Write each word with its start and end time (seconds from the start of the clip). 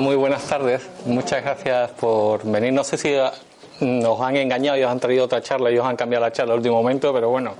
Muy 0.00 0.16
buenas 0.16 0.44
tardes. 0.44 0.88
Muchas 1.04 1.42
gracias 1.42 1.90
por 1.90 2.44
venir. 2.44 2.72
No 2.72 2.82
sé 2.82 2.96
si 2.96 3.14
nos 3.80 4.20
han 4.20 4.36
engañado 4.36 4.78
y 4.78 4.82
os 4.82 4.90
han 4.90 4.98
traído 4.98 5.24
otra 5.24 5.42
charla 5.42 5.70
y 5.70 5.76
os 5.76 5.84
han 5.84 5.96
cambiado 5.96 6.24
la 6.24 6.32
charla 6.32 6.54
al 6.54 6.60
último 6.60 6.76
momento, 6.76 7.12
pero 7.12 7.28
bueno, 7.28 7.54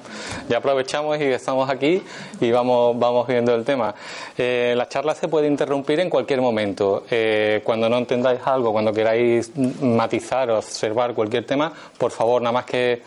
ya 0.48 0.58
aprovechamos 0.58 1.18
y 1.18 1.24
estamos 1.24 1.68
aquí 1.68 2.02
y 2.40 2.50
vamos, 2.50 2.98
vamos 2.98 3.26
viendo 3.26 3.54
el 3.54 3.64
tema. 3.64 3.94
Eh, 4.38 4.72
la 4.76 4.88
charla 4.88 5.14
se 5.14 5.28
puede 5.28 5.46
interrumpir 5.46 6.00
en 6.00 6.08
cualquier 6.08 6.40
momento. 6.40 7.04
Eh, 7.10 7.60
cuando 7.64 7.88
no 7.88 7.98
entendáis 7.98 8.40
algo, 8.44 8.72
cuando 8.72 8.92
queráis 8.92 9.52
matizar 9.82 10.50
o 10.50 10.58
observar 10.58 11.12
cualquier 11.14 11.44
tema, 11.44 11.70
por 11.98 12.12
favor, 12.12 12.40
nada 12.40 12.52
más 12.52 12.64
que 12.64 13.02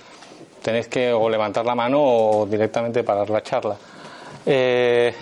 tenéis 0.62 0.88
que 0.88 1.12
o 1.12 1.30
levantar 1.30 1.66
la 1.66 1.74
mano 1.74 2.00
o 2.02 2.46
directamente 2.46 3.04
parar 3.04 3.30
la 3.30 3.42
charla. 3.42 3.76
Eh, 4.46 5.14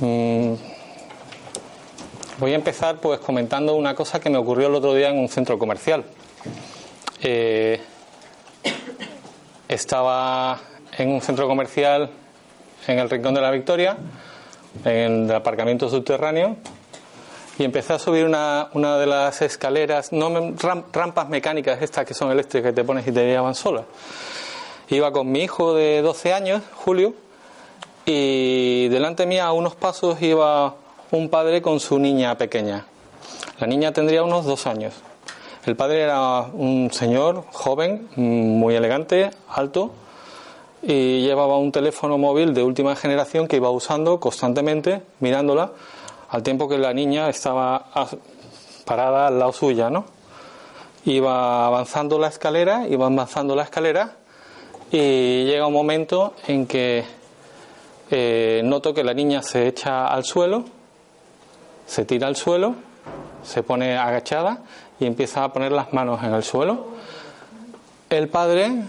mm, 0.00 0.54
voy 2.40 2.52
a 2.52 2.54
empezar 2.54 2.96
pues 2.96 3.20
comentando 3.20 3.74
una 3.74 3.94
cosa 3.94 4.18
que 4.18 4.30
me 4.30 4.38
ocurrió 4.38 4.68
el 4.68 4.74
otro 4.74 4.94
día 4.94 5.10
en 5.10 5.18
un 5.18 5.28
centro 5.28 5.58
comercial. 5.58 6.04
Eh, 7.22 7.78
estaba 9.68 10.58
en 10.96 11.10
un 11.10 11.20
centro 11.20 11.46
comercial 11.46 12.10
en 12.86 12.98
el 12.98 13.10
Rincón 13.10 13.34
de 13.34 13.42
la 13.42 13.50
Victoria, 13.50 13.98
en 14.86 15.28
el 15.28 15.34
aparcamiento 15.34 15.90
subterráneo, 15.90 16.56
y 17.58 17.64
empecé 17.64 17.92
a 17.92 17.98
subir 17.98 18.24
una, 18.24 18.70
una 18.72 18.96
de 18.96 19.06
las 19.06 19.42
escaleras, 19.42 20.10
no 20.10 20.54
rampas 20.92 21.28
mecánicas 21.28 21.82
estas 21.82 22.06
que 22.06 22.14
son 22.14 22.32
eléctricas 22.32 22.70
que 22.70 22.74
te 22.74 22.84
pones 22.84 23.06
y 23.06 23.12
te 23.12 23.26
llevan 23.26 23.54
solas. 23.54 23.84
Iba 24.88 25.12
con 25.12 25.30
mi 25.30 25.42
hijo 25.42 25.74
de 25.74 26.00
12 26.00 26.32
años, 26.32 26.62
Julio, 26.74 27.12
y 28.06 28.88
delante 28.88 29.26
mía 29.26 29.44
a 29.44 29.52
unos 29.52 29.76
pasos 29.76 30.20
iba 30.22 30.74
un 31.12 31.28
padre 31.28 31.60
con 31.60 31.80
su 31.80 31.98
niña 31.98 32.36
pequeña. 32.38 32.86
La 33.58 33.66
niña 33.66 33.92
tendría 33.92 34.22
unos 34.22 34.44
dos 34.44 34.66
años. 34.66 34.94
El 35.66 35.76
padre 35.76 36.02
era 36.02 36.42
un 36.52 36.90
señor 36.92 37.44
joven, 37.52 38.08
muy 38.16 38.74
elegante, 38.76 39.30
alto, 39.48 39.90
y 40.82 41.20
llevaba 41.20 41.58
un 41.58 41.72
teléfono 41.72 42.16
móvil 42.16 42.54
de 42.54 42.62
última 42.62 42.96
generación 42.96 43.46
que 43.46 43.56
iba 43.56 43.70
usando 43.70 44.20
constantemente, 44.20 45.02
mirándola, 45.18 45.72
al 46.30 46.42
tiempo 46.42 46.68
que 46.68 46.78
la 46.78 46.94
niña 46.94 47.28
estaba 47.28 47.90
parada 48.86 49.26
al 49.26 49.38
lado 49.38 49.52
suya, 49.52 49.90
¿no? 49.90 50.06
Iba 51.04 51.66
avanzando 51.66 52.18
la 52.18 52.28
escalera, 52.28 52.86
iba 52.88 53.06
avanzando 53.06 53.56
la 53.56 53.64
escalera, 53.64 54.16
y 54.92 55.44
llega 55.44 55.66
un 55.66 55.72
momento 55.72 56.34
en 56.46 56.66
que 56.66 57.04
eh, 58.10 58.62
noto 58.64 58.94
que 58.94 59.04
la 59.04 59.12
niña 59.12 59.42
se 59.42 59.66
echa 59.66 60.06
al 60.06 60.24
suelo 60.24 60.79
se 61.90 62.04
tira 62.04 62.28
al 62.28 62.36
suelo, 62.36 62.76
se 63.42 63.64
pone 63.64 63.98
agachada 63.98 64.60
y 65.00 65.06
empieza 65.06 65.42
a 65.42 65.52
poner 65.52 65.72
las 65.72 65.92
manos 65.92 66.22
en 66.22 66.32
el 66.32 66.44
suelo. 66.44 66.86
El 68.08 68.28
padre 68.28 68.84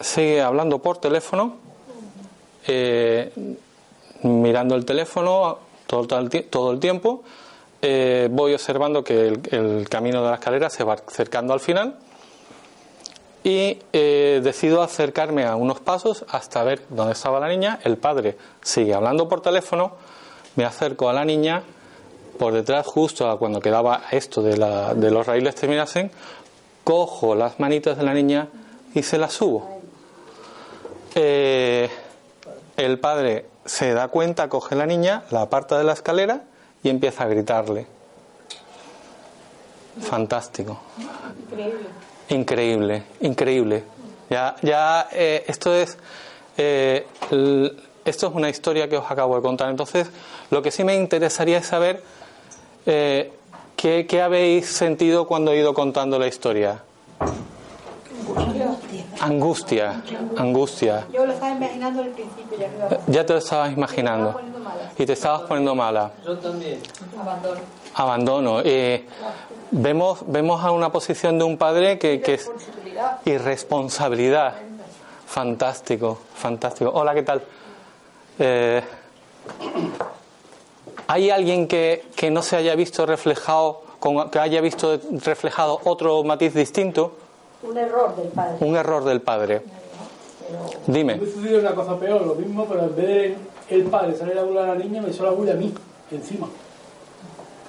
sigue 0.00 0.42
hablando 0.42 0.80
por 0.80 0.98
teléfono, 0.98 1.58
eh, 2.66 3.30
mirando 4.24 4.74
el 4.74 4.84
teléfono 4.84 5.58
todo, 5.86 6.72
el 6.72 6.80
tiempo. 6.80 7.22
Eh, 7.82 8.26
voy 8.32 8.52
observando 8.52 9.04
que 9.04 9.28
el, 9.28 9.88
camino 9.88 10.20
de 10.24 10.30
la 10.30 10.34
escalera 10.34 10.70
se 10.70 10.82
va 10.82 10.94
acercando 10.94 11.52
al 11.52 11.60
final 11.60 11.98
y 13.44 13.78
eh, 13.92 14.40
decido 14.42 14.82
acercarme 14.82 15.44
a 15.44 15.54
unos 15.54 15.78
pasos 15.78 16.24
hasta 16.28 16.64
ver 16.64 16.82
dónde 16.88 17.12
estaba 17.12 17.38
la 17.38 17.46
niña. 17.46 17.78
El 17.84 17.96
padre 17.96 18.36
sigue 18.60 18.92
hablando 18.92 19.28
por 19.28 19.40
teléfono, 19.40 19.92
me 20.56 20.64
acerco 20.64 21.08
a 21.08 21.12
la 21.12 21.24
niña 21.24 21.62
por 22.40 22.54
detrás, 22.54 22.86
justo 22.86 23.28
a 23.28 23.38
cuando 23.38 23.60
quedaba 23.60 24.04
esto 24.12 24.40
de, 24.40 24.56
la, 24.56 24.94
de 24.94 25.10
los 25.10 25.26
raíles 25.26 25.54
terminasen, 25.54 26.10
cojo 26.84 27.34
las 27.34 27.60
manitas 27.60 27.98
de 27.98 28.02
la 28.02 28.14
niña 28.14 28.48
y 28.94 29.02
se 29.02 29.18
las 29.18 29.34
subo. 29.34 29.82
Eh, 31.14 31.90
el 32.78 32.98
padre 32.98 33.44
se 33.66 33.92
da 33.92 34.08
cuenta, 34.08 34.48
coge 34.48 34.74
la 34.74 34.86
niña, 34.86 35.24
la 35.30 35.42
aparta 35.42 35.76
de 35.76 35.84
la 35.84 35.92
escalera 35.92 36.44
y 36.82 36.88
empieza 36.88 37.24
a 37.24 37.26
gritarle. 37.26 37.86
Fantástico. 40.00 40.80
Increíble. 41.50 41.88
Increíble, 42.30 43.02
increíble. 43.20 43.84
Ya, 44.30 44.56
ya 44.62 45.08
eh, 45.12 45.44
esto 45.46 45.74
es 45.74 45.98
eh, 46.56 47.06
esto 48.06 48.28
es 48.28 48.34
una 48.34 48.48
historia 48.48 48.88
que 48.88 48.96
os 48.96 49.10
acabo 49.10 49.36
de 49.36 49.42
contar. 49.42 49.68
Entonces, 49.68 50.08
lo 50.50 50.62
que 50.62 50.70
sí 50.70 50.84
me 50.84 50.94
interesaría 50.94 51.58
es 51.58 51.66
saber 51.66 52.02
eh, 52.86 53.32
¿qué, 53.76 54.22
habéis 54.22 54.66
sentido 54.66 55.26
cuando 55.26 55.52
he 55.52 55.58
ido 55.58 55.74
contando 55.74 56.18
la 56.18 56.26
historia? 56.26 56.82
Angustia, 59.20 60.02
angustia. 60.36 61.06
Yo 61.12 61.26
lo 61.26 61.32
estaba 61.32 61.52
imaginando 61.52 62.02
al 62.02 62.08
principio. 62.10 62.58
Ya, 62.58 62.98
ya 63.06 63.26
te 63.26 63.32
lo 63.32 63.38
estabas 63.38 63.72
imaginando. 63.72 64.40
Y 64.98 65.06
te 65.06 65.12
estabas 65.12 65.42
poniendo 65.42 65.74
mala. 65.74 66.12
Yo 66.24 66.38
también. 66.38 66.80
Abandono. 67.20 67.60
Abandono. 67.94 68.60
Eh, 68.64 69.06
vemos, 69.70 70.20
vemos 70.26 70.64
a 70.64 70.70
una 70.70 70.90
posición 70.90 71.38
de 71.38 71.44
un 71.44 71.58
padre 71.58 71.98
que, 71.98 72.20
que 72.20 72.34
es 72.34 72.50
irresponsabilidad. 73.24 74.54
Fantástico, 75.26 76.18
fantástico. 76.34 76.90
Hola, 76.92 77.14
¿qué 77.14 77.22
tal? 77.22 77.42
Eh, 78.38 78.82
¿Hay 81.10 81.28
alguien 81.28 81.66
que, 81.66 82.04
no 82.30 82.40
se 82.40 82.54
haya 82.54 82.76
visto 82.76 83.04
reflejado, 83.04 83.82
que 84.30 84.38
haya 84.38 84.60
visto 84.60 84.96
reflejado 85.10 85.80
otro 85.82 86.22
matiz 86.22 86.54
distinto? 86.54 87.16
Un 87.64 87.76
error 87.76 88.14
del 88.14 88.28
padre. 88.28 88.56
Un 88.60 88.76
error 88.76 89.04
del 89.04 89.20
padre. 89.20 89.62
Dime. 90.86 91.16
Me 91.16 91.26
sucedido 91.26 91.58
una 91.58 91.74
cosa 91.74 91.98
peor, 91.98 92.24
lo 92.24 92.36
mismo, 92.36 92.64
pero 92.64 92.82
en 92.82 92.94
vez 92.94 93.06
de 93.08 93.36
el 93.70 93.82
padre 93.86 94.16
salir 94.16 94.38
a 94.38 94.44
burlar 94.44 94.70
a 94.70 94.74
la 94.74 94.84
niña, 94.84 95.02
me 95.02 95.10
hizo 95.10 95.24
la 95.24 95.30
burla 95.30 95.54
a 95.54 95.56
mí, 95.56 95.74
encima. 96.12 96.48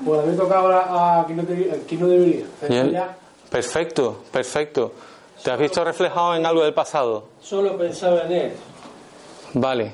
Por 0.06 0.20
haber 0.20 0.38
tocado 0.38 0.68
a, 0.68 1.26
quien, 1.26 2.00
no 2.00 2.08
debería. 2.08 3.18
Perfecto, 3.50 4.20
perfecto. 4.32 4.92
¿Te 5.44 5.50
has 5.50 5.58
visto 5.58 5.84
reflejado 5.84 6.36
en 6.36 6.46
algo 6.46 6.62
del 6.62 6.76
pasado? 6.76 7.24
Solo 7.42 7.76
pensaba 7.76 8.22
en 8.22 8.32
él. 8.34 8.52
Vale. 9.56 9.94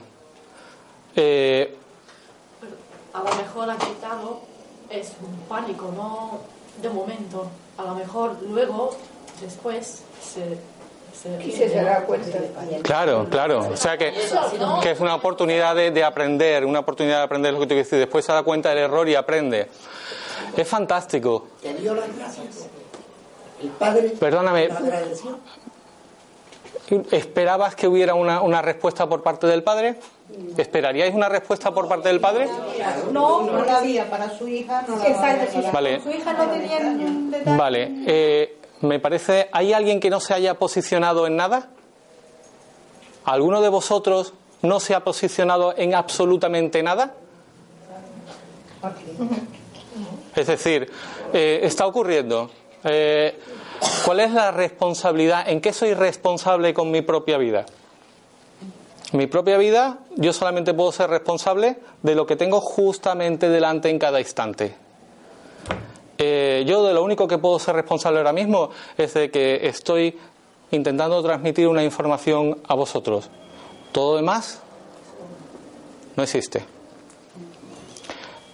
Eh, 1.16 1.78
a 3.18 3.30
lo 3.30 3.36
mejor 3.36 3.70
ha 3.70 3.78
quitado 3.78 4.42
es 4.90 5.14
un 5.22 5.36
pánico, 5.48 5.92
no 5.96 6.40
de 6.82 6.90
momento. 6.90 7.48
A 7.78 7.84
lo 7.84 7.96
mejor 7.96 8.38
luego, 8.44 8.96
después, 9.42 10.04
se 10.22 10.58
se, 11.18 11.70
se 11.70 11.84
da 11.84 12.02
cuenta. 12.02 12.38
Claro, 12.84 13.28
claro. 13.30 13.70
O 13.72 13.78
sea 13.78 13.98
que, 13.98 14.14
que 14.82 14.92
es 14.92 15.00
una 15.00 15.16
oportunidad 15.16 15.76
de, 15.76 16.04
aprender, 16.04 16.66
una 16.66 16.80
oportunidad 16.80 17.18
de 17.18 17.24
aprender 17.24 17.54
lo 17.54 17.60
que 17.60 17.66
te 17.66 17.74
quiero 17.74 17.84
decir. 17.84 18.00
Después 18.00 18.26
se 18.26 18.32
da 18.32 18.44
cuenta 18.44 18.70
del 18.70 18.80
error 18.80 19.08
y 19.10 19.16
aprende. 19.16 19.68
Es 20.56 20.68
fantástico. 20.68 21.48
Te 21.62 21.74
dio 21.74 21.96
las 21.96 22.16
gracias. 22.16 22.68
El 23.62 23.70
padre. 23.70 24.10
Perdóname. 24.20 24.70
¿Esperabas 27.12 27.76
que 27.76 27.88
hubiera 27.88 28.14
una, 28.14 28.42
una 28.42 28.62
respuesta 28.62 29.10
por 29.10 29.24
parte 29.24 29.48
del 29.48 29.64
padre? 29.64 30.00
¿Esperaríais 30.58 31.14
una 31.16 31.30
respuesta 31.30 31.72
por 31.72 31.88
parte 31.88 32.10
del 32.10 32.20
padre? 32.20 32.48
No, 33.12 33.44
no 33.44 33.64
la 33.64 33.78
había 33.78 34.10
para 34.10 34.30
su 34.38 34.48
hija. 34.48 34.84
No 34.88 34.98
la 34.98 35.72
vale. 35.72 36.02
Su 36.02 36.10
hija 36.10 36.34
no 36.34 36.48
tenía 36.48 37.58
Vale. 37.58 37.92
Eh, 38.06 38.58
me 38.82 39.00
parece, 39.00 39.50
¿hay 39.52 39.74
alguien 39.74 40.00
que 40.00 40.10
no 40.10 40.20
se 40.20 40.34
haya 40.34 40.56
posicionado 40.56 41.26
en 41.28 41.36
nada? 41.36 41.70
¿Alguno 43.26 43.62
de 43.62 43.70
vosotros 43.70 44.34
no 44.62 44.80
se 44.80 44.96
ha 44.96 45.04
posicionado 45.04 45.74
en 45.78 45.96
absolutamente 45.96 46.84
nada? 46.84 47.14
Es 50.36 50.48
decir, 50.48 50.92
eh, 51.34 51.60
está 51.64 51.88
ocurriendo. 51.88 52.52
Eh, 52.84 53.40
¿Cuál 54.06 54.20
es 54.20 54.32
la 54.32 54.52
responsabilidad? 54.52 55.50
¿En 55.50 55.62
qué 55.62 55.74
soy 55.74 55.94
responsable 55.94 56.74
con 56.74 56.92
mi 56.92 57.02
propia 57.02 57.38
vida? 57.38 57.66
Mi 59.14 59.26
propia 59.28 59.58
vida, 59.58 60.00
yo 60.18 60.34
solamente 60.34 60.74
puedo 60.74 60.92
ser 60.92 61.10
responsable 61.10 61.78
de 62.04 62.16
lo 62.16 62.26
que 62.26 62.36
tengo 62.36 62.60
justamente 62.60 63.48
delante 63.48 63.90
en 63.90 64.00
cada 64.00 64.20
instante. 64.20 64.76
Eh, 66.18 66.66
yo 66.68 66.84
de 66.84 66.94
lo 66.94 67.04
único 67.04 67.28
que 67.28 67.38
puedo 67.38 67.58
ser 67.60 67.76
responsable 67.76 68.18
ahora 68.18 68.34
mismo 68.34 68.72
es 68.98 69.14
de 69.14 69.32
que 69.32 69.68
estoy 69.68 70.18
intentando 70.72 71.22
transmitir 71.24 71.68
una 71.68 71.84
información 71.84 72.60
a 72.68 72.74
vosotros. 72.74 73.30
Todo 73.94 74.18
demás 74.18 74.60
no 76.18 76.24
existe. 76.24 76.66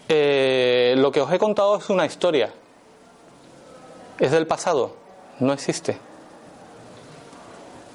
Eh, 0.10 0.94
lo 0.98 1.12
que 1.12 1.22
os 1.22 1.32
he 1.32 1.40
contado 1.40 1.78
es 1.78 1.90
una 1.90 2.06
historia. 2.06 2.54
Es 4.20 4.32
del 4.32 4.46
pasado. 4.46 4.94
No 5.40 5.52
existe. 5.54 5.98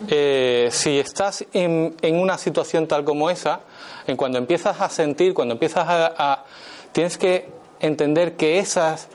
Eh, 0.07 0.69
si 0.71 0.99
estás 1.01 1.45
en, 1.53 1.97
una 2.03 2.39
situación 2.39 2.87
tal 2.87 3.05
como 3.05 3.31
esa, 3.31 3.61
en 4.07 4.17
cuando 4.17 4.39
empiezas 4.39 4.81
a 4.81 4.89
sentir, 4.89 5.35
cuando 5.35 5.55
empiezas 5.55 5.87
a, 5.89 6.45
tienes 6.93 7.19
que 7.19 7.49
entender 7.81 8.37
que 8.37 8.59
esas 8.59 9.09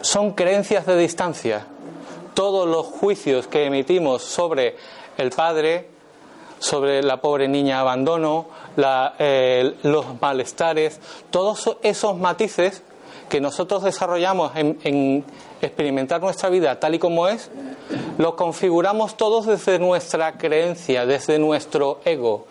son 0.00 0.32
creencias 0.32 0.86
de 0.86 0.96
distancia. 0.96 1.66
Todos 2.34 2.68
los 2.68 2.86
juicios 2.86 3.46
que 3.46 3.64
emitimos 3.64 4.22
sobre 4.22 4.76
el 5.18 5.30
padre, 5.30 5.88
sobre 6.58 7.02
la 7.02 7.20
pobre 7.20 7.48
niña 7.48 7.80
abandono, 7.80 8.46
eh, 9.18 9.74
los 9.82 10.20
malestares, 10.20 11.00
todos 11.30 11.76
esos 11.82 12.16
matices 12.18 12.82
que 13.28 13.40
nosotros 13.40 13.82
desarrollamos 13.82 14.52
en, 14.54 15.24
experimentar 15.60 16.20
nuestra 16.20 16.50
vida 16.50 16.78
tal 16.78 16.94
y 16.94 16.98
como 16.98 17.26
es, 17.26 17.50
los 18.18 18.34
configuramos 18.34 19.16
todos 19.16 19.46
desde 19.46 19.78
nuestra 19.78 20.36
creencia, 20.36 21.06
desde 21.06 21.38
nuestro 21.38 22.00
ego. 22.04 22.46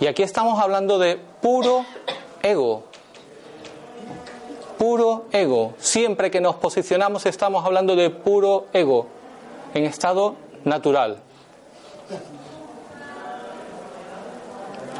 Y 0.00 0.06
aquí 0.06 0.22
estamos 0.22 0.60
hablando 0.60 0.98
de 0.98 1.16
puro 1.40 1.84
ego. 2.42 2.84
Puro 4.78 5.26
ego. 5.30 5.74
Siempre 5.78 6.30
que 6.30 6.40
nos 6.40 6.56
posicionamos 6.56 7.24
estamos 7.26 7.64
hablando 7.64 7.94
de 7.94 8.10
puro 8.10 8.66
ego, 8.72 9.06
en 9.74 9.84
estado 9.84 10.34
natural. 10.64 11.18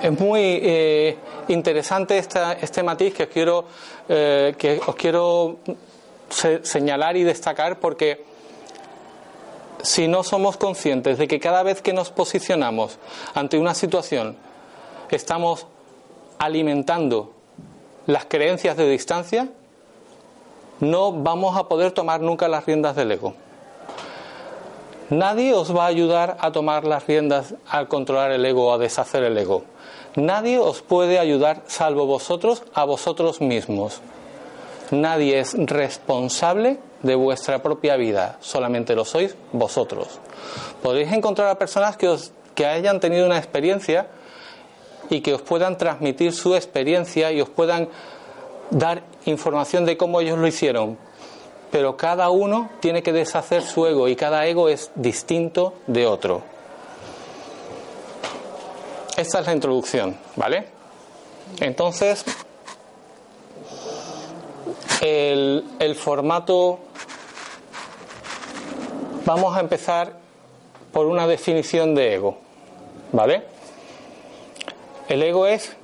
Es 0.02 0.18
muy 0.18 0.40
eh, 0.62 1.16
interesante 1.48 2.18
este 2.18 2.82
matiz 2.82 3.14
que 3.14 3.28
quiero, 3.28 3.66
eh, 4.14 4.54
que 4.58 4.78
os 4.86 4.94
quiero 4.94 5.56
señalar 6.28 7.16
y 7.16 7.22
destacar 7.24 7.80
porque 7.80 8.22
si 9.82 10.06
no 10.06 10.22
somos 10.22 10.58
conscientes 10.58 11.16
de 11.16 11.26
que 11.26 11.40
cada 11.40 11.62
vez 11.62 11.80
que 11.80 11.94
nos 11.94 12.10
posicionamos 12.10 12.98
ante 13.32 13.56
una 13.58 13.72
situación 13.72 14.36
estamos 15.10 15.66
alimentando 16.38 17.32
las 18.06 18.26
creencias 18.26 18.76
de 18.76 18.86
distancia, 18.86 19.48
no 20.80 21.12
vamos 21.12 21.56
a 21.56 21.68
poder 21.68 21.92
tomar 21.92 22.20
nunca 22.20 22.48
las 22.48 22.66
riendas 22.66 22.94
del 22.96 23.12
ego. 23.12 23.32
Nadie 25.08 25.54
os 25.54 25.74
va 25.74 25.84
a 25.84 25.88
ayudar 25.88 26.36
a 26.40 26.52
tomar 26.52 26.84
las 26.84 27.06
riendas, 27.06 27.54
a 27.66 27.86
controlar 27.86 28.30
el 28.30 28.44
ego 28.44 28.74
a 28.74 28.78
deshacer 28.78 29.24
el 29.24 29.38
ego. 29.38 29.64
Nadie 30.16 30.58
os 30.58 30.82
puede 30.82 31.18
ayudar 31.18 31.62
salvo 31.66 32.04
vosotros 32.04 32.62
a 32.74 32.84
vosotros 32.84 33.40
mismos. 33.40 34.00
Nadie 34.90 35.38
es 35.38 35.54
responsable 35.56 36.78
de 37.02 37.14
vuestra 37.14 37.62
propia 37.62 37.96
vida, 37.96 38.36
solamente 38.40 38.94
lo 38.94 39.06
sois 39.06 39.34
vosotros. 39.52 40.20
Podéis 40.82 41.12
encontrar 41.12 41.48
a 41.48 41.58
personas 41.58 41.96
que, 41.96 42.08
os, 42.08 42.32
que 42.54 42.66
hayan 42.66 43.00
tenido 43.00 43.24
una 43.24 43.38
experiencia 43.38 44.08
y 45.08 45.22
que 45.22 45.32
os 45.32 45.40
puedan 45.40 45.78
transmitir 45.78 46.32
su 46.32 46.54
experiencia 46.54 47.32
y 47.32 47.40
os 47.40 47.48
puedan 47.48 47.88
dar 48.70 49.02
información 49.24 49.86
de 49.86 49.96
cómo 49.96 50.20
ellos 50.20 50.38
lo 50.38 50.46
hicieron. 50.46 50.98
Pero 51.70 51.96
cada 51.96 52.28
uno 52.28 52.68
tiene 52.80 53.02
que 53.02 53.14
deshacer 53.14 53.62
su 53.62 53.86
ego 53.86 54.08
y 54.08 54.16
cada 54.16 54.46
ego 54.46 54.68
es 54.68 54.90
distinto 54.94 55.72
de 55.86 56.06
otro. 56.06 56.42
Esta 59.22 59.38
es 59.38 59.46
la 59.46 59.52
introducción, 59.52 60.16
¿vale? 60.34 60.64
Entonces, 61.60 62.24
el, 65.00 65.94
formato, 65.94 66.80
vamos 69.24 69.56
a 69.56 69.60
empezar 69.60 70.18
por 70.92 71.06
una 71.06 71.28
definición 71.28 71.94
de 71.94 72.14
ego, 72.14 72.38
¿vale? 73.12 73.44
El 75.08 75.22
ego 75.22 75.46
es 75.46 75.76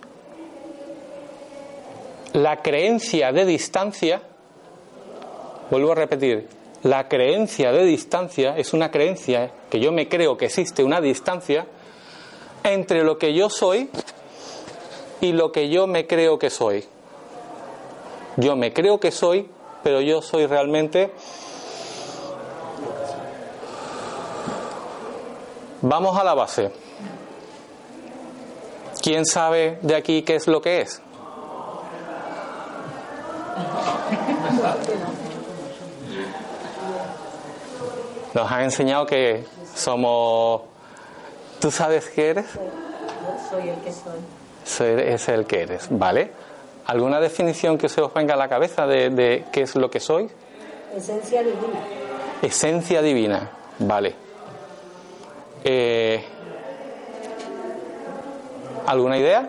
la 2.32 2.60
creencia 2.60 3.30
de 3.30 3.46
distancia, 3.46 4.20
vuelvo 5.70 5.92
a 5.92 5.94
repetir, 5.94 6.48
la 6.82 7.06
creencia 7.06 7.70
de 7.70 7.84
distancia 7.84 8.58
es 8.58 8.72
una 8.72 8.90
creencia 8.90 9.52
que 9.70 9.78
yo 9.78 9.92
me 9.92 10.08
creo 10.08 10.36
que 10.36 10.46
existe 10.46 10.82
una 10.82 11.00
distancia 11.00 11.68
entre 12.72 13.04
lo 13.04 13.18
que 13.18 13.34
yo 13.34 13.50
soy 13.50 13.90
y 15.20 15.32
lo 15.32 15.52
que 15.52 15.68
yo 15.68 15.86
me 15.86 16.06
creo 16.06 16.38
que 16.38 16.50
soy. 16.50 16.84
Yo 18.36 18.56
me 18.56 18.72
creo 18.72 19.00
que 19.00 19.10
soy, 19.10 19.50
pero 19.82 20.00
yo 20.00 20.22
soy 20.22 20.46
realmente... 20.46 21.12
Vamos 25.80 26.18
a 26.18 26.24
la 26.24 26.34
base. 26.34 26.72
¿Quién 29.00 29.24
sabe 29.24 29.78
de 29.82 29.94
aquí 29.94 30.22
qué 30.22 30.34
es 30.34 30.48
lo 30.48 30.60
que 30.60 30.80
es? 30.80 31.00
Nos 38.34 38.50
han 38.50 38.62
enseñado 38.62 39.06
que 39.06 39.44
somos 39.74 40.62
¿Tú 41.60 41.70
sabes 41.70 42.08
qué 42.10 42.30
eres? 42.30 42.46
soy 43.50 43.68
el 43.68 43.76
que 43.80 43.92
soy. 43.92 44.18
Soy, 44.64 45.02
es 45.12 45.28
el 45.28 45.46
que 45.46 45.62
eres, 45.62 45.88
¿vale? 45.90 46.30
¿Alguna 46.86 47.20
definición 47.20 47.78
que 47.78 47.88
se 47.88 48.00
os 48.00 48.12
venga 48.14 48.34
a 48.34 48.36
la 48.36 48.48
cabeza 48.48 48.86
de, 48.86 49.44
qué 49.52 49.62
es 49.62 49.74
lo 49.74 49.90
que 49.90 50.00
soy? 50.00 50.30
Esencia 50.94 51.40
divina. 51.42 51.80
Esencia 52.42 53.02
divina, 53.02 53.50
vale. 53.78 54.14
Eh, 55.64 56.24
¿Alguna 58.86 59.18
idea? 59.18 59.48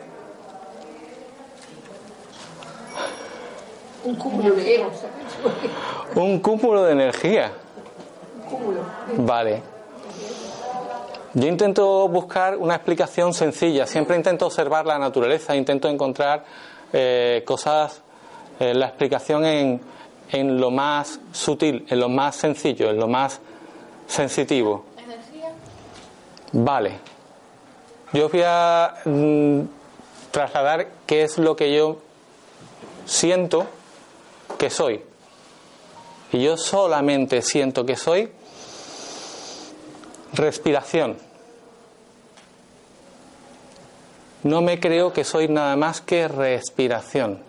Un 4.03 4.15
cúmulo 4.15 4.55
de 4.55 4.85
Un 6.15 6.39
cúmulo 6.39 6.83
de 6.83 6.91
energía. 6.91 7.51
Un 8.35 8.49
cúmulo. 8.49 8.81
Vale. 9.17 9.78
Yo 11.35 11.47
intento 11.47 12.07
buscar 12.07 12.57
una 12.57 12.75
explicación 12.75 13.35
sencilla, 13.35 13.85
siempre 13.85 14.15
intento 14.15 14.47
observar 14.47 14.87
la 14.87 14.97
naturaleza, 14.97 15.55
intento 15.55 15.87
encontrar 15.87 16.43
eh, 16.91 17.43
cosas, 17.45 18.01
eh, 18.59 18.73
la 18.73 18.87
explicación 18.87 19.45
en, 19.45 19.79
en, 20.31 20.59
lo 20.59 20.71
más 20.71 21.19
sutil, 21.31 21.85
en 21.87 21.99
lo 21.99 22.09
más 22.09 22.35
sencillo, 22.35 22.89
en 22.89 22.97
lo 22.97 23.07
más 23.07 23.39
sensitivo. 24.07 24.85
¿Energía? 24.97 25.51
Vale. 26.51 26.99
Yo 28.11 28.27
voy 28.27 28.41
a 28.43 28.95
mm, 29.05 29.59
trasladar 30.31 30.87
qué 31.05 31.21
es 31.21 31.37
lo 31.37 31.55
que 31.55 31.75
yo 31.75 31.99
siento 33.05 33.67
que 34.57 34.71
soy. 34.71 35.03
Y 36.31 36.43
yo 36.43 36.57
solamente 36.57 37.43
siento 37.43 37.85
que 37.85 37.95
soy 37.95 38.31
Respiración. 40.33 41.17
No 44.43 44.61
me 44.61 44.79
creo 44.79 45.11
que 45.11 45.23
soy 45.23 45.47
nada 45.47 45.75
más 45.75 46.01
que 46.01 46.27
respiración. 46.27 47.39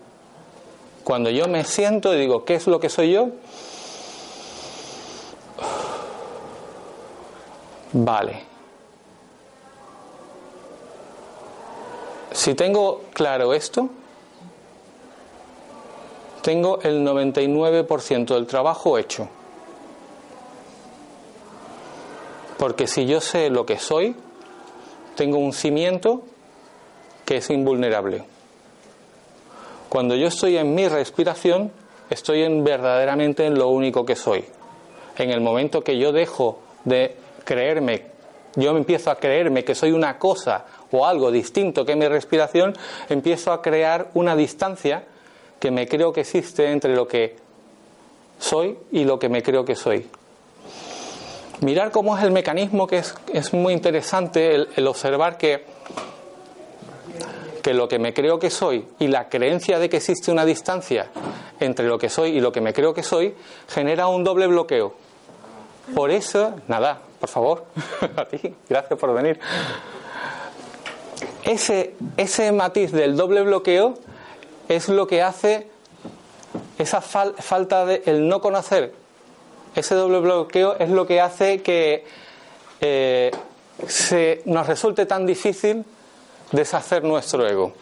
Cuando 1.05 1.31
yo 1.31 1.47
me 1.47 1.65
siento 1.65 2.15
y 2.15 2.19
digo, 2.19 2.45
¿qué 2.45 2.55
es 2.55 2.67
lo 2.67 2.81
que 2.81 2.89
soy 2.89 3.13
yo? 3.13 3.29
Vale. 7.93 8.45
Si 12.33 12.55
tengo 12.55 13.03
claro 13.13 13.55
esto, 13.55 13.89
tengo 16.43 16.81
el 16.83 17.05
99% 17.05 18.35
del 18.35 18.47
trabajo 18.47 18.99
hecho. 18.99 19.29
Porque 22.61 22.87
si 22.87 23.07
yo 23.07 23.23
sé 23.23 23.49
lo 23.49 23.65
que 23.65 23.79
soy, 23.79 24.15
tengo 25.17 25.39
un 25.39 25.55
cimiento 25.55 26.21
que 27.25 27.39
es 27.39 27.49
invulnerable. 27.49 28.23
Cuando 29.89 30.15
yo 30.15 30.27
estoy 30.27 30.59
en 30.59 30.75
mi 30.75 30.87
respiración, 30.87 31.73
estoy 32.11 32.43
en 32.43 32.63
verdaderamente 32.63 33.47
en 33.47 33.59
lo 33.59 33.69
único 33.69 34.05
que 34.05 34.15
soy. 34.15 34.45
En 35.17 35.31
el 35.31 35.41
momento 35.41 35.83
que 35.83 35.97
yo 35.97 36.13
dejo 36.13 36.61
de 36.85 37.17
creerme, 37.45 38.03
yo 38.57 38.77
empiezo 38.77 39.11
a 39.11 39.17
creerme 39.17 39.65
que 39.65 39.75
soy 39.75 39.93
una 39.93 40.19
cosa 40.19 40.67
o 40.93 41.07
algo 41.07 41.31
distinto 41.31 41.87
que 41.87 41.97
mi 41.97 42.09
respiración, 42.09 42.77
empiezo 43.09 43.53
a 43.53 43.63
crear 43.63 44.11
una 44.13 44.37
distancia 44.37 45.05
que 45.59 45.71
me 45.71 45.89
creo 45.89 46.13
que 46.13 46.21
existe 46.21 46.71
entre 46.71 46.95
lo 46.95 47.09
que 47.09 47.37
soy 48.39 48.77
y 48.93 49.05
lo 49.05 49.19
que 49.19 49.31
me 49.31 49.43
creo 49.43 49.65
que 49.65 49.77
soy. 49.77 50.07
Mirar 51.61 51.91
cómo 51.91 52.17
es 52.17 52.25
el 52.25 52.31
mecanismo, 52.31 52.87
que 52.87 53.03
es, 53.33 53.53
muy 53.53 53.75
interesante 53.75 54.55
el, 54.55 54.87
observar 54.87 55.37
que, 55.37 55.67
que 57.63 57.75
lo 57.75 57.87
que 57.87 57.99
me 57.99 58.15
creo 58.15 58.39
que 58.39 58.49
soy 58.49 58.87
y 58.99 59.09
la 59.09 59.29
creencia 59.29 59.79
de 59.79 59.91
que 59.91 59.99
existe 59.99 60.33
una 60.33 60.47
distancia 60.47 61.09
entre 61.61 61.87
lo 61.87 61.99
que 61.99 62.09
soy 62.09 62.31
y 62.31 62.41
lo 62.41 62.51
que 62.51 62.63
me 62.63 62.73
creo 62.73 62.95
que 62.95 63.03
soy 63.03 63.35
genera 63.69 64.07
un 64.09 64.25
doble 64.25 64.47
bloqueo. 64.47 64.95
Por 65.95 66.11
eso, 66.11 66.55
nada, 66.67 67.03
por 67.21 67.29
favor, 67.29 67.67
a 68.17 68.25
ti, 68.25 68.55
gracias 68.67 68.99
por 68.99 69.13
venir. 69.13 69.39
Ese, 71.45 71.95
ese 72.17 72.53
matiz 72.53 72.91
del 72.91 73.17
doble 73.17 73.43
bloqueo 73.43 73.99
es 74.69 74.89
lo 74.89 75.07
que 75.07 75.21
hace 75.21 75.69
esa 76.79 77.03
falta 77.03 77.85
de 77.85 78.03
el 78.07 78.27
no 78.29 78.41
conocer 78.41 78.95
ese 79.75 79.95
doble 79.95 80.21
bloqueo 80.21 80.77
es 80.79 80.91
lo 80.91 81.07
que 81.07 81.21
hace 81.21 81.63
que 81.63 82.05
eh, 82.81 83.31
se, 83.87 84.43
nos 84.45 84.67
resulte 84.67 85.07
tan 85.07 85.27
difícil 85.27 85.85
deshacer 86.53 87.05
nuestro 87.05 87.47
ego. 87.47 87.73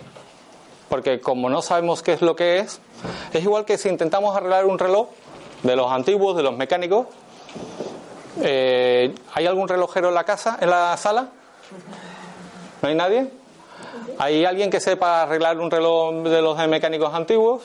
Porque 0.88 1.21
como 1.21 1.50
no 1.50 1.62
sabemos 1.62 2.02
qué 2.02 2.12
es 2.12 2.23
lo 2.23 2.37
que 2.37 2.59
es, 2.59 2.80
es 3.33 3.42
igual 3.42 3.64
que 3.64 3.78
si 3.78 3.88
intentamos 3.88 4.37
arreglar 4.37 4.66
un 4.66 4.78
reloj 4.78 5.09
de 5.62 5.76
los 5.76 5.90
antiguos, 5.90 6.37
de 6.37 6.42
los 6.42 6.57
mecánicos. 6.57 7.07
Eh, 8.40 9.14
¿Hay 9.35 9.47
algún 9.47 9.68
relojero 9.68 10.09
en 10.09 10.14
la 10.14 10.25
casa, 10.25 10.59
en 10.61 10.71
la 10.71 10.97
sala? 10.97 11.28
¿No 12.83 12.88
hay 12.88 12.95
nadie? 12.95 13.30
¿Hay 14.18 14.45
alguien 14.45 14.71
que 14.71 14.80
sepa 14.80 15.23
arreglar 15.23 15.59
un 15.59 15.71
reloj 15.71 16.14
de 16.25 16.42
los 16.42 16.68
mecánicos 16.68 17.12
antiguos? 17.14 17.62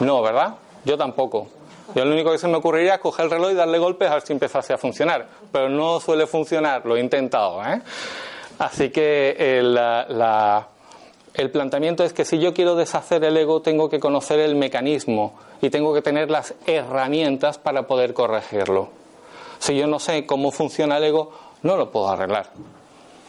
No, 0.00 0.22
¿verdad? 0.22 0.54
Yo 0.84 0.96
tampoco. 0.96 1.48
Yo 1.94 2.04
lo 2.04 2.12
único 2.12 2.30
que 2.30 2.38
se 2.38 2.46
me 2.46 2.56
ocurriría 2.56 2.94
es 2.94 3.00
coger 3.00 3.24
el 3.24 3.30
reloj 3.30 3.50
y 3.50 3.54
darle 3.54 3.78
golpes 3.78 4.10
a 4.10 4.14
ver 4.14 4.22
si 4.22 4.32
empezase 4.32 4.72
a 4.72 4.78
funcionar. 4.78 5.26
Pero 5.50 5.68
no 5.68 6.00
suele 6.00 6.26
funcionar, 6.26 6.86
lo 6.86 6.96
he 6.96 7.00
intentado. 7.00 7.64
¿eh? 7.64 7.80
Así 8.58 8.90
que 8.90 9.58
el, 9.58 9.78
el 11.34 11.50
planteamiento 11.50 12.04
es 12.04 12.12
que 12.12 12.24
si 12.24 12.38
yo 12.38 12.54
quiero 12.54 12.76
deshacer 12.76 13.24
el 13.24 13.36
ego, 13.36 13.62
tengo 13.62 13.88
que 13.88 13.98
conocer 13.98 14.38
el 14.40 14.54
mecanismo 14.54 15.34
y 15.60 15.70
tengo 15.70 15.92
que 15.92 16.02
tener 16.02 16.30
las 16.30 16.54
herramientas 16.66 17.58
para 17.58 17.86
poder 17.86 18.14
corregirlo. 18.14 18.90
Si 19.58 19.76
yo 19.76 19.86
no 19.86 19.98
sé 19.98 20.26
cómo 20.26 20.52
funciona 20.52 20.98
el 20.98 21.04
ego, 21.04 21.32
no 21.62 21.76
lo 21.76 21.90
puedo 21.90 22.08
arreglar. 22.08 22.50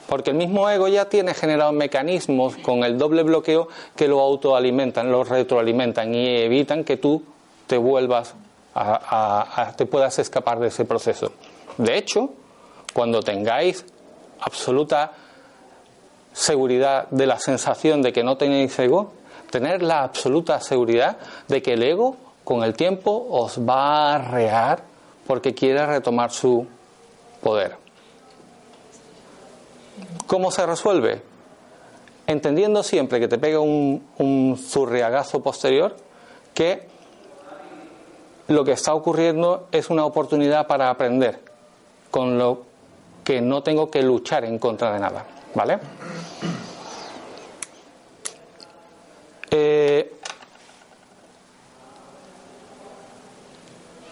Porque 0.07 0.31
el 0.31 0.35
mismo 0.35 0.69
ego 0.69 0.87
ya 0.87 1.05
tiene 1.05 1.33
generado 1.33 1.71
mecanismos 1.71 2.57
con 2.57 2.83
el 2.83 2.97
doble 2.97 3.23
bloqueo 3.23 3.69
que 3.95 4.07
lo 4.07 4.19
autoalimentan, 4.19 5.11
lo 5.11 5.23
retroalimentan 5.23 6.13
y 6.13 6.27
evitan 6.37 6.83
que 6.83 6.97
tú 6.97 7.23
te 7.67 7.77
vuelvas 7.77 8.35
a, 8.73 9.73
te 9.75 9.85
puedas 9.85 10.19
escapar 10.19 10.59
de 10.59 10.67
ese 10.67 10.85
proceso. 10.85 11.31
De 11.77 11.97
hecho, 11.97 12.29
cuando 12.93 13.21
tengáis 13.21 13.85
absoluta 14.39 15.11
seguridad 16.33 17.07
de 17.09 17.27
la 17.27 17.39
sensación 17.39 18.01
de 18.01 18.13
que 18.13 18.23
no 18.23 18.37
tenéis 18.37 18.77
ego, 18.79 19.13
tener 19.49 19.83
la 19.83 20.03
absoluta 20.03 20.59
seguridad 20.61 21.17
de 21.47 21.61
que 21.61 21.73
el 21.73 21.83
ego 21.83 22.15
con 22.43 22.63
el 22.63 22.73
tiempo 22.73 23.27
os 23.29 23.59
va 23.59 24.11
a 24.11 24.15
arrear 24.15 24.83
porque 25.27 25.53
quiere 25.53 25.85
retomar 25.85 26.31
su 26.31 26.65
poder. 27.41 27.77
¿Cómo 30.27 30.51
se 30.51 30.65
resuelve? 30.65 31.21
Entendiendo 32.27 32.83
siempre 32.83 33.19
que 33.19 33.27
te 33.27 33.37
pega 33.37 33.59
un, 33.59 34.05
un 34.17 34.57
zurriagazo 34.57 35.43
posterior, 35.43 35.97
que 36.53 36.90
lo 38.51 38.63
que 38.63 38.73
está 38.73 38.93
ocurriendo 38.93 39.67
es 39.71 39.89
una 39.89 40.05
oportunidad 40.05 40.67
para 40.67 40.89
aprender, 40.89 41.39
con 42.09 42.37
lo 42.37 42.63
que 43.23 43.41
no 43.41 43.63
tengo 43.63 43.89
que 43.89 44.01
luchar 44.01 44.45
en 44.45 44.59
contra 44.59 44.91
de 44.93 44.99
nada. 44.99 45.25
¿Vale? 45.53 45.79
Eh, 49.49 50.13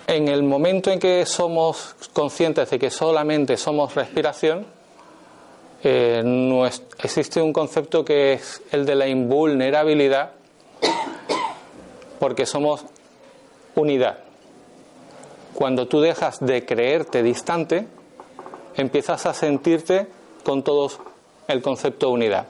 en 0.07 0.27
el 0.27 0.43
momento 0.43 0.91
en 0.91 0.99
que 0.99 1.25
somos 1.25 1.95
conscientes 2.13 2.69
de 2.69 2.79
que 2.79 2.89
solamente 2.89 3.55
somos 3.57 3.95
respiración, 3.95 4.65
eh, 5.83 6.69
existe 7.01 7.41
un 7.41 7.53
concepto 7.53 8.03
que 8.03 8.33
es 8.33 8.61
el 8.71 8.85
de 8.85 8.95
la 8.95 9.07
invulnerabilidad, 9.07 10.31
porque 12.19 12.45
somos 12.45 12.85
unidad. 13.75 14.28
Cuando 15.59 15.89
tú 15.89 15.99
dejas 15.99 16.39
de 16.39 16.65
creerte 16.65 17.21
distante, 17.21 17.85
empiezas 18.77 19.25
a 19.25 19.33
sentirte 19.33 20.07
con 20.45 20.63
todos 20.63 21.01
el 21.49 21.61
concepto 21.61 22.07
de 22.07 22.13
unidad. 22.13 22.47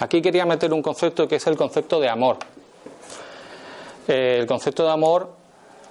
Aquí 0.00 0.22
quería 0.22 0.46
meter 0.46 0.72
un 0.72 0.80
concepto 0.80 1.28
que 1.28 1.36
es 1.36 1.46
el 1.46 1.58
concepto 1.58 2.00
de 2.00 2.08
amor. 2.08 2.38
El 4.08 4.46
concepto 4.46 4.84
de 4.84 4.90
amor 4.90 5.34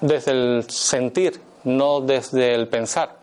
desde 0.01 0.32
el 0.32 0.65
sentir, 0.68 1.39
no 1.65 2.01
desde 2.01 2.56
el 2.56 2.68
pensar. 2.68 3.18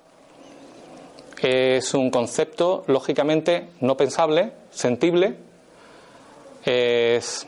Es 1.42 1.94
un 1.94 2.12
concepto, 2.12 2.84
lógicamente, 2.86 3.70
no 3.80 3.96
pensable, 3.96 4.52
sentible, 4.70 5.36
es 6.64 7.44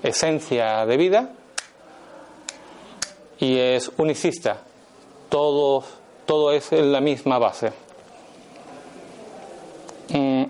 esencia 0.00 0.86
de 0.86 0.96
vida 0.96 1.32
y 3.40 3.58
es 3.58 3.90
unicista, 3.96 4.62
todo, 5.32 6.52
es 6.52 6.72
en 6.72 6.92
la 6.92 7.00
misma 7.00 7.38
base. 7.38 7.72
Mm. 10.10 10.44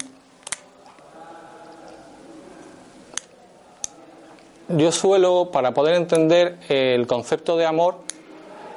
Yo 4.71 4.91
suelo, 4.91 5.51
para 5.53 5.73
poder 5.73 5.95
entender 5.95 6.59
el 6.69 7.07
concepto 7.07 7.57
de 7.57 7.67
amor, 7.67 7.99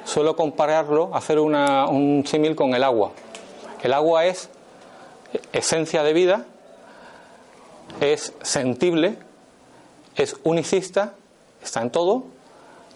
suelo 0.04 0.36
compararlo, 0.36 1.10
hacer 1.12 1.40
un 1.40 2.22
símil 2.26 2.54
con 2.54 2.74
el 2.74 2.84
agua. 2.84 3.10
El 3.82 3.92
agua 3.92 4.26
es 4.26 4.48
esencia 5.52 6.04
de 6.04 6.12
vida, 6.12 6.44
es 8.00 8.32
sentible, 8.42 9.16
es 10.14 10.36
unicista, 10.44 11.14
está 11.62 11.82
en 11.82 11.90
todo 11.90 12.24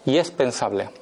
y 0.05 0.19
es 0.19 0.31
pensable. 0.31 1.00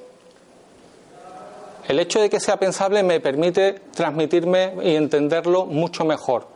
El 1.89 1.99
hecho 2.01 2.21
de 2.21 2.29
que 2.29 2.39
sea 2.39 2.59
pensable 2.59 3.03
me 3.03 3.19
permite 3.19 3.81
transmitirme 3.95 4.75
y 4.83 4.95
entenderlo 4.95 5.65
mucho 5.65 6.05
mejor. 6.05 6.47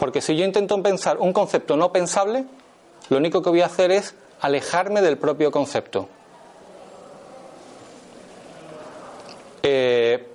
Porque 0.00 0.20
si 0.20 0.36
yo 0.36 0.44
intento 0.44 0.82
pensar 0.82 1.18
un 1.18 1.32
concepto 1.32 1.76
no 1.76 1.92
pensable, 1.92 2.44
lo 3.10 3.16
único 3.16 3.42
que 3.42 3.50
voy 3.50 3.60
a 3.60 3.66
hacer 3.66 3.92
es 3.92 4.16
alejarme 4.40 5.02
del 5.02 5.18
propio 5.18 5.52
concepto. 5.52 6.08
Eh, 9.62 10.26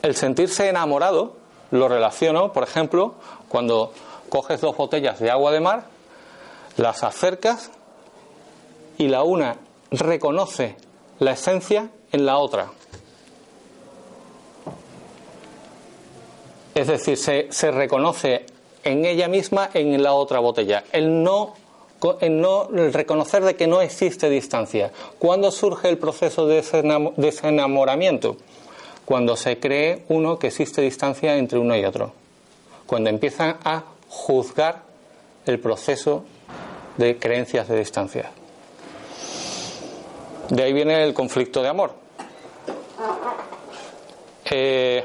el 0.00 0.16
sentirse 0.16 0.70
enamorado 0.70 1.36
lo 1.72 1.88
relaciono, 1.88 2.54
por 2.54 2.62
ejemplo, 2.62 3.16
cuando 3.50 3.92
coges 4.30 4.62
dos 4.62 4.74
botellas 4.78 5.20
de 5.20 5.30
agua 5.30 5.52
de 5.52 5.60
mar, 5.60 5.84
las 6.78 7.04
acercas 7.04 7.70
y 8.96 9.08
la 9.08 9.24
una 9.24 9.56
reconoce 9.90 10.87
la 11.20 11.32
esencia 11.32 11.90
en 12.12 12.26
la 12.26 12.38
otra. 12.38 12.70
Es 16.74 16.86
decir, 16.86 17.16
se, 17.16 17.70
reconoce 17.72 18.46
en 18.84 19.04
ella 19.04 19.26
misma 19.26 19.68
en 19.74 20.00
la 20.00 20.12
otra 20.12 20.38
botella. 20.38 20.84
El 20.92 21.24
no, 21.24 21.54
el 22.20 22.40
no 22.40 22.68
reconocer 22.68 23.44
de 23.44 23.56
que 23.56 23.66
no 23.66 23.80
existe 23.80 24.30
distancia. 24.30 24.92
¿Cuándo 25.18 25.50
surge 25.50 25.88
el 25.88 25.98
proceso 25.98 26.46
de 26.46 26.58
ese 26.58 27.48
enamoramiento? 27.48 28.36
Cuando 29.04 29.36
se 29.36 29.58
cree 29.58 30.04
uno 30.08 30.38
que 30.38 30.48
existe 30.48 30.80
distancia 30.82 31.36
entre 31.36 31.58
uno 31.58 31.76
y 31.76 31.84
otro. 31.84 32.12
Cuando 32.86 33.10
empiezan 33.10 33.56
a 33.64 33.82
juzgar 34.08 34.82
el 35.46 35.58
proceso 35.58 36.24
de 36.96 37.18
creencias 37.18 37.66
de 37.68 37.78
distancia. 37.78 38.30
De 40.50 40.62
ahí 40.62 40.72
viene 40.72 41.04
el 41.04 41.12
conflicto 41.12 41.62
de 41.62 41.68
amor. 41.68 41.92
Eh, 44.50 45.04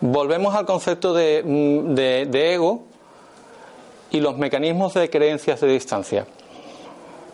volvemos 0.00 0.54
al 0.54 0.64
concepto 0.64 1.12
mm, 1.12 1.94
de, 1.94 2.54
ego 2.54 2.84
y 4.10 4.20
los 4.20 4.38
mecanismos 4.38 4.94
de 4.94 5.10
creencias 5.10 5.60
de 5.60 5.68
distancia. 5.68 6.26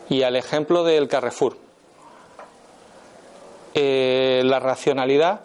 Y 0.09 0.23
al 0.23 0.35
ejemplo 0.35 0.83
del 0.83 1.07
Carrefour. 1.07 1.57
Eh, 3.75 4.41
la 4.45 4.59
racionalidad 4.59 5.41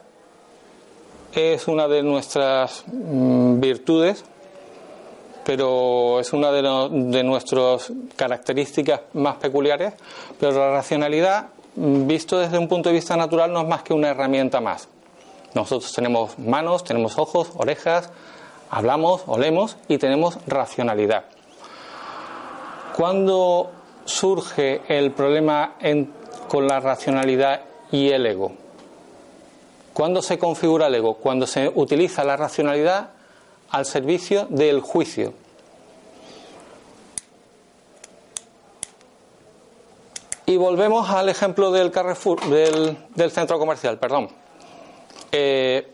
es 1.35 1.69
una 1.69 1.89
de 1.89 2.03
nuestras 2.03 2.85
mm, 2.87 3.61
virtudes 3.61 4.25
pero 5.45 6.21
es 6.21 6.33
una 6.33 6.51
de, 6.51 7.23
nuestras 7.23 7.93
características 8.17 9.01
más 9.13 9.37
peculiares. 9.37 9.95
Pero 10.41 10.53
la 10.53 10.71
racionalidad, 10.71 11.49
visto 11.77 12.39
desde 12.39 12.59
un 12.59 12.69
punto 12.69 12.89
de 12.89 12.95
vista 12.95 13.17
natural, 13.17 13.53
no 13.53 13.61
es 13.61 13.69
más 13.69 13.83
que 13.83 13.95
una 13.95 14.09
herramienta 14.09 14.61
más. 14.61 14.89
Nosotros 15.55 15.93
tenemos 15.93 16.39
manos, 16.39 16.83
tenemos 16.85 17.19
ojos, 17.19 17.51
orejas, 17.57 18.11
hablamos, 18.71 19.23
olemos 19.27 19.77
y 19.89 19.99
tenemos 19.99 20.39
racionalidad. 20.47 21.25
¿Cuándo 22.97 23.71
surge 24.05 24.83
el 24.89 25.13
problema 25.13 25.75
con 26.49 26.67
la 26.67 26.81
racionalidad 26.81 27.63
y 27.93 28.11
el 28.11 28.27
ego? 28.27 28.53
¿Cuándo 29.93 30.23
se 30.23 30.39
configura 30.39 30.89
el 30.89 30.95
ego? 30.97 31.15
Cuando 31.15 31.47
se 31.47 31.71
utiliza 31.73 32.25
la 32.25 32.37
racionalidad 32.37 33.11
al 33.75 33.87
servicio 33.87 34.47
del 34.51 34.81
juicio. 34.81 35.35
Y 40.47 40.57
volvemos 40.57 41.11
al 41.11 41.29
ejemplo 41.29 41.73
del 41.73 41.91
del 41.91 43.31
centro 43.33 43.59
comercial, 43.59 43.99
perdón. 43.99 44.29
Eh, 45.33 45.93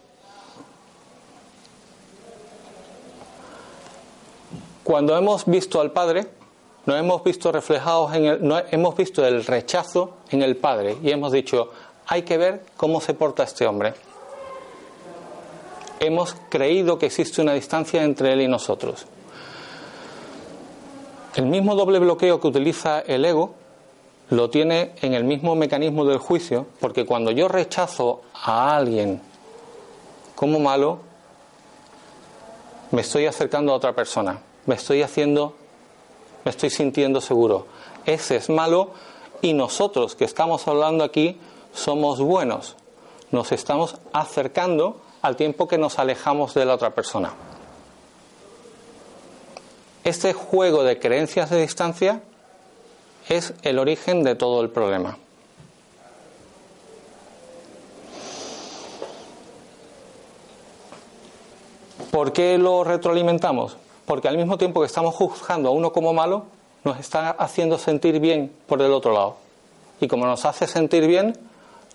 cuando 4.85 5.17
hemos 5.17 5.47
visto 5.47 5.81
al 5.81 5.91
Padre, 5.91 6.27
nos 6.85 6.99
hemos 6.99 7.25
visto 7.25 7.51
reflejados 7.51 8.15
en 8.15 8.27
el, 8.27 8.47
no, 8.47 8.59
hemos 8.59 8.95
visto 8.95 9.25
el 9.25 9.43
rechazo 9.47 10.19
en 10.29 10.43
el 10.43 10.59
Padre 10.59 10.99
y 11.03 11.13
hemos 11.13 11.33
dicho, 11.33 11.71
hay 12.07 12.25
que 12.25 12.37
ver 12.37 12.63
cómo 12.77 13.01
se 13.01 13.15
porta 13.15 13.45
este 13.45 13.67
hombre. 13.67 13.95
Hemos 16.01 16.35
creído 16.49 16.99
que 16.99 17.07
existe 17.07 17.43
una 17.43 17.53
distancia 17.53 18.03
entre 18.03 18.33
él 18.33 18.41
y 18.41 18.49
nosotros. 18.49 19.05
El 21.35 21.47
mismo 21.47 21.75
doble 21.75 21.99
bloqueo 21.99 22.41
que 22.41 22.49
utiliza 22.49 23.01
el 23.01 23.25
ego 23.25 23.55
lo 24.31 24.49
tiene 24.49 24.93
en 25.03 25.13
el 25.13 25.25
mismo 25.25 25.55
mecanismo 25.55 26.05
del 26.07 26.19
juicio, 26.19 26.67
porque 26.81 27.05
cuando 27.05 27.31
yo 27.31 27.49
rechazo 27.49 28.23
a 28.33 28.77
alguien 28.77 29.21
como 30.35 30.59
malo, 30.59 31.01
me 32.93 33.03
estoy 33.03 33.27
acercando 33.27 33.73
a 33.73 33.77
otra 33.77 33.95
persona, 33.95 34.41
me 34.67 34.77
estoy 34.77 35.03
haciendo, 35.03 35.55
me 36.45 36.51
estoy 36.51 36.71
sintiendo 36.71 37.21
seguro. 37.21 37.67
Ese 38.07 38.37
es 38.37 38.49
malo 38.49 38.93
y 39.43 39.53
nosotros 39.53 40.17
que 40.17 40.25
estamos 40.25 40.67
hablando 40.67 41.05
aquí 41.05 41.39
somos 41.73 42.21
buenos. 42.21 42.77
Nos 43.31 43.53
estamos 43.53 43.97
acercando 44.13 45.01
al 45.23 45.37
tiempo 45.37 45.69
que 45.69 45.79
nos 45.79 45.99
alejamos 45.99 46.55
de 46.55 46.65
la 46.65 46.75
otra 46.75 46.91
persona. 46.91 47.33
Este 50.05 50.33
juego 50.33 50.83
de 50.83 50.99
creencias 50.99 51.51
de 51.51 51.61
distancia 51.61 52.23
es 53.29 53.53
el 53.63 53.79
origen 53.79 54.25
de 54.25 54.35
todo 54.35 54.63
el 54.63 54.71
problema. 54.71 55.19
¿Por 62.11 62.33
qué 62.33 62.59
lo 62.59 62.83
retroalimentamos? 62.83 63.77
Porque 64.05 64.27
al 64.27 64.37
mismo 64.37 64.59
tiempo 64.59 64.81
que 64.81 64.87
estamos 64.87 65.15
juzgando 65.15 65.69
a 65.69 65.73
uno 65.73 65.93
como 65.93 66.13
malo, 66.13 66.47
nos 66.83 66.99
está 66.99 67.31
haciendo 67.31 67.79
sentir 67.79 68.19
bien 68.21 68.53
por 68.67 68.83
el 68.83 68.93
otro 68.93 69.13
lado. 69.13 69.37
Y 70.01 70.09
como 70.09 70.27
nos 70.27 70.45
hace 70.45 70.67
sentir 70.67 71.07
bien, 71.07 71.37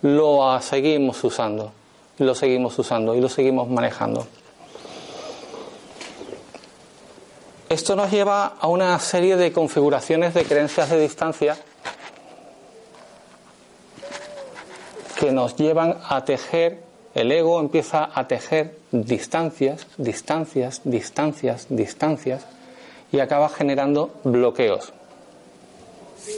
lo 0.02 0.60
seguimos 0.62 1.24
usando, 1.24 1.72
lo 2.18 2.36
seguimos 2.36 2.78
usando 2.80 3.16
y 3.16 3.22
lo 3.22 3.30
seguimos 3.30 3.70
manejando. 3.70 4.28
Esto 7.70 7.96
nos 7.96 8.12
lleva 8.12 8.56
a 8.60 8.68
una 8.68 8.98
serie 9.00 9.36
de 9.38 9.52
configuraciones 9.52 10.34
de 10.34 10.46
creencias 10.46 10.90
de 10.90 11.00
distancia 11.00 11.58
que 15.20 15.32
nos 15.32 15.56
llevan 15.56 15.98
a 16.08 16.24
tejer, 16.26 16.84
el 17.16 17.32
ego 17.32 17.60
empieza 17.60 18.10
a 18.14 18.28
tejer 18.28 18.78
distancias, 18.92 19.88
distancias, 19.98 20.82
distancias, 20.84 21.68
distancias 21.70 22.46
y 23.12 23.20
acaba 23.20 23.50
generando 23.50 24.12
bloqueos. 24.24 24.94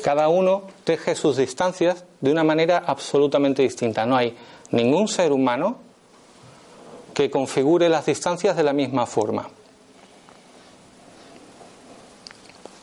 Cada 0.03 0.29
uno 0.29 0.63
teje 0.83 1.15
sus 1.15 1.37
distancias 1.37 2.03
de 2.21 2.31
una 2.31 2.43
manera 2.43 2.83
absolutamente 2.85 3.61
distinta. 3.61 4.05
No 4.05 4.15
hay 4.15 4.35
ningún 4.71 5.07
ser 5.07 5.31
humano 5.31 5.77
que 7.13 7.29
configure 7.29 7.89
las 7.89 8.05
distancias 8.05 8.55
de 8.55 8.63
la 8.63 8.73
misma 8.73 9.05
forma. 9.05 9.49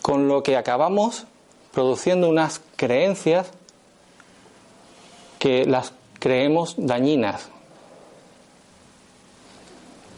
con 0.04 0.28
lo 0.28 0.42
que 0.42 0.58
acabamos 0.58 1.24
produciendo 1.72 2.28
unas 2.28 2.60
creencias 2.76 3.50
que 5.38 5.64
las 5.64 5.94
creemos 6.18 6.74
dañinas. 6.76 7.48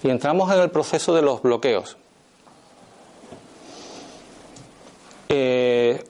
Y 0.02 0.10
entramos 0.10 0.52
en 0.52 0.58
el 0.58 0.72
proceso 0.72 1.14
de 1.14 1.22
los 1.22 1.40
bloqueos. 1.40 1.96
Eh, 5.28 6.04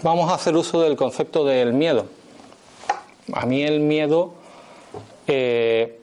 vamos 0.00 0.30
a 0.30 0.34
hacer 0.36 0.54
uso 0.54 0.80
del 0.80 0.94
concepto 0.94 1.44
del 1.44 1.72
miedo. 1.72 2.06
A 3.32 3.46
mí 3.46 3.62
el 3.62 3.80
miedo 3.80 4.32
eh, 5.26 5.98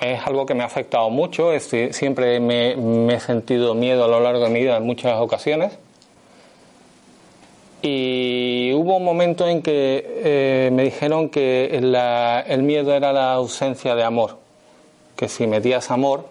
es 0.00 0.26
algo 0.26 0.44
que 0.44 0.54
me 0.54 0.62
ha 0.62 0.66
afectado 0.66 1.08
mucho. 1.10 1.50
siempre 1.58 2.40
me, 2.40 3.14
he 3.14 3.20
sentido 3.20 3.74
miedo 3.74 4.04
a 4.04 4.08
lo 4.08 4.20
largo 4.20 4.44
de 4.44 4.50
mi 4.50 4.60
vida 4.60 4.76
en 4.76 4.84
muchas 4.84 5.18
ocasiones. 5.20 5.78
Y 7.82 8.72
hubo 8.74 8.96
un 8.96 9.04
momento 9.04 9.46
en 9.46 9.62
que 9.62 10.04
eh, 10.06 10.70
me 10.72 10.84
dijeron 10.84 11.28
que 11.28 11.66
el 11.66 12.62
miedo 12.62 12.94
era 12.94 13.12
la 13.12 13.34
ausencia 13.34 13.94
de 13.94 14.02
amor. 14.02 14.38
Que 15.14 15.28
si 15.28 15.46
metías 15.46 15.90
amor, 15.90 16.26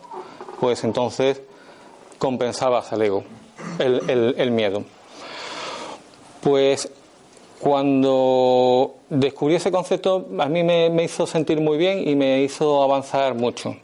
pues 0.59 0.83
entonces 0.83 1.41
compensabas 2.19 2.91
el 2.91 3.01
ego, 3.01 3.23
el, 3.79 4.35
el 4.37 4.51
miedo. 4.51 4.83
Pues 6.41 6.91
cuando 7.59 8.95
descubrí 9.09 9.55
ese 9.55 9.71
concepto, 9.71 10.27
a 10.39 10.45
mí 10.47 10.63
me, 10.63 11.03
hizo 11.03 11.25
sentir 11.25 11.61
muy 11.61 11.77
bien 11.77 12.07
y 12.07 12.15
me 12.15 12.41
hizo 12.41 12.83
avanzar 12.83 13.35
mucho. 13.35 13.75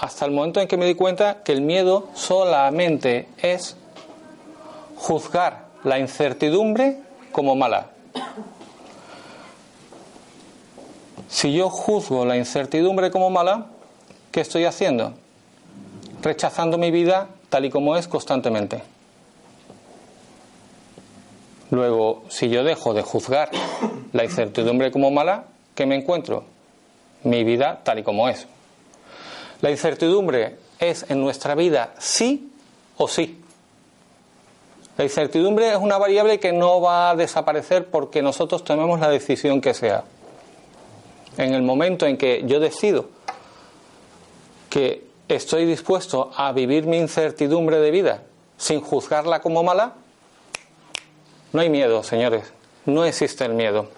Hasta 0.00 0.24
el 0.24 0.32
momento 0.32 0.60
en 0.60 0.68
que 0.68 0.76
me 0.76 0.86
di 0.86 0.94
cuenta 0.94 1.42
que 1.42 1.52
el 1.52 1.60
miedo 1.60 2.08
solamente 2.14 3.28
es 3.40 3.76
juzgar 4.96 5.66
la 5.84 5.98
incertidumbre 5.98 6.98
como 7.30 7.54
mala. 7.54 7.90
Si 11.28 11.52
yo 11.52 11.70
juzgo 11.70 12.24
la 12.24 12.36
incertidumbre 12.36 13.10
como 13.10 13.30
mala, 13.30 13.66
¿qué 14.30 14.40
estoy 14.40 14.64
haciendo? 14.64 15.14
Rechazando 16.22 16.76
mi 16.76 16.90
vida 16.90 17.28
tal 17.48 17.64
y 17.64 17.70
como 17.70 17.96
es 17.96 18.08
constantemente. 18.08 18.82
Luego, 21.72 22.24
si 22.28 22.50
yo 22.50 22.64
dejo 22.64 22.92
de 22.92 23.00
juzgar 23.00 23.50
la 24.12 24.24
incertidumbre 24.24 24.92
como 24.92 25.10
mala, 25.10 25.46
¿qué 25.74 25.86
me 25.86 25.96
encuentro? 25.96 26.44
Mi 27.24 27.44
vida 27.44 27.80
tal 27.82 27.98
y 27.98 28.02
como 28.02 28.28
es. 28.28 28.46
La 29.62 29.70
incertidumbre 29.70 30.58
es 30.78 31.06
en 31.08 31.22
nuestra 31.22 31.54
vida 31.54 31.94
sí 31.98 32.52
o 32.98 33.08
sí. 33.08 33.40
La 34.98 35.04
incertidumbre 35.04 35.70
es 35.70 35.78
una 35.78 35.96
variable 35.96 36.38
que 36.38 36.52
no 36.52 36.82
va 36.82 37.08
a 37.08 37.16
desaparecer 37.16 37.86
porque 37.86 38.20
nosotros 38.20 38.64
tomemos 38.64 39.00
la 39.00 39.08
decisión 39.08 39.62
que 39.62 39.72
sea. 39.72 40.04
En 41.38 41.54
el 41.54 41.62
momento 41.62 42.04
en 42.04 42.18
que 42.18 42.42
yo 42.44 42.60
decido 42.60 43.08
que 44.68 45.06
estoy 45.26 45.64
dispuesto 45.64 46.32
a 46.36 46.52
vivir 46.52 46.84
mi 46.84 46.98
incertidumbre 46.98 47.78
de 47.78 47.90
vida 47.90 48.24
sin 48.58 48.82
juzgarla 48.82 49.40
como 49.40 49.62
mala, 49.62 49.94
no 51.52 51.60
hay 51.60 51.70
miedo, 51.70 52.02
señores. 52.02 52.44
No 52.86 53.04
existe 53.04 53.44
el 53.44 53.54
miedo. 53.54 53.88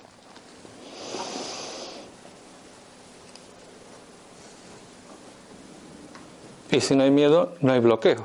Y 6.70 6.80
si 6.80 6.96
no 6.96 7.04
hay 7.04 7.10
miedo, 7.10 7.54
no 7.60 7.72
hay 7.72 7.78
bloqueo. 7.78 8.24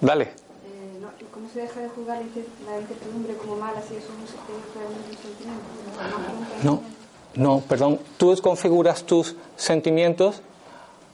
Dale. 0.00 0.24
Eh, 0.24 0.98
no, 1.00 1.10
¿Cómo 1.32 1.48
se 1.52 1.60
deja 1.60 1.80
de 1.80 1.88
jugar 1.90 2.22
la 2.66 2.80
incertidumbre 2.80 3.34
como 3.36 3.56
mala 3.56 3.82
si 3.82 3.96
eso 3.96 4.08
no 4.18 4.26
se 4.26 4.34
puede 4.46 4.58
un 6.22 6.64
No, 6.64 6.82
no, 7.34 7.60
perdón. 7.60 8.00
Tú 8.16 8.34
configuras 8.40 9.04
tus 9.04 9.36
sentimientos 9.56 10.40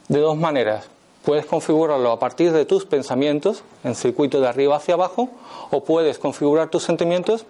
de 0.09 0.21
dos 0.21 0.37
maneras. 0.37 0.94
Puedes 1.25 1.47
configurarlo 1.47 2.13
a 2.13 2.19
partir 2.19 2.53
de 2.53 2.67
tus 2.67 2.85
pensamientos, 2.85 3.63
en 3.83 3.95
circuito 3.95 4.41
de 4.41 4.49
arriba 4.49 4.77
hacia 4.77 4.95
abajo, 4.95 5.31
o 5.71 5.83
puedes 5.83 6.19
configurar 6.19 6.69
tus 6.69 6.83
sentimientos 6.83 7.47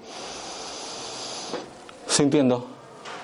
sintiendo 2.07 2.67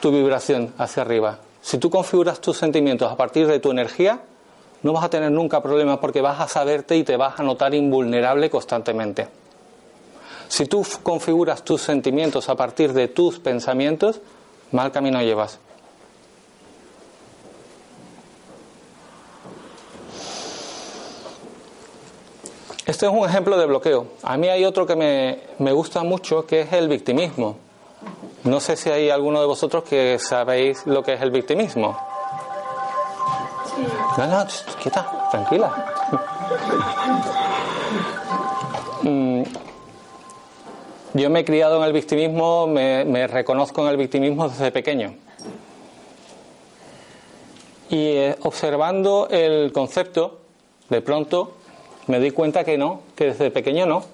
tu 0.01 0.11
vibración 0.11 0.75
hacia 0.77 1.03
arriba. 1.03 1.39
Si 1.63 1.79
tú 1.79 1.91
configuras 1.91 2.41
tus 2.41 2.57
sentimientos 2.57 3.13
a 3.13 3.17
partir 3.17 3.47
de 3.47 3.61
tu 3.61 3.71
energía, 3.71 4.23
no 4.83 4.93
vas 4.93 5.05
a 5.05 5.11
tener 5.11 5.31
nunca 5.31 5.63
problemas 5.63 5.99
porque 5.99 6.21
vas 6.21 6.41
a 6.41 6.49
saberte 6.49 6.97
y 6.97 7.05
te 7.05 7.17
vas 7.17 7.39
a 7.39 7.43
notar 7.43 7.75
invulnerable 7.75 8.51
constantemente. 8.51 9.29
Si 10.49 10.67
tú 10.67 10.85
configuras 11.05 11.63
tus 11.63 11.83
sentimientos 11.83 12.49
a 12.49 12.57
partir 12.57 12.93
de 12.93 13.07
tus 13.07 13.39
pensamientos, 13.39 14.21
mal 14.73 14.91
camino 14.91 15.23
llevas. 15.23 15.61
Este 23.01 23.09
es 23.09 23.19
un 23.19 23.27
ejemplo 23.27 23.57
de 23.57 23.65
bloqueo. 23.65 24.09
A 24.23 24.37
mí 24.37 24.47
hay 24.49 24.67
otro 24.67 24.85
que 24.85 24.95
me, 24.95 25.73
gusta 25.73 26.03
mucho, 26.03 26.45
que 26.45 26.61
es 26.61 26.73
el 26.75 26.87
victimismo. 26.87 27.57
No 28.45 28.61
sé 28.61 28.77
si 28.77 28.91
hay 28.91 29.09
alguno 29.09 29.41
de 29.41 29.47
vosotros 29.47 29.85
que 29.85 30.19
sabéis 30.19 30.87
lo 30.87 31.03
que 31.03 31.15
es 31.15 31.23
el 31.23 31.31
victimismo. 31.31 31.97
No, 34.19 34.27
no, 34.27 34.47
quieta, 34.83 35.31
tranquila. 35.31 35.73
mm, 39.03 39.43
yo 41.15 41.31
me 41.31 41.41
he 41.41 41.45
criado 41.47 41.79
en 41.79 41.85
el 41.85 41.95
victimismo, 41.95 42.67
me, 42.67 43.07
me 43.07 43.27
reconozco 43.27 43.81
en 43.81 43.89
el 43.89 43.97
victimismo 43.97 44.47
desde 44.47 44.71
pequeño. 44.73 45.15
Y 47.89 48.09
eh, 48.09 48.37
observando 48.43 49.27
el 49.31 49.73
concepto, 49.73 50.41
de 50.91 51.01
pronto 51.01 51.60
me 52.11 52.19
di 52.19 52.33
cuenta 52.33 52.65
que 52.65 52.77
no, 52.77 53.03
que 53.15 53.27
desde 53.27 53.53
pequeño 53.53 53.87
no. 53.87 54.05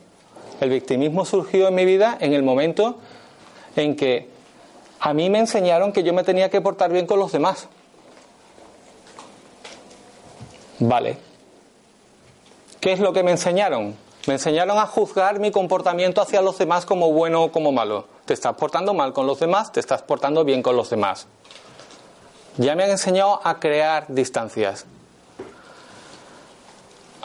El 0.61 0.69
victimismo 0.69 1.25
surgió 1.25 1.69
en 1.69 1.75
mi 1.75 1.87
vida 1.87 2.17
en 2.21 2.35
el 2.35 2.43
momento 2.43 2.99
en 3.75 3.97
que 3.97 4.29
a 5.01 5.15
mí 5.15 5.31
me 5.31 5.39
enseñaron 5.39 5.93
que 5.93 6.03
yo 6.03 6.13
me 6.13 6.23
tenía 6.23 6.51
que 6.51 6.61
portar 6.61 6.93
bien 6.93 7.07
con 7.07 7.19
los 7.19 7.33
demás. 7.33 7.69
Vale. 10.79 11.17
¿Qué 12.81 12.93
es 12.93 13.01
lo 13.01 13.15
que 13.15 13.23
me 13.23 13.31
enseñaron? 13.31 13.97
Me 14.27 14.35
enseñaron 14.35 14.79
a 14.79 14.87
juzgar 14.87 15.41
mi 15.41 15.51
comportamiento 15.51 16.21
hacia 16.21 16.43
los 16.43 16.59
demás 16.59 16.85
como 16.85 17.13
bueno 17.13 17.45
o 17.45 17.53
como 17.53 17.73
malo. 17.73 18.09
Te 18.27 18.35
estás 18.35 18.57
portando 18.57 18.93
mal 18.93 19.15
con 19.15 19.27
los 19.27 19.41
demás, 19.41 19.73
te 19.73 19.81
estás 19.81 20.03
portando 20.03 20.45
bien 20.45 20.63
con 20.63 20.77
los 20.77 20.91
demás. 20.91 21.29
Ya 22.59 22.75
me 22.75 22.85
han 22.85 22.91
enseñado 22.91 23.41
a 23.43 23.59
crear 23.59 24.05
distancias. 24.09 24.85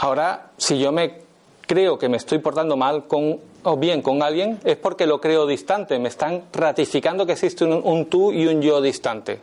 Ahora, 0.04 0.50
si 0.58 0.80
yo 0.80 0.92
me 0.92 1.22
creo 1.68 2.00
que 2.00 2.10
me 2.10 2.18
estoy 2.18 2.40
portando 2.40 2.76
mal 2.76 3.06
con, 3.06 3.40
o 3.62 3.78
bien 3.78 4.02
con 4.02 4.24
alguien, 4.24 4.60
es 4.64 4.76
porque 4.76 5.06
lo 5.06 5.22
creo 5.22 5.46
distante. 5.46 6.00
Me 6.00 6.10
están 6.10 6.46
ratificando 6.52 7.24
que 7.28 7.34
existe 7.34 7.66
un, 7.66 7.74
un 7.84 8.08
tú 8.08 8.34
y 8.34 8.48
un 8.48 8.64
yo 8.64 8.82
distante. 8.82 9.40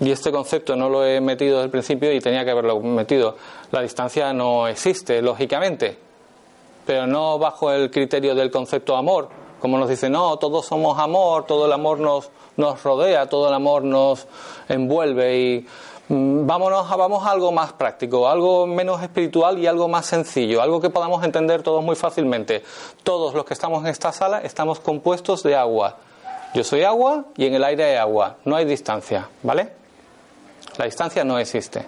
Y 0.00 0.10
este 0.10 0.30
concepto 0.30 0.76
no 0.76 0.90
lo 0.90 1.06
he 1.06 1.22
metido 1.22 1.54
desde 1.56 1.64
el 1.64 1.70
principio 1.70 2.12
y 2.12 2.20
tenía 2.20 2.44
que 2.44 2.50
haberlo 2.50 2.78
metido. 2.80 3.38
La 3.70 3.80
distancia 3.80 4.34
no 4.34 4.68
existe, 4.68 5.22
lógicamente, 5.22 5.96
pero 6.84 7.06
no 7.06 7.38
bajo 7.38 7.72
el 7.72 7.90
criterio 7.90 8.34
del 8.34 8.50
concepto 8.50 8.96
amor, 8.96 9.30
como 9.60 9.78
nos 9.78 9.88
dice, 9.88 10.10
no, 10.10 10.36
todos 10.36 10.66
somos 10.66 10.98
amor, 10.98 11.46
todo 11.46 11.64
el 11.64 11.72
amor 11.72 12.00
nos, 12.00 12.30
nos 12.58 12.82
rodea, 12.82 13.30
todo 13.30 13.48
el 13.48 13.54
amor 13.54 13.84
nos 13.84 14.26
envuelve 14.68 15.38
y 15.38 15.66
vámonos 16.12 16.90
a, 16.90 16.96
vamos 16.96 17.26
a 17.26 17.30
algo 17.30 17.52
más 17.52 17.72
práctico, 17.72 18.28
algo 18.28 18.66
menos 18.66 19.02
espiritual 19.02 19.58
y 19.58 19.66
algo 19.66 19.88
más 19.88 20.04
sencillo, 20.04 20.60
algo 20.60 20.80
que 20.80 20.90
podamos 20.90 21.24
entender 21.24 21.62
todos 21.62 21.82
muy 21.82 21.96
fácilmente. 21.96 22.62
Todos 23.02 23.34
los 23.34 23.46
que 23.46 23.54
estamos 23.54 23.82
en 23.82 23.88
esta 23.88 24.12
sala 24.12 24.40
estamos 24.40 24.80
compuestos 24.80 25.42
de 25.42 25.56
agua. 25.56 25.96
Yo 26.54 26.64
soy 26.64 26.82
agua 26.82 27.24
y 27.36 27.46
en 27.46 27.54
el 27.54 27.64
aire 27.64 27.84
hay 27.84 27.96
agua, 27.96 28.36
no 28.44 28.56
hay 28.56 28.66
distancia, 28.66 29.28
¿vale? 29.42 29.72
La 30.76 30.84
distancia 30.84 31.24
no 31.24 31.38
existe. 31.38 31.86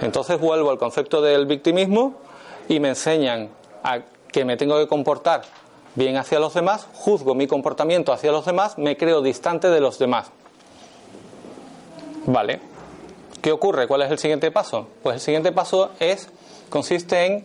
Entonces 0.00 0.40
vuelvo 0.40 0.70
al 0.70 0.78
concepto 0.78 1.20
del 1.20 1.44
victimismo 1.44 2.14
y 2.66 2.80
me 2.80 2.88
enseñan 2.88 3.50
a 3.82 3.98
que 4.32 4.46
me 4.46 4.56
tengo 4.56 4.78
que 4.78 4.88
comportar 4.88 5.42
bien 5.96 6.16
hacia 6.16 6.38
los 6.38 6.54
demás, 6.54 6.86
juzgo 6.94 7.34
mi 7.34 7.46
comportamiento 7.46 8.12
hacia 8.12 8.32
los 8.32 8.46
demás, 8.46 8.78
me 8.78 8.96
creo 8.96 9.20
distante 9.20 9.68
de 9.68 9.80
los 9.80 9.98
demás. 9.98 10.30
Vale. 12.24 12.69
¿Qué 13.42 13.52
ocurre? 13.52 13.86
¿Cuál 13.86 14.02
es 14.02 14.10
el 14.10 14.18
siguiente 14.18 14.50
paso? 14.50 14.88
Pues 15.02 15.14
el 15.14 15.20
siguiente 15.20 15.52
paso 15.52 15.90
es 15.98 16.28
consiste 16.68 17.26
en 17.26 17.44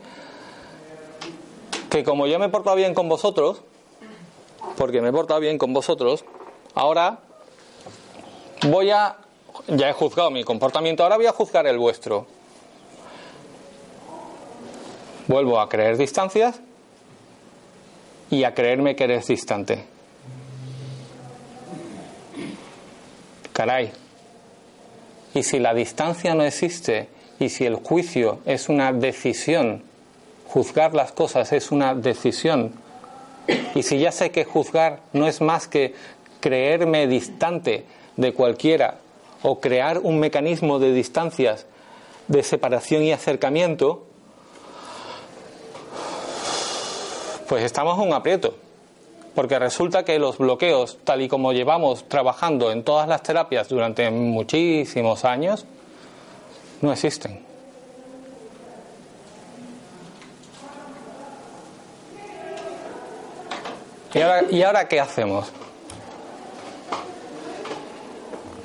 que 1.89 2.03
como 2.03 2.27
yo 2.27 2.37
me 2.39 2.47
he 2.47 2.49
portado 2.49 2.75
bien 2.75 2.93
con 2.93 3.07
vosotros, 3.07 3.61
porque 4.77 5.01
me 5.01 5.09
he 5.09 5.11
portado 5.13 5.39
bien 5.39 5.57
con 5.57 5.73
vosotros, 5.73 6.25
ahora 6.73 7.19
voy 8.67 8.91
a 8.91 9.17
ya 9.67 9.89
he 9.89 9.93
juzgado 9.93 10.29
mi 10.31 10.43
comportamiento, 10.43 11.03
ahora 11.03 11.15
voy 11.15 11.27
a 11.27 11.31
juzgar 11.31 11.65
el 11.67 11.77
vuestro. 11.77 12.27
Vuelvo 15.27 15.59
a 15.59 15.69
creer 15.69 15.97
distancias 15.97 16.59
y 18.29 18.43
a 18.43 18.53
creerme 18.53 18.95
que 18.95 19.05
eres 19.05 19.27
distante. 19.27 19.85
Caray. 23.53 24.04
Y 25.35 25.43
si 25.43 25.59
la 25.59 25.73
distancia 25.73 26.33
no 26.33 26.43
existe 26.43 27.09
y 27.39 27.49
si 27.49 27.65
el 27.65 27.75
juicio 27.75 28.39
es 28.45 28.69
una 28.69 28.93
decisión, 28.93 29.83
juzgar 30.47 30.95
las 30.95 31.11
cosas 31.11 31.51
es 31.51 31.71
una 31.71 31.93
decisión, 31.93 32.71
y 33.75 33.83
si 33.83 33.99
ya 33.99 34.11
sé 34.11 34.31
que 34.31 34.45
juzgar 34.45 35.01
no 35.13 35.27
es 35.27 35.41
más 35.41 35.67
que 35.67 35.93
creerme 36.39 37.05
distante 37.07 37.85
de 38.15 38.33
cualquiera 38.33 38.99
o 39.43 39.59
crear 39.59 39.99
un 39.99 40.19
mecanismo 40.19 40.79
de 40.79 40.93
distancias, 40.93 41.65
de 42.29 42.41
separación 42.41 43.03
y 43.03 43.11
acercamiento, 43.11 44.07
pues 47.47 47.63
estamos 47.63 47.99
en 47.99 48.07
un 48.07 48.13
aprieto. 48.13 48.55
Porque 49.35 49.59
resulta 49.59 50.05
que 50.05 50.17
los 50.17 50.37
bloqueos, 50.37 50.97
tal 51.03 51.21
y 51.21 51.27
como 51.27 51.51
llevamos 51.51 52.07
trabajando 52.07 52.71
en 52.71 52.83
todas 52.83 53.07
las 53.07 53.21
terapias 53.21 53.67
durante 53.67 54.09
muchísimos 54.09 55.25
años, 55.25 55.65
no 56.81 56.93
existen. 56.93 57.43
¿Y 64.13 64.21
ahora, 64.21 64.43
¿Y 64.49 64.63
ahora 64.63 64.87
qué 64.87 65.01
hacemos? 65.01 65.51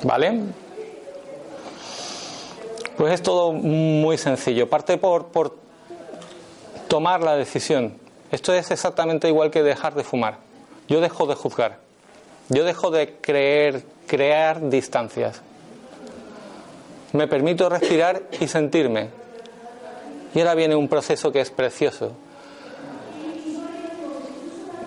¿Vale? 0.05 0.41
Pues 2.97 3.15
es 3.15 3.23
todo 3.23 3.53
muy 3.53 4.17
sencillo. 4.17 4.71
Parte 4.71 4.97
por, 4.99 5.27
por 5.27 5.57
tomar 6.87 7.23
la 7.23 7.35
decisión. 7.35 7.95
Esto 8.31 8.55
es 8.55 8.71
exactamente 8.71 9.27
igual 9.27 9.51
que 9.51 9.65
dejar 9.65 9.95
de 9.95 10.05
fumar. 10.05 10.50
Yo 10.91 11.01
dejo 11.01 11.27
de 11.27 11.37
juzgar. 11.37 11.79
Yo 12.49 12.65
dejo 12.65 12.91
de 12.91 13.17
creer, 13.21 13.85
crear 14.09 14.69
distancias. 14.69 15.41
Me 17.13 17.29
permito 17.29 17.69
respirar 17.69 18.25
y 18.41 18.49
sentirme. 18.49 19.11
Y 20.35 20.41
ahora 20.41 20.57
viene 20.57 20.75
un 20.75 20.89
proceso 20.89 21.31
que 21.31 21.41
es 21.41 21.51
precioso. 21.51 22.11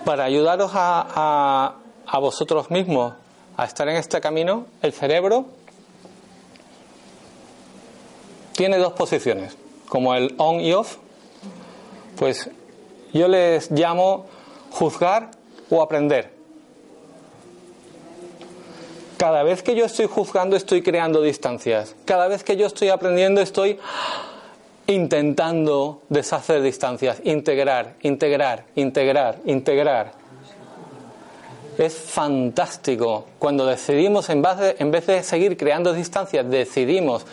Para 0.04 0.24
ayudaros 0.24 0.72
a, 0.74 1.06
a, 1.08 1.74
a 2.06 2.18
vosotros 2.18 2.70
mismos 2.70 3.14
a 3.56 3.64
estar 3.64 3.88
en 3.88 3.96
este 3.96 4.20
camino, 4.20 4.66
el 4.82 4.92
cerebro 4.92 5.46
tiene 8.52 8.76
dos 8.76 8.92
posiciones, 8.92 9.56
como 9.88 10.14
el 10.14 10.34
on 10.36 10.60
y 10.60 10.74
off. 10.74 10.98
Pues 12.18 12.50
yo 13.14 13.26
les 13.26 13.70
llamo 13.70 14.26
juzgar 14.70 15.30
o 15.74 15.82
aprender. 15.82 16.30
Cada 19.16 19.42
vez 19.42 19.62
que 19.62 19.74
yo 19.74 19.86
estoy 19.86 20.06
juzgando 20.06 20.56
estoy 20.56 20.82
creando 20.82 21.22
distancias. 21.22 21.94
Cada 22.04 22.28
vez 22.28 22.44
que 22.44 22.56
yo 22.56 22.66
estoy 22.66 22.88
aprendiendo 22.88 23.40
estoy 23.40 23.78
intentando 24.86 26.02
deshacer 26.08 26.62
distancias, 26.62 27.20
integrar, 27.24 27.94
integrar, 28.02 28.64
integrar, 28.74 29.38
integrar. 29.46 30.12
Es 31.78 31.94
fantástico 31.94 33.26
cuando 33.38 33.66
decidimos, 33.66 34.28
en 34.28 34.42
en 34.78 34.90
vez 34.90 35.06
de 35.06 35.22
seguir 35.22 35.56
creando 35.56 35.92
distancias, 35.92 36.48
decidimos 36.48 37.24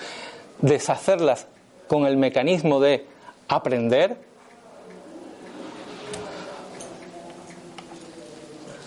deshacerlas 0.62 1.48
con 1.88 2.06
el 2.06 2.18
mecanismo 2.18 2.80
de 2.80 3.06
aprender, 3.48 4.18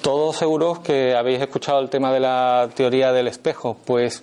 Todos 0.05 0.37
seguros 0.37 0.81
que 0.81 1.17
habéis 1.17 1.41
escuchado 1.41 1.81
el 1.81 1.89
tema 1.89 2.13
de 2.13 2.21
la 2.21 2.69
teoría 2.75 3.11
del 3.11 3.27
espejo, 3.27 3.75
pues 3.87 4.23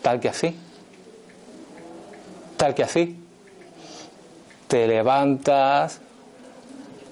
tal 0.00 0.20
que 0.20 0.28
así, 0.28 0.56
tal 2.56 2.72
que 2.72 2.84
así. 2.84 3.18
Te 4.68 4.86
levantas, 4.86 6.00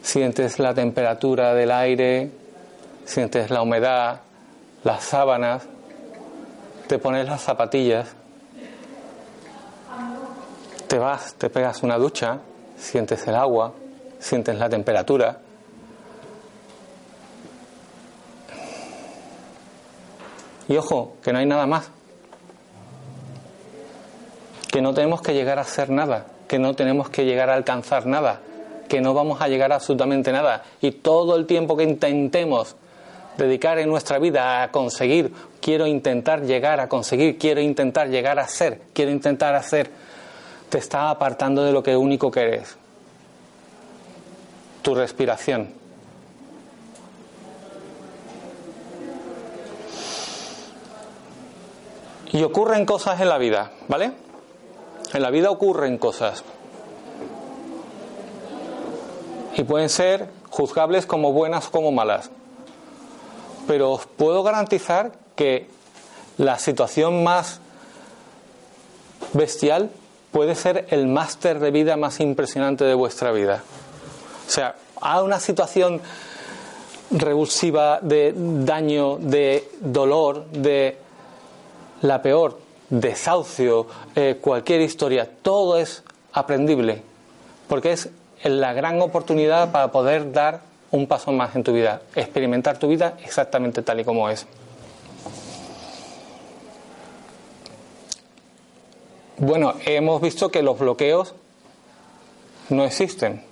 sientes 0.02 0.60
la 0.60 0.72
temperatura 0.72 1.52
del 1.52 1.72
aire, 1.72 2.30
sientes 3.04 3.50
la 3.50 3.62
humedad, 3.62 4.20
las 4.84 5.02
sábanas, 5.02 5.64
te 6.86 7.00
pones 7.00 7.26
las 7.26 7.40
zapatillas, 7.40 8.14
te 10.86 10.96
vas, 10.96 11.34
te 11.34 11.50
pegas 11.50 11.82
una 11.82 11.98
ducha, 11.98 12.38
sientes 12.78 13.26
el 13.26 13.34
agua, 13.34 13.72
sientes 14.20 14.56
la 14.56 14.68
temperatura 14.68 15.40
Y 20.68 20.76
ojo, 20.76 21.16
que 21.22 21.32
no 21.32 21.38
hay 21.38 21.46
nada 21.46 21.66
más. 21.66 21.90
Que 24.70 24.82
no 24.82 24.92
tenemos 24.92 25.22
que 25.22 25.32
llegar 25.32 25.58
a 25.58 25.64
ser 25.64 25.90
nada, 25.90 26.26
que 26.48 26.58
no 26.58 26.74
tenemos 26.74 27.08
que 27.08 27.24
llegar 27.24 27.50
a 27.50 27.54
alcanzar 27.54 28.06
nada, 28.06 28.40
que 28.88 29.00
no 29.00 29.14
vamos 29.14 29.40
a 29.40 29.48
llegar 29.48 29.72
a 29.72 29.76
absolutamente 29.76 30.32
nada. 30.32 30.64
Y 30.80 30.90
todo 30.90 31.36
el 31.36 31.46
tiempo 31.46 31.76
que 31.76 31.84
intentemos 31.84 32.76
dedicar 33.38 33.78
en 33.78 33.88
nuestra 33.88 34.18
vida 34.18 34.62
a 34.62 34.70
conseguir, 34.70 35.32
quiero 35.60 35.86
intentar 35.86 36.42
llegar 36.42 36.80
a 36.80 36.88
conseguir, 36.88 37.38
quiero 37.38 37.60
intentar 37.60 38.08
llegar 38.08 38.38
a 38.38 38.48
ser, 38.48 38.80
quiero 38.92 39.10
intentar 39.10 39.54
hacer, 39.54 39.90
te 40.68 40.78
está 40.78 41.10
apartando 41.10 41.62
de 41.62 41.72
lo 41.72 41.82
que 41.82 41.96
único 41.96 42.30
que 42.30 42.40
eres. 42.40 42.76
Tu 44.82 44.94
respiración. 44.94 45.85
Y 52.36 52.42
ocurren 52.42 52.84
cosas 52.84 53.18
en 53.22 53.30
la 53.30 53.38
vida, 53.38 53.70
¿vale? 53.88 54.12
En 55.14 55.22
la 55.22 55.30
vida 55.30 55.50
ocurren 55.50 55.96
cosas. 55.96 56.44
Y 59.54 59.64
pueden 59.64 59.88
ser 59.88 60.28
juzgables 60.50 61.06
como 61.06 61.32
buenas 61.32 61.68
o 61.68 61.70
como 61.70 61.92
malas. 61.92 62.30
Pero 63.66 63.92
os 63.92 64.04
puedo 64.04 64.42
garantizar 64.42 65.12
que 65.34 65.66
la 66.36 66.58
situación 66.58 67.24
más 67.24 67.60
bestial 69.32 69.88
puede 70.30 70.56
ser 70.56 70.88
el 70.90 71.06
máster 71.06 71.58
de 71.58 71.70
vida 71.70 71.96
más 71.96 72.20
impresionante 72.20 72.84
de 72.84 72.92
vuestra 72.92 73.32
vida. 73.32 73.62
O 74.46 74.50
sea, 74.50 74.76
a 75.00 75.22
una 75.22 75.40
situación 75.40 76.02
revulsiva 77.12 78.00
de 78.02 78.34
daño, 78.36 79.16
de 79.16 79.70
dolor, 79.80 80.44
de 80.50 81.05
la 82.02 82.22
peor, 82.22 82.58
desahucio, 82.90 83.86
eh, 84.14 84.38
cualquier 84.40 84.80
historia, 84.80 85.28
todo 85.42 85.78
es 85.78 86.02
aprendible, 86.32 87.02
porque 87.68 87.92
es 87.92 88.10
la 88.44 88.72
gran 88.72 89.00
oportunidad 89.00 89.72
para 89.72 89.90
poder 89.90 90.32
dar 90.32 90.60
un 90.90 91.06
paso 91.06 91.32
más 91.32 91.56
en 91.56 91.64
tu 91.64 91.72
vida, 91.72 92.02
experimentar 92.14 92.78
tu 92.78 92.88
vida 92.88 93.14
exactamente 93.24 93.82
tal 93.82 94.00
y 94.00 94.04
como 94.04 94.28
es. 94.30 94.46
Bueno, 99.38 99.74
hemos 99.84 100.22
visto 100.22 100.50
que 100.50 100.62
los 100.62 100.78
bloqueos 100.78 101.34
no 102.70 102.84
existen, 102.84 103.42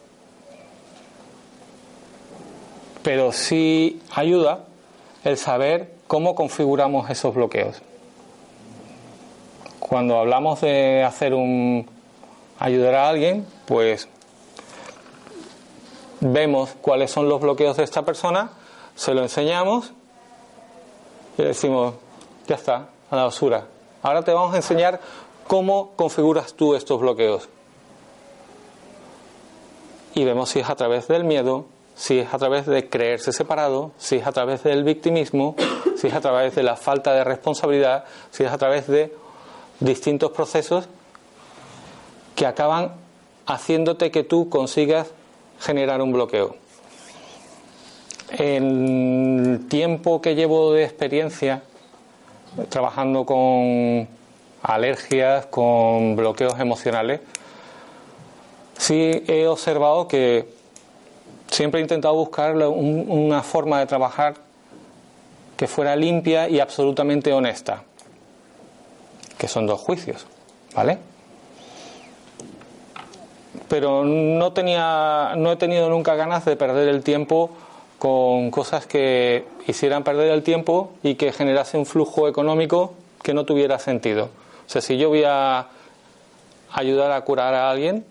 pero 3.03 3.33
sí 3.33 4.01
ayuda 4.11 4.65
el 5.25 5.37
saber 5.37 5.93
cómo 6.07 6.35
configuramos 6.35 7.11
esos 7.11 7.35
bloqueos. 7.35 7.83
Cuando 9.87 10.19
hablamos 10.19 10.63
de 10.63 11.05
hacer 11.05 11.35
un 11.35 11.87
ayudar 12.59 12.95
a 12.95 13.09
alguien, 13.11 13.47
pues 13.67 14.09
vemos 16.21 16.71
cuáles 16.81 17.11
son 17.11 17.29
los 17.29 17.39
bloqueos 17.39 17.77
de 17.77 17.85
esta 17.85 18.03
persona, 18.03 18.49
se 18.95 19.13
lo 19.13 19.21
enseñamos 19.21 19.93
y 21.37 21.43
decimos, 21.43 21.97
ya 22.47 22.55
está, 22.55 22.89
a 23.11 23.17
la 23.17 23.25
basura. 23.25 23.67
Ahora 24.03 24.23
te 24.23 24.33
vamos 24.33 24.55
a 24.55 24.57
enseñar 24.57 25.01
cómo 25.47 25.91
configuras 25.97 26.55
tú 26.55 26.75
estos 26.75 26.99
bloqueos. 26.99 27.51
Y 30.15 30.25
vemos 30.25 30.49
si 30.49 30.61
es 30.61 30.71
a 30.71 30.77
través 30.77 31.09
del 31.09 31.25
miedo, 31.25 31.67
si 31.95 32.21
es 32.21 32.33
a 32.33 32.39
través 32.39 32.65
de 32.65 32.89
creerse 32.89 33.35
separado, 33.35 33.93
si 33.99 34.17
es 34.17 34.27
a 34.27 34.33
través 34.33 34.63
del 34.63 34.83
victimismo, 34.83 35.57
si 35.99 36.07
es 36.07 36.15
a 36.15 36.23
través 36.23 36.55
de 36.55 36.63
la 36.63 36.77
falta 36.77 37.13
de 37.13 37.23
responsabilidad, 37.23 38.05
si 38.31 38.45
es 38.45 38.51
a 38.51 38.57
través 38.57 38.87
de 38.87 39.15
distintos 39.85 40.31
procesos 40.33 40.89
que 42.35 42.47
acaban 42.47 42.93
haciéndote 43.47 44.11
que 44.11 44.25
tú 44.25 44.49
consigas 44.49 45.09
generar 45.61 46.01
un 46.01 46.13
bloqueo. 46.13 46.57
El 48.31 49.67
tiempo 49.69 50.21
que 50.21 50.35
llevo 50.35 50.73
de 50.73 50.85
experiencia 50.85 51.63
trabajando 52.71 53.27
con 53.27 54.09
alergias, 54.63 55.47
con 55.47 56.17
bloqueos 56.17 56.59
emocionales, 56.59 57.21
sí 58.79 59.23
he 59.29 59.47
observado 59.47 60.09
que 60.09 60.49
siempre 61.51 61.81
he 61.81 61.83
intentado 61.83 62.15
buscar 62.15 62.57
una 62.57 63.43
forma 63.43 63.81
de 63.81 63.87
trabajar 63.87 64.35
que 65.57 65.69
fuera 65.69 65.95
limpia 65.95 66.49
y 66.49 66.59
absolutamente 66.59 67.33
honesta 67.33 67.85
que 69.45 69.49
son 69.49 69.67
dos 69.67 69.79
juicios, 69.79 70.27
¿vale? 70.75 70.97
Pero 73.69 74.03
no 74.03 74.55
tenía, 74.55 75.35
no 75.37 75.53
he 75.53 75.57
tenido 75.57 75.91
nunca 75.91 76.15
ganas 76.15 76.47
de 76.47 76.57
perder 76.57 76.89
el 76.89 77.03
tiempo 77.03 77.51
con 77.99 78.51
cosas 78.51 78.87
que 78.87 79.45
hicieran 79.67 80.03
perder 80.03 80.31
el 80.31 80.43
tiempo 80.43 80.93
y 81.03 81.17
que 81.17 81.31
generase 81.31 81.77
un 81.77 81.85
flujo 81.85 82.27
económico 82.27 82.95
que 83.23 83.35
no 83.35 83.45
tuviera 83.45 83.79
sentido. 83.79 84.31
O 84.67 84.71
sea, 84.71 84.81
si 84.81 84.97
yo 84.97 85.11
voy 85.11 85.25
a 85.27 85.67
ayudar 86.73 87.13
a 87.13 87.21
curar 87.21 87.53
a 87.53 87.71
alguien, 87.71 88.03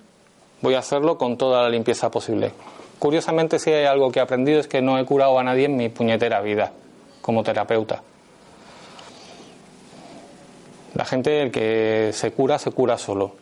voy 0.62 0.76
a 0.76 0.80
hacerlo 0.80 1.18
con 1.18 1.36
toda 1.36 1.64
la 1.64 1.70
limpieza 1.70 2.12
posible. 2.12 2.52
Curiosamente, 3.00 3.58
si 3.58 3.72
hay 3.72 3.86
algo 3.86 4.12
que 4.12 4.20
he 4.20 4.22
aprendido 4.22 4.60
es 4.60 4.68
que 4.68 4.84
no 4.84 5.00
he 5.00 5.06
curado 5.06 5.40
a 5.40 5.44
nadie 5.44 5.66
en 5.66 5.78
mi 5.78 5.90
puñetera 5.90 6.42
vida 6.42 6.74
como 7.24 7.42
terapeuta. 7.42 8.04
La 10.96 11.06
gente, 11.06 11.50
que 11.52 12.12
se 12.14 12.32
cura, 12.32 12.60
se 12.60 12.72
cura 12.72 12.98
solo. 12.98 13.36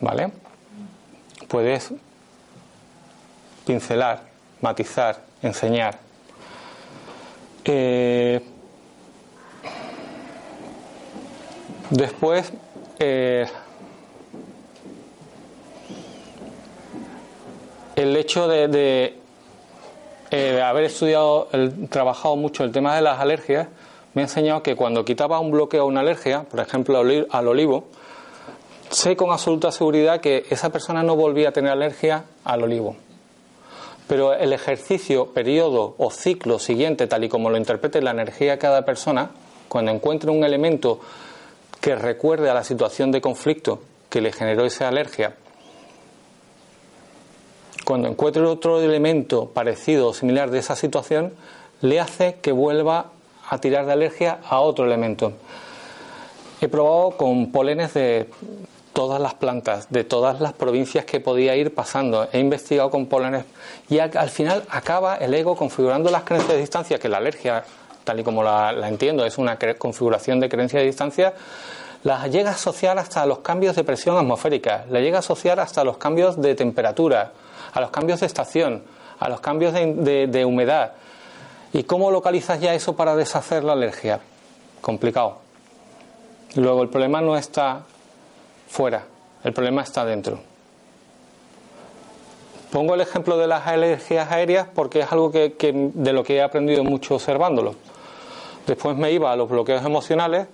¿Vale? 0.00 0.32
Puedes 1.48 1.92
pincelar, 3.66 4.22
matizar, 4.60 5.20
enseñar. 5.42 5.98
Eh, 7.64 8.40
después, 11.90 12.52
eh, 12.98 13.46
el 17.96 18.16
hecho 18.16 18.48
de, 18.48 18.68
de 18.68 19.18
eh, 20.30 20.62
haber 20.62 20.84
estudiado, 20.84 21.48
el, 21.52 21.88
trabajado 21.88 22.36
mucho 22.36 22.64
el 22.64 22.72
tema 22.72 22.96
de 22.96 23.02
las 23.02 23.20
alergias, 23.20 23.68
me 24.14 24.22
ha 24.22 24.24
enseñado 24.24 24.62
que 24.62 24.76
cuando 24.76 25.04
quitaba 25.04 25.40
un 25.40 25.50
bloqueo 25.50 25.84
o 25.84 25.88
una 25.88 26.00
alergia, 26.00 26.44
por 26.44 26.60
ejemplo 26.60 26.98
al 26.98 27.48
olivo, 27.48 27.84
sé 28.90 29.16
con 29.16 29.30
absoluta 29.30 29.72
seguridad 29.72 30.20
que 30.20 30.44
esa 30.50 30.70
persona 30.70 31.02
no 31.02 31.16
volvía 31.16 31.48
a 31.48 31.52
tener 31.52 31.72
alergia 31.72 32.24
al 32.44 32.62
olivo. 32.62 32.96
Pero 34.08 34.34
el 34.34 34.52
ejercicio, 34.52 35.26
periodo 35.26 35.94
o 35.96 36.10
ciclo 36.10 36.58
siguiente, 36.58 37.06
tal 37.06 37.24
y 37.24 37.28
como 37.28 37.48
lo 37.48 37.56
interprete 37.56 38.02
la 38.02 38.10
energía 38.10 38.52
de 38.52 38.58
cada 38.58 38.84
persona, 38.84 39.30
cuando 39.68 39.90
encuentre 39.90 40.30
un 40.30 40.44
elemento 40.44 41.00
que 41.80 41.96
recuerde 41.96 42.50
a 42.50 42.54
la 42.54 42.64
situación 42.64 43.10
de 43.10 43.22
conflicto 43.22 43.80
que 44.10 44.20
le 44.20 44.32
generó 44.32 44.66
esa 44.66 44.88
alergia, 44.88 45.34
cuando 47.84 48.08
encuentre 48.08 48.42
otro 48.42 48.80
elemento 48.80 49.46
parecido 49.46 50.08
o 50.08 50.14
similar 50.14 50.50
de 50.50 50.58
esa 50.58 50.76
situación, 50.76 51.32
le 51.80 51.98
hace 51.98 52.36
que 52.40 52.52
vuelva 52.52 53.12
a 53.52 53.58
tirar 53.58 53.84
de 53.84 53.92
alergia 53.92 54.38
a 54.48 54.60
otro 54.60 54.86
elemento. 54.86 55.34
He 56.58 56.68
probado 56.68 57.10
con 57.18 57.52
polenes 57.52 57.92
de 57.92 58.30
todas 58.94 59.20
las 59.20 59.34
plantas, 59.34 59.90
de 59.90 60.04
todas 60.04 60.40
las 60.40 60.54
provincias 60.54 61.04
que 61.04 61.20
podía 61.20 61.54
ir 61.54 61.74
pasando. 61.74 62.26
He 62.32 62.38
investigado 62.38 62.90
con 62.90 63.04
polenes 63.04 63.44
y 63.90 63.98
al, 63.98 64.30
final 64.30 64.62
acaba 64.70 65.16
el 65.16 65.34
ego 65.34 65.54
configurando 65.54 66.10
las 66.10 66.22
creencias 66.22 66.54
de 66.54 66.60
distancia, 66.60 66.98
que 66.98 67.10
la 67.10 67.18
alergia, 67.18 67.62
tal 68.04 68.20
y 68.20 68.24
como 68.24 68.42
la, 68.42 68.88
entiendo, 68.88 69.26
es 69.26 69.36
una 69.36 69.58
configuración 69.76 70.40
de 70.40 70.48
creencia 70.48 70.80
de 70.80 70.86
distancia, 70.86 71.34
las 72.04 72.30
llega 72.30 72.52
a 72.52 72.54
asociar 72.54 72.98
hasta 72.98 73.26
los 73.26 73.40
cambios 73.40 73.76
de 73.76 73.84
presión 73.84 74.16
atmosférica, 74.16 74.86
la 74.88 75.00
llega 75.00 75.18
a 75.18 75.20
asociar 75.20 75.60
hasta 75.60 75.84
los 75.84 75.98
cambios 75.98 76.40
de 76.40 76.54
temperatura, 76.54 77.32
a 77.74 77.80
los 77.82 77.90
cambios 77.90 78.20
de 78.20 78.26
estación, 78.26 78.82
a 79.20 79.28
los 79.28 79.40
cambios 79.40 79.74
de 79.74 80.44
humedad. 80.46 80.92
¿Y 81.72 81.84
cómo 81.84 82.10
localizas 82.10 82.60
ya 82.60 82.74
eso 82.74 82.94
para 82.94 83.16
deshacer 83.16 83.64
la 83.64 83.72
alergia? 83.72 84.20
Complicado. 84.80 85.38
Luego 86.54 86.82
el 86.82 86.90
problema 86.90 87.20
no 87.22 87.36
está 87.36 87.82
fuera, 88.68 89.04
el 89.42 89.52
problema 89.54 89.82
está 89.82 90.04
dentro. 90.04 90.40
Pongo 92.70 92.94
el 92.94 93.00
ejemplo 93.00 93.38
de 93.38 93.46
las 93.46 93.66
alergias 93.66 94.30
aéreas 94.30 94.66
porque 94.74 95.00
es 95.00 95.12
algo 95.12 95.30
que, 95.30 95.54
de 95.94 96.12
lo 96.12 96.24
que 96.24 96.36
he 96.36 96.42
aprendido 96.42 96.84
mucho 96.84 97.14
observándolo. 97.14 97.74
Después 98.66 98.96
me 98.96 99.12
iba 99.12 99.32
a 99.32 99.36
los 99.36 99.48
bloqueos 99.48 99.84
emocionales 99.84 100.46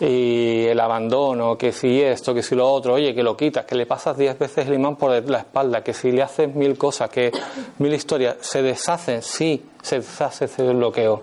y 0.00 0.64
el 0.64 0.80
abandono, 0.80 1.58
que 1.58 1.72
si 1.72 2.00
esto, 2.00 2.32
que 2.32 2.42
si 2.42 2.54
lo 2.54 2.66
otro, 2.72 2.94
oye, 2.94 3.14
que 3.14 3.22
lo 3.22 3.36
quitas, 3.36 3.66
que 3.66 3.74
le 3.74 3.84
pasas 3.84 4.16
diez 4.16 4.38
veces 4.38 4.66
el 4.66 4.74
imán 4.74 4.96
por 4.96 5.10
la 5.10 5.38
espalda, 5.38 5.84
que 5.84 5.92
si 5.92 6.10
le 6.10 6.22
haces 6.22 6.54
mil 6.54 6.78
cosas, 6.78 7.10
que 7.10 7.30
mil 7.78 7.92
historias, 7.92 8.36
se 8.40 8.62
deshacen, 8.62 9.20
sí, 9.20 9.62
se 9.82 9.96
deshace 9.96 10.46
ese 10.46 10.62
bloqueo. 10.72 11.22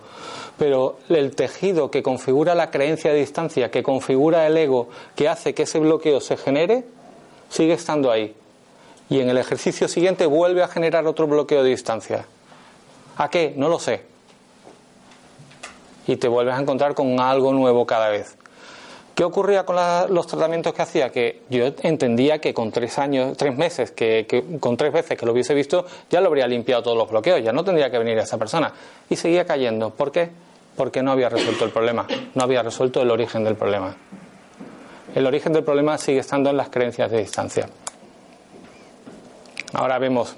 Pero 0.60 1.00
el 1.10 1.36
tejido 1.36 1.90
que 1.90 2.04
configura 2.04 2.54
la 2.54 2.70
creencia 2.70 3.12
de 3.12 3.20
distancia, 3.20 3.72
que 3.72 3.82
configura 3.82 4.46
el 4.46 4.56
ego, 4.56 4.90
que 5.16 5.28
hace 5.28 5.56
que 5.56 5.63
ese 5.63 5.80
bloqueo 5.80 6.22
se 6.22 6.38
genere, 6.38 6.86
sigue 7.50 7.74
estando 7.74 8.12
ahí. 8.12 8.36
Y 9.10 9.22
en 9.22 9.30
el 9.30 9.40
ejercicio 9.40 9.88
siguiente 9.88 10.28
vuelve 10.28 10.62
a 10.62 10.68
generar 10.68 11.08
otro 11.08 11.26
bloqueo 11.26 11.63
de 11.63 11.70
distancia. 11.72 12.26
¿A 13.18 13.30
qué? 13.30 13.54
No 13.56 13.70
lo 13.70 13.80
sé. 13.80 14.04
Y 16.06 16.18
te 16.18 16.28
vuelves 16.28 16.54
a 16.54 16.62
encontrar 16.62 16.94
con 16.94 17.20
algo 17.20 17.54
nuevo 17.54 17.86
cada 17.86 18.10
vez. 18.10 18.38
¿Qué 19.18 19.24
ocurría 19.24 19.66
con 19.66 19.76
los 20.14 20.28
tratamientos 20.28 20.76
que 20.76 20.82
hacía? 20.84 21.10
Que 21.10 21.42
yo 21.50 21.66
entendía 21.82 22.38
que 22.38 22.54
con 22.54 22.72
tres 22.72 23.00
años, 23.00 23.36
tres 23.36 23.58
meses, 23.58 23.90
que, 23.90 24.46
con 24.60 24.78
tres 24.78 24.94
veces 24.94 25.18
que 25.18 25.26
lo 25.26 25.32
hubiese 25.32 25.56
visto, 25.56 25.88
ya 26.08 26.22
lo 26.22 26.28
habría 26.28 26.46
limpiado 26.46 26.84
todos 26.84 26.96
los 26.96 27.10
bloqueos, 27.10 27.44
ya 27.44 27.52
no 27.52 27.64
tendría 27.64 27.90
que 27.90 27.98
venir 27.98 28.20
a 28.20 28.22
esa 28.22 28.38
persona. 28.38 28.72
Y 29.10 29.16
seguía 29.16 29.44
cayendo. 29.44 29.90
¿Por 29.90 30.12
qué? 30.12 30.30
Porque 30.76 31.02
no 31.02 31.14
había 31.14 31.30
resuelto 31.30 31.66
el 31.66 31.72
problema, 31.72 32.06
no 32.36 32.44
había 32.44 32.62
resuelto 32.62 33.02
el 33.02 33.10
origen 33.10 33.44
del 33.44 33.56
problema. 33.56 33.96
El 35.16 35.26
origen 35.26 35.52
del 35.52 35.64
problema 35.64 35.98
sigue 35.98 36.20
estando 36.20 36.52
en 36.52 36.58
las 36.58 36.70
creencias 36.70 37.10
de 37.10 37.18
distancia. 37.18 37.68
Ahora 39.74 39.98
vemos 39.98 40.36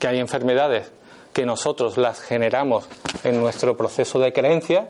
que 0.00 0.08
hay 0.08 0.18
enfermedades 0.18 0.90
que 1.32 1.46
nosotros 1.46 1.96
las 1.98 2.20
generamos 2.20 2.88
en 3.22 3.38
nuestro 3.38 3.76
proceso 3.76 4.18
de 4.18 4.32
creencia 4.32 4.88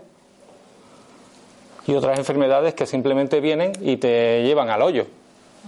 y 1.87 1.95
otras 1.95 2.19
enfermedades 2.19 2.75
que 2.75 2.87
simplemente 2.87 3.41
vienen 3.41 3.73
y 3.81 3.97
te 3.97 4.43
llevan 4.43 4.71
al 4.71 4.83
hoyo. 4.83 5.07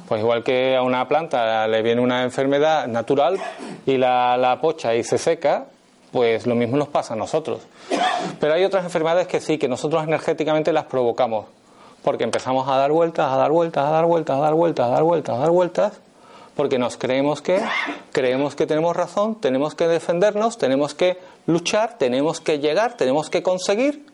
Pues 0.09 0.21
igual 0.21 0.43
que 0.43 0.77
a 0.77 0.83
una 0.83 1.07
planta 1.09 1.67
le 1.69 1.83
viene 1.83 2.01
una 2.01 2.25
enfermedad 2.25 2.87
natural 2.89 3.39
y 3.87 3.97
la, 3.97 4.59
pocha 4.61 4.95
y 4.95 5.05
se 5.05 5.19
seca, 5.19 5.67
pues 6.13 6.47
lo 6.47 6.55
mismo 6.55 6.77
nos 6.77 6.89
pasa 6.89 7.15
a 7.15 7.17
nosotros. 7.17 7.63
Pero 8.41 8.55
hay 8.55 8.65
otras 8.65 8.85
enfermedades 8.85 9.27
que 9.27 9.41
sí, 9.41 9.57
que 9.57 9.69
nosotros 9.69 10.03
energéticamente 10.03 10.73
las 10.73 10.85
provocamos, 10.85 11.47
porque 12.03 12.25
empezamos 12.25 12.69
a 12.69 12.77
dar 12.77 12.91
vueltas, 12.91 13.33
a 13.33 13.37
dar 13.37 13.51
vueltas, 13.51 13.87
a 13.87 13.91
dar 13.91 14.07
vueltas, 14.07 14.37
a 14.37 14.41
dar 14.41 14.55
vueltas, 14.55 14.87
a 14.87 14.91
dar 14.91 15.03
vueltas, 15.05 15.37
a 15.37 15.39
dar 15.39 15.51
vueltas, 15.51 15.93
porque 16.57 16.79
nos 16.79 16.97
creemos 16.97 17.41
que, 17.41 17.61
creemos 18.13 18.55
que 18.55 18.67
tenemos 18.67 18.97
razón, 18.97 19.37
tenemos 19.37 19.75
que 19.75 19.89
defendernos, 19.89 20.59
tenemos 20.59 20.95
que 20.95 21.19
luchar, 21.47 21.99
tenemos 21.99 22.41
que 22.41 22.59
llegar, 22.59 22.97
tenemos 22.97 23.31
que 23.31 23.43
conseguir, 23.43 24.05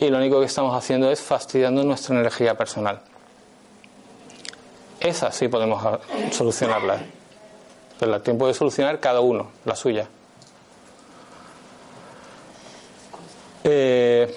y 0.00 0.08
lo 0.08 0.18
único 0.18 0.38
que 0.40 0.46
estamos 0.46 0.76
haciendo 0.76 1.10
es 1.10 1.20
fastidiando 1.20 1.82
nuestra 1.82 2.14
energía 2.14 2.54
personal. 2.54 3.00
Esa 5.00 5.32
sí 5.32 5.48
podemos 5.48 5.98
solucionarla. 6.32 6.98
Pero 7.98 8.12
la 8.12 8.20
tiempo 8.20 8.46
de 8.46 8.54
solucionar 8.54 9.00
cada 9.00 9.20
uno, 9.20 9.48
la 9.64 9.74
suya. 9.74 10.08
Eh, 13.64 14.34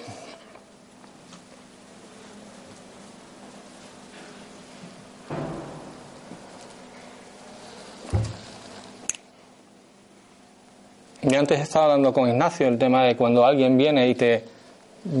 y 11.22 11.34
antes 11.34 11.60
estaba 11.60 11.86
hablando 11.86 12.12
con 12.12 12.28
Ignacio 12.28 12.66
el 12.66 12.78
tema 12.78 13.04
de 13.04 13.16
cuando 13.16 13.46
alguien 13.46 13.78
viene 13.78 14.08
y 14.08 14.14
te 14.16 14.44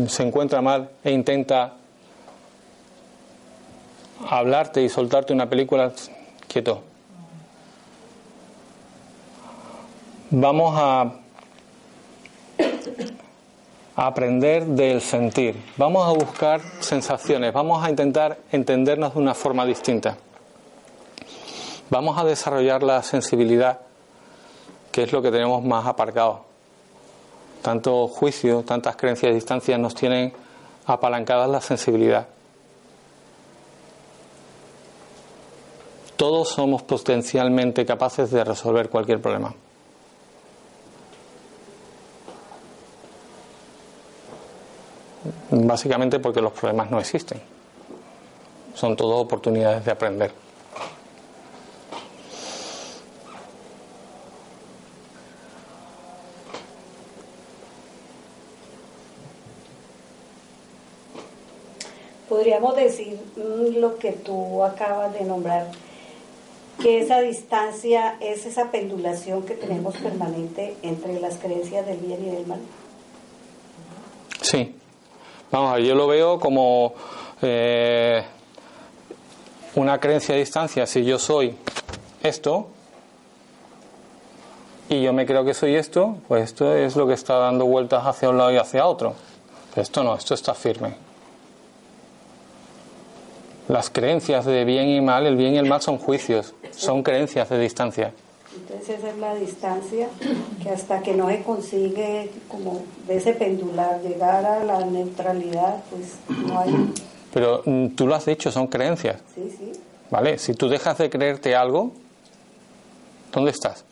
se 0.06 0.22
encuentra 0.22 0.62
mal 0.62 0.90
e 1.02 1.10
intenta 1.10 1.74
hablarte 4.28 4.82
y 4.82 4.88
soltarte 4.88 5.32
una 5.32 5.48
película, 5.48 5.92
quieto. 6.46 6.82
Vamos 10.30 10.74
a, 10.76 11.12
aprender 13.94 14.64
del 14.64 15.02
sentir, 15.02 15.54
vamos 15.76 16.08
a 16.08 16.12
buscar 16.12 16.62
sensaciones, 16.80 17.52
vamos 17.52 17.84
a 17.84 17.90
intentar 17.90 18.38
entendernos 18.50 19.12
de 19.14 19.20
una 19.20 19.34
forma 19.34 19.66
distinta. 19.66 20.16
Vamos 21.90 22.16
a 22.16 22.24
desarrollar 22.24 22.82
la 22.82 23.02
sensibilidad, 23.02 23.80
que 24.90 25.02
es 25.02 25.12
lo 25.12 25.20
que 25.20 25.30
tenemos 25.30 25.62
más 25.62 25.86
aparcado 25.86 26.51
tanto 27.62 28.08
juicio, 28.08 28.62
tantas 28.62 28.96
creencias 28.96 29.30
y 29.30 29.34
distancias 29.34 29.78
nos 29.78 29.94
tienen 29.94 30.32
apalancadas 30.86 31.48
la 31.48 31.60
sensibilidad. 31.60 32.26
Todos 36.16 36.50
somos 36.50 36.82
potencialmente 36.82 37.86
capaces 37.86 38.30
de 38.30 38.44
resolver 38.44 38.88
cualquier 38.88 39.20
problema. 39.20 39.54
Básicamente 45.50 46.18
porque 46.18 46.40
los 46.40 46.52
problemas 46.52 46.90
no 46.90 46.98
existen. 46.98 47.40
Son 48.74 48.96
todas 48.96 49.20
oportunidades 49.20 49.84
de 49.84 49.90
aprender. 49.90 50.41
Podríamos 62.42 62.74
decir 62.74 63.20
mm, 63.36 63.78
lo 63.78 63.98
que 63.98 64.10
tú 64.10 64.64
acabas 64.64 65.14
de 65.14 65.20
nombrar, 65.20 65.68
que 66.80 66.98
esa 66.98 67.20
distancia 67.20 68.16
es 68.18 68.46
esa 68.46 68.72
pendulación 68.72 69.44
que 69.44 69.54
tenemos 69.54 69.96
permanente 69.96 70.74
entre 70.82 71.20
las 71.20 71.38
creencias 71.38 71.86
del 71.86 71.98
bien 71.98 72.18
y 72.26 72.30
del 72.30 72.46
mal. 72.48 72.58
Sí, 74.40 74.74
vamos 75.52 75.72
a 75.72 75.78
yo 75.78 75.94
lo 75.94 76.08
veo 76.08 76.40
como 76.40 76.94
eh, 77.42 78.24
una 79.76 80.00
creencia 80.00 80.34
a 80.34 80.38
distancia. 80.38 80.84
Si 80.84 81.04
yo 81.04 81.20
soy 81.20 81.54
esto 82.24 82.66
y 84.88 85.00
yo 85.00 85.12
me 85.12 85.26
creo 85.26 85.44
que 85.44 85.54
soy 85.54 85.76
esto, 85.76 86.16
pues 86.26 86.42
esto 86.42 86.74
es 86.74 86.96
lo 86.96 87.06
que 87.06 87.14
está 87.14 87.36
dando 87.36 87.66
vueltas 87.66 88.04
hacia 88.04 88.30
un 88.30 88.38
lado 88.38 88.50
y 88.50 88.56
hacia 88.56 88.84
otro. 88.84 89.14
esto 89.76 90.02
no, 90.02 90.16
esto 90.16 90.34
está 90.34 90.54
firme. 90.54 91.11
Las 93.68 93.90
creencias 93.90 94.44
de 94.44 94.64
bien 94.64 94.88
y 94.88 95.00
mal, 95.00 95.26
el 95.26 95.36
bien 95.36 95.54
y 95.54 95.58
el 95.58 95.66
mal 95.66 95.80
son 95.80 95.98
juicios, 95.98 96.54
son 96.72 97.02
creencias 97.02 97.48
de 97.48 97.58
distancia. 97.60 98.12
Entonces 98.56 98.98
esa 98.98 99.10
es 99.10 99.16
la 99.18 99.34
distancia 99.34 100.08
que 100.62 100.70
hasta 100.70 101.00
que 101.00 101.14
no 101.14 101.28
se 101.28 101.42
consigue 101.42 102.30
como 102.48 102.82
de 103.06 103.16
ese 103.16 103.32
pendular, 103.32 104.00
llegar 104.02 104.44
a 104.44 104.64
la 104.64 104.84
neutralidad, 104.84 105.82
pues 105.90 106.16
no 106.28 106.58
hay... 106.58 106.92
Pero 107.32 107.62
mm, 107.64 107.88
tú 107.90 108.06
lo 108.06 108.14
has 108.14 108.26
dicho, 108.26 108.50
son 108.50 108.66
creencias. 108.66 109.20
Sí, 109.34 109.48
sí. 109.56 109.72
¿Vale? 110.10 110.36
Si 110.38 110.54
tú 110.54 110.68
dejas 110.68 110.98
de 110.98 111.08
creerte 111.08 111.54
algo, 111.54 111.92
¿dónde 113.32 113.52
estás? 113.52 113.84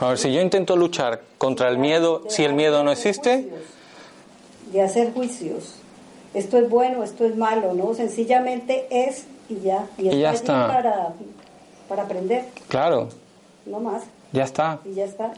A 0.00 0.08
ver, 0.08 0.18
si 0.18 0.32
yo 0.32 0.40
intento 0.40 0.76
luchar 0.76 1.22
contra 1.38 1.68
el 1.68 1.78
miedo, 1.78 2.24
si 2.28 2.42
el 2.44 2.54
miedo 2.54 2.82
no 2.82 2.90
existe... 2.90 3.48
De 4.72 4.82
hacer 4.82 5.12
juicios 5.12 5.79
esto 6.34 6.58
es 6.58 6.68
bueno, 6.68 7.02
esto 7.02 7.24
es 7.24 7.36
malo, 7.36 7.74
¿no? 7.74 7.94
Sencillamente 7.94 8.86
es 8.90 9.26
y 9.48 9.60
ya. 9.60 9.86
Y, 9.98 10.16
ya 10.18 10.32
está. 10.32 10.68
Para, 10.68 11.08
para 11.88 12.02
aprender. 12.04 12.44
Claro. 12.68 13.08
No 13.66 13.80
más. 13.80 14.04
Ya 14.32 14.44
está. 14.44 14.78
Y 14.84 14.94
ya 14.94 15.04
está. 15.04 15.32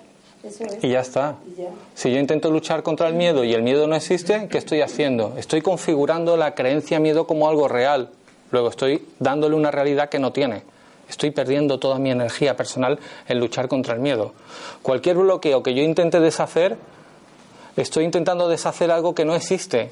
Eso 0.45 0.64
es. 0.64 0.84
Y 0.84 0.88
ya 0.90 1.01
está. 1.01 1.36
Si 1.95 2.12
yo 2.12 2.18
intento 2.18 2.51
luchar 2.51 2.82
contra 2.82 3.09
el 3.09 3.14
miedo 3.14 3.45
y 3.45 3.55
el 3.55 3.62
miedo 3.62 3.86
no 3.86 3.95
existe, 3.95 4.49
¿qué 4.49 4.59
estoy 4.59 4.80
haciendo? 4.80 5.34
Estoy 5.36 5.62
configurando 5.62 6.36
la 6.36 6.55
creencia 6.55 6.99
miedo 6.99 7.26
como 7.26 7.49
algo 7.49 7.68
real. 7.68 8.11
Luego 8.51 8.68
estoy 8.68 9.07
dándole 9.18 9.57
una 9.57 9.70
realidad 9.70 10.09
que 10.09 10.18
no 10.18 10.32
tiene. 10.32 10.62
Estoy 11.09 11.30
perdiendo 11.30 11.78
toda 11.78 11.99
mi 11.99 12.11
energía 12.11 12.57
personal 12.57 12.99
en 13.28 13.38
luchar 13.38 13.68
contra 13.68 13.95
el 13.95 14.01
miedo. 14.01 14.32
Cualquier 14.82 15.16
bloqueo 15.16 15.62
que 15.62 15.74
yo 15.74 15.82
intente 15.82 16.20
deshacer, 16.20 16.76
estoy 17.76 18.05
intentando 18.05 18.49
deshacer 18.49 18.90
algo 18.90 19.14
que 19.14 19.24
no 19.24 19.34
existe. 19.34 19.90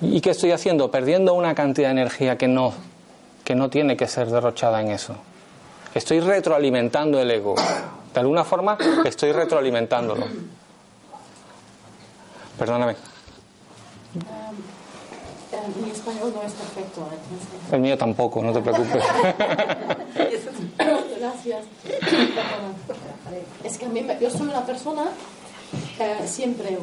¿Y 0.00 0.20
qué 0.20 0.30
estoy 0.30 0.52
haciendo? 0.52 0.90
Perdiendo 0.90 1.34
una 1.34 1.54
cantidad 1.54 1.88
de 1.88 1.92
energía 1.92 2.36
que 2.36 2.48
no, 2.48 2.74
que 3.44 3.54
no 3.54 3.70
tiene 3.70 3.96
que 3.96 4.06
ser 4.06 4.28
derrochada 4.30 4.80
en 4.80 4.90
eso. 4.90 5.16
Estoy 5.94 6.20
retroalimentando 6.20 7.18
el 7.20 7.30
ego. 7.30 7.54
De 8.12 8.20
alguna 8.20 8.44
forma 8.44 8.76
estoy 9.04 9.32
retroalimentándolo. 9.32 10.26
Perdóname. 12.58 12.96
Um, 14.14 15.82
mi 15.82 15.90
español 15.90 16.32
no 16.34 16.42
es 16.42 16.52
perfecto. 16.52 17.00
¿eh? 17.00 17.74
El 17.74 17.80
mío 17.80 17.96
tampoco, 17.96 18.42
no 18.42 18.52
te 18.52 18.60
preocupes. 18.60 19.02
Gracias. 21.18 21.64
Es 23.64 23.78
que 23.78 23.86
a 23.86 23.88
mí, 23.88 24.06
yo 24.20 24.30
soy 24.30 24.48
una 24.48 24.64
persona 24.64 25.06
eh, 25.98 26.26
siempre, 26.26 26.78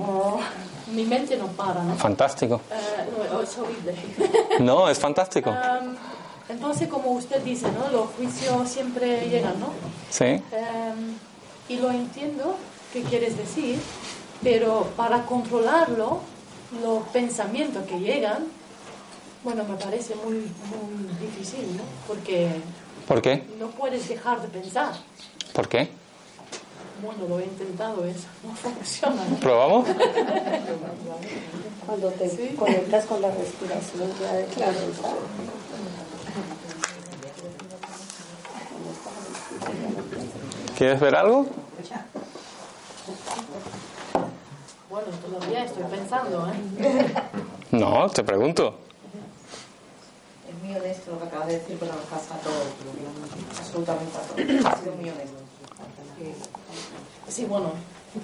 mi 0.94 1.06
mente 1.06 1.38
no 1.38 1.48
para, 1.48 1.84
¿no? 1.84 1.96
Fantástico. 1.96 2.62
Eh, 2.72 3.30
no, 3.32 3.42
es 3.42 3.58
horrible. 3.58 3.96
no, 4.60 4.90
es 4.90 5.00
fantástico. 5.00 5.54
Um, 5.84 5.96
entonces, 6.50 6.90
como 6.90 7.12
usted 7.12 7.42
dice, 7.42 7.68
¿no? 7.72 7.90
Los 7.90 8.10
juicios 8.12 8.70
siempre 8.70 9.30
llegan, 9.30 9.60
¿no? 9.62 9.70
Sí. 10.10 10.26
Um, 10.52 11.16
y 11.70 11.78
lo 11.78 11.90
entiendo, 11.90 12.58
qué 12.92 13.02
quieres 13.02 13.38
decir, 13.38 13.80
pero 14.44 14.90
para 14.98 15.26
controlarlo, 15.26 16.20
los 16.82 17.04
pensamientos 17.10 17.86
que 17.86 18.00
llegan, 18.00 18.46
bueno, 19.44 19.64
me 19.64 19.76
parece 19.76 20.16
muy, 20.16 20.36
muy 20.36 21.16
difícil, 21.20 21.78
¿no? 21.78 21.84
Porque... 22.08 22.50
¿Por 23.08 23.22
qué? 23.22 23.46
No 23.58 23.68
puedes 23.68 24.08
dejar 24.10 24.42
de 24.42 24.48
pensar. 24.50 24.94
¿Por 25.54 25.68
qué? 25.70 25.90
Bueno, 27.04 27.28
lo 27.28 27.40
he 27.40 27.44
intentado, 27.44 28.06
eso 28.06 28.28
no 28.44 28.56
funciona. 28.56 29.24
¿Probamos? 29.42 29.88
Cuando 31.86 32.10
te 32.12 32.56
conectas 32.56 33.06
con 33.06 33.22
la 33.22 33.30
respiración 33.30 34.10
ya 34.22 34.34
de 34.34 34.46
claro. 34.46 34.78
¿Quieres 40.78 41.00
ver 41.02 41.16
algo? 41.16 41.46
Bueno, 44.90 45.08
todavía 45.26 45.66
estoy 45.66 45.84
pensando, 45.84 46.48
¿eh? 46.48 47.06
No, 47.72 48.10
te 48.10 48.24
pregunto. 48.24 48.76
Es 50.48 50.64
muy 50.64 50.76
honesto 50.76 51.12
lo 51.12 51.20
que 51.20 51.26
acabas 51.26 51.48
de 51.48 51.60
decir, 51.60 51.78
pero 51.80 51.94
nos 51.94 52.06
pasa 52.06 52.36
a 52.36 52.38
todos, 52.38 52.68
absolutamente 53.60 54.18
a 54.18 54.22
todos. 54.22 54.74
Ha 54.74 54.80
sido 54.80 54.96
muy 54.96 55.10
honesto. 55.10 55.38
Sí, 56.18 56.34
bueno, 57.48 57.72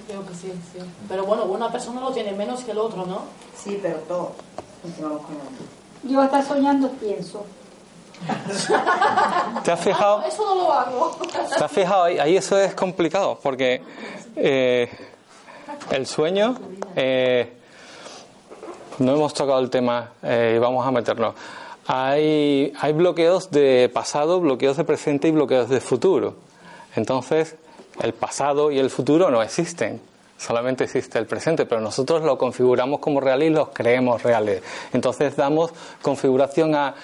creo 0.06 0.26
que 0.26 0.34
sí, 0.34 0.52
sí. 0.72 0.78
Pero 1.08 1.24
bueno, 1.24 1.44
una 1.44 1.70
persona 1.70 2.00
lo 2.00 2.12
tiene 2.12 2.32
menos 2.32 2.62
que 2.62 2.72
el 2.72 2.78
otro, 2.78 3.06
¿no? 3.06 3.22
Sí, 3.56 3.78
pero 3.82 3.96
todos 4.00 4.28
funcionamos 4.82 5.22
con 5.22 5.36
Yo 6.10 6.20
hasta 6.20 6.42
soñando 6.42 6.90
pienso. 6.92 7.44
¿Te 9.64 9.72
has 9.72 9.80
fijado? 9.80 10.18
Ah, 10.22 10.28
eso 10.28 10.44
no 10.44 10.54
lo 10.54 10.72
hago. 10.72 11.16
¿Te 11.56 11.64
has 11.64 11.72
fijado? 11.72 12.04
Ahí, 12.04 12.18
ahí 12.18 12.36
eso 12.36 12.58
es 12.58 12.74
complicado 12.74 13.38
porque 13.42 13.82
eh, 14.36 14.90
el 15.90 16.06
sueño, 16.06 16.56
eh, 16.96 17.52
no 18.98 19.14
hemos 19.14 19.32
tocado 19.32 19.60
el 19.60 19.70
tema 19.70 20.12
eh, 20.22 20.54
y 20.56 20.58
vamos 20.58 20.86
a 20.86 20.90
meternos. 20.90 21.34
Hay, 21.86 22.72
hay 22.78 22.92
bloqueos 22.92 23.50
de 23.50 23.90
pasado, 23.92 24.40
bloqueos 24.40 24.76
de 24.76 24.84
presente 24.84 25.28
y 25.28 25.30
bloqueos 25.30 25.68
de 25.68 25.80
futuro. 25.80 26.36
Entonces, 26.94 27.56
el 28.00 28.14
pasado 28.14 28.70
y 28.70 28.78
el 28.78 28.90
futuro 28.90 29.30
no 29.30 29.42
existen. 29.42 30.00
Solamente 30.38 30.84
existe 30.84 31.18
el 31.18 31.26
presente, 31.26 31.66
pero 31.66 31.82
nosotros 31.82 32.22
lo 32.22 32.38
configuramos 32.38 33.00
como 33.00 33.20
real 33.20 33.42
y 33.42 33.50
los 33.50 33.68
creemos 33.70 34.22
reales. 34.22 34.62
Entonces 34.92 35.36
damos 35.36 35.70
configuración 36.00 36.74
a 36.74 36.94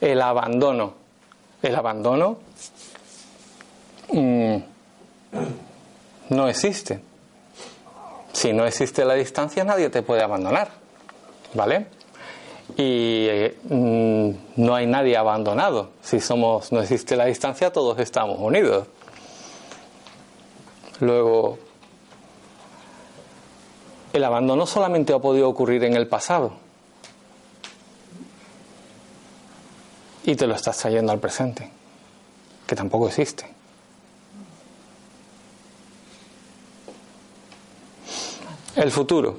el 0.00 0.20
abandono. 0.22 0.94
El 1.62 1.74
abandono 1.74 2.38
mm, 4.12 4.56
no 6.30 6.48
existe. 6.48 7.00
Si 8.32 8.52
no 8.52 8.66
existe 8.66 9.04
la 9.04 9.14
distancia, 9.14 9.62
nadie 9.64 9.90
te 9.90 10.02
puede 10.02 10.22
abandonar. 10.22 10.68
¿Vale? 11.52 11.86
Y 12.78 13.28
mm, 13.64 14.30
no 14.56 14.74
hay 14.74 14.86
nadie 14.86 15.18
abandonado. 15.18 15.90
Si 16.02 16.20
somos, 16.20 16.72
no 16.72 16.80
existe 16.80 17.14
la 17.14 17.26
distancia, 17.26 17.70
todos 17.72 17.98
estamos 17.98 18.38
unidos. 18.40 18.86
Luego, 21.00 21.58
el 24.12 24.24
abandono 24.24 24.66
solamente 24.66 25.12
ha 25.12 25.18
podido 25.18 25.48
ocurrir 25.48 25.84
en 25.84 25.94
el 25.94 26.06
pasado. 26.06 26.54
Y 30.24 30.34
te 30.34 30.46
lo 30.46 30.54
estás 30.54 30.78
trayendo 30.78 31.12
al 31.12 31.20
presente, 31.20 31.70
que 32.66 32.74
tampoco 32.74 33.08
existe. 33.08 33.48
El 38.74 38.90
futuro. 38.90 39.38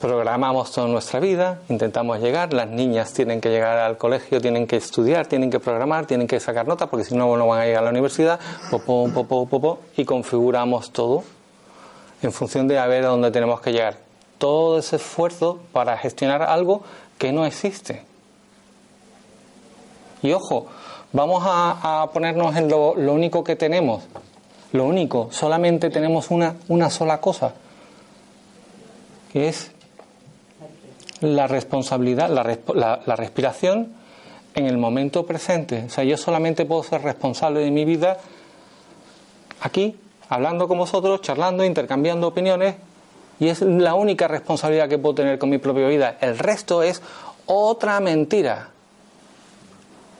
Programamos 0.00 0.72
toda 0.72 0.88
nuestra 0.88 1.20
vida, 1.20 1.60
intentamos 1.70 2.20
llegar, 2.20 2.52
las 2.52 2.68
niñas 2.68 3.14
tienen 3.14 3.40
que 3.40 3.48
llegar 3.48 3.78
al 3.78 3.96
colegio, 3.96 4.42
tienen 4.42 4.66
que 4.66 4.76
estudiar, 4.76 5.26
tienen 5.26 5.50
que 5.50 5.58
programar, 5.58 6.04
tienen 6.04 6.26
que 6.26 6.38
sacar 6.38 6.68
notas, 6.68 6.90
porque 6.90 7.06
si 7.06 7.14
no, 7.14 7.34
no 7.38 7.46
van 7.46 7.60
a 7.60 7.64
llegar 7.64 7.80
a 7.80 7.84
la 7.84 7.90
universidad, 7.90 8.38
popó, 8.70 9.08
popó, 9.08 9.46
popó, 9.46 9.78
y 9.96 10.04
configuramos 10.04 10.90
todo 10.90 11.24
en 12.22 12.30
función 12.30 12.68
de 12.68 12.78
a 12.78 12.86
ver 12.86 13.06
a 13.06 13.08
dónde 13.08 13.30
tenemos 13.30 13.62
que 13.62 13.72
llegar. 13.72 13.96
Todo 14.36 14.78
ese 14.78 14.96
esfuerzo 14.96 15.60
para 15.72 15.96
gestionar 15.96 16.42
algo 16.42 16.82
que 17.16 17.32
no 17.32 17.46
existe. 17.46 18.04
Y 20.22 20.32
ojo, 20.32 20.66
vamos 21.12 21.42
a, 21.46 22.10
ponernos 22.12 22.54
en 22.56 22.68
lo, 22.68 22.94
lo, 22.96 23.14
único 23.14 23.42
que 23.42 23.56
tenemos. 23.56 24.04
Lo 24.72 24.84
único, 24.84 25.28
solamente 25.30 25.88
tenemos 25.88 26.30
una, 26.30 26.56
una 26.68 26.90
sola 26.90 27.18
cosa, 27.18 27.54
que 29.32 29.48
es 29.48 29.70
la 31.20 31.46
responsabilidad, 31.46 32.28
la, 32.28 33.00
la, 33.04 33.16
respiración 33.16 33.92
en 34.54 34.66
el 34.66 34.78
momento 34.78 35.26
presente. 35.26 35.84
O 35.86 35.90
sea, 35.90 36.04
yo 36.04 36.16
solamente 36.16 36.64
puedo 36.64 36.82
ser 36.82 37.02
responsable 37.02 37.60
de 37.60 37.70
mi 37.70 37.84
vida 37.84 38.18
aquí, 39.60 39.96
hablando 40.28 40.68
con 40.68 40.78
vosotros, 40.78 41.22
charlando, 41.22 41.64
intercambiando 41.64 42.28
opiniones, 42.28 42.76
y 43.38 43.48
es 43.48 43.60
la 43.60 43.94
única 43.94 44.28
responsabilidad 44.28 44.88
que 44.88 44.98
puedo 44.98 45.16
tener 45.16 45.38
con 45.38 45.50
mi 45.50 45.58
propia 45.58 45.88
vida. 45.88 46.16
El 46.20 46.38
resto 46.38 46.82
es 46.82 47.02
otra 47.46 48.00
mentira. 48.00 48.70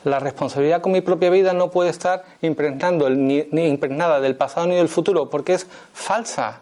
La 0.03 0.19
responsabilidad 0.19 0.81
con 0.81 0.91
mi 0.91 1.01
propia 1.01 1.29
vida 1.29 1.53
no 1.53 1.69
puede 1.69 1.89
estar 1.89 2.23
impregnando 2.41 3.09
ni, 3.09 3.47
ni 3.51 3.67
impregnada 3.67 4.19
del 4.19 4.35
pasado 4.35 4.67
ni 4.67 4.75
del 4.75 4.87
futuro, 4.87 5.29
porque 5.29 5.55
es 5.55 5.67
falsa. 5.93 6.61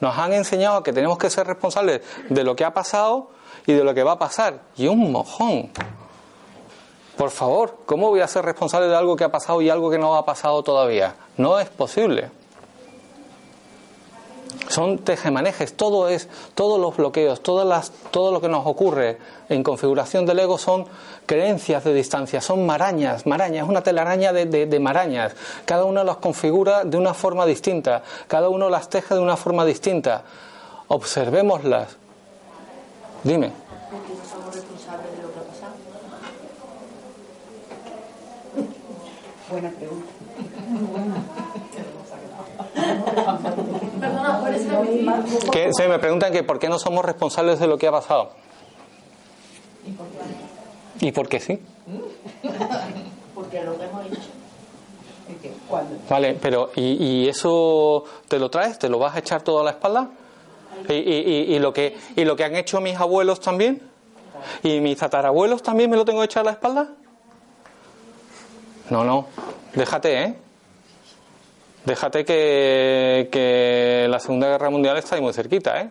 Nos 0.00 0.16
han 0.16 0.32
enseñado 0.32 0.82
que 0.82 0.92
tenemos 0.92 1.18
que 1.18 1.28
ser 1.28 1.46
responsables 1.46 2.00
de 2.28 2.44
lo 2.44 2.56
que 2.56 2.64
ha 2.64 2.72
pasado 2.72 3.30
y 3.68 3.74
de 3.74 3.84
lo 3.84 3.92
que 3.94 4.02
va 4.02 4.12
a 4.12 4.18
pasar. 4.18 4.60
Y 4.78 4.88
un 4.88 5.12
mojón. 5.12 5.68
Por 7.18 7.30
favor, 7.30 7.80
¿cómo 7.84 8.08
voy 8.08 8.20
a 8.20 8.26
ser 8.26 8.42
responsable 8.44 8.88
de 8.88 8.96
algo 8.96 9.14
que 9.14 9.24
ha 9.24 9.30
pasado 9.30 9.60
y 9.60 9.68
algo 9.68 9.90
que 9.90 9.98
no 9.98 10.16
ha 10.16 10.24
pasado 10.24 10.62
todavía? 10.62 11.14
No 11.36 11.60
es 11.60 11.68
posible. 11.68 12.30
Son 14.68 14.98
tejemanejes, 14.98 15.76
todo 15.76 16.08
es, 16.08 16.30
todos 16.54 16.80
los 16.80 16.96
bloqueos, 16.96 17.42
todas 17.42 17.66
las, 17.66 17.90
todo 18.10 18.32
lo 18.32 18.40
que 18.40 18.48
nos 18.48 18.66
ocurre 18.66 19.18
en 19.50 19.62
configuración 19.62 20.24
del 20.24 20.38
ego 20.38 20.56
son 20.56 20.86
creencias 21.26 21.84
de 21.84 21.92
distancia, 21.92 22.40
son 22.40 22.64
marañas, 22.64 23.26
marañas, 23.26 23.68
una 23.68 23.82
telaraña 23.82 24.32
de, 24.32 24.46
de, 24.46 24.80
marañas. 24.80 25.34
Cada 25.66 25.84
uno 25.84 26.04
las 26.04 26.16
configura 26.16 26.84
de 26.84 26.96
una 26.96 27.12
forma 27.12 27.44
distinta, 27.44 28.02
cada 28.28 28.48
uno 28.48 28.70
las 28.70 28.88
teje 28.88 29.14
de 29.14 29.20
una 29.20 29.36
forma 29.36 29.66
distinta. 29.66 30.22
Observémoslas, 30.86 31.98
Dime. 33.24 33.52
Porque 33.90 34.14
no 34.14 34.24
somos 34.24 34.54
responsables 34.54 35.16
de 35.16 35.22
lo 35.22 35.32
que 35.32 35.38
ha 35.38 35.42
pasado. 35.42 35.74
Buena 39.50 39.70
pregunta. 39.70 40.08
Perdona, 44.00 44.40
¿puedes 44.40 44.66
que 45.50 45.70
Se 45.72 45.88
me 45.88 45.98
preguntan 45.98 46.32
que 46.32 46.42
por 46.42 46.58
qué 46.58 46.68
no 46.68 46.78
somos 46.78 47.04
responsables 47.04 47.58
de 47.58 47.66
lo 47.66 47.78
que 47.78 47.88
ha 47.88 47.92
pasado. 47.92 48.30
¿Y 51.00 51.12
por 51.12 51.28
qué 51.28 51.40
sí? 51.40 51.60
Porque 53.34 53.62
lo 53.62 53.78
que 53.78 53.84
hemos 53.84 54.06
hecho. 54.06 54.20
Vale, 56.08 56.38
pero 56.40 56.70
¿y, 56.74 57.04
¿y 57.04 57.28
eso 57.28 58.04
te 58.28 58.38
lo 58.38 58.50
traes? 58.50 58.78
¿Te 58.78 58.88
lo 58.88 58.98
vas 58.98 59.14
a 59.14 59.18
echar 59.18 59.42
todo 59.42 59.60
a 59.60 59.64
la 59.64 59.70
espalda? 59.72 60.08
¿Y, 60.88 60.94
y, 60.94 61.58
lo 61.58 61.72
que, 61.72 61.96
¿Y 62.16 62.24
lo 62.24 62.36
que 62.36 62.44
han 62.44 62.56
hecho 62.56 62.80
mis 62.80 62.96
abuelos 62.96 63.40
también? 63.40 63.82
¿Y 64.62 64.80
mis 64.80 64.98
tatarabuelos 64.98 65.62
también 65.62 65.90
me 65.90 65.96
lo 65.96 66.04
tengo 66.04 66.22
echar 66.22 66.42
a 66.42 66.44
la 66.44 66.50
espalda? 66.52 66.88
No, 68.90 69.04
no. 69.04 69.26
Déjate, 69.74 70.22
¿eh? 70.22 70.34
Déjate 71.84 72.24
que, 72.24 73.28
que 73.30 74.06
la 74.08 74.20
Segunda 74.20 74.48
Guerra 74.48 74.70
Mundial 74.70 74.96
está 74.96 75.16
ahí 75.16 75.22
muy 75.22 75.32
cerquita, 75.32 75.80
¿eh? 75.80 75.90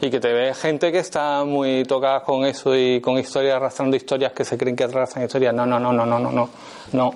Y 0.00 0.10
que 0.10 0.20
te 0.20 0.32
ve 0.32 0.52
gente 0.54 0.92
que 0.92 0.98
está 0.98 1.44
muy 1.44 1.84
tocada 1.84 2.20
con 2.22 2.44
eso 2.44 2.76
y 2.76 3.00
con 3.00 3.18
historias, 3.18 3.56
arrastrando 3.56 3.96
historias 3.96 4.32
que 4.32 4.44
se 4.44 4.58
creen 4.58 4.76
que 4.76 4.84
arrastran 4.84 5.24
historias. 5.24 5.54
No, 5.54 5.64
no, 5.64 5.80
no, 5.80 5.92
no, 5.92 6.04
no, 6.04 6.18
no, 6.18 6.30
no. 6.30 6.50
No. 6.92 7.12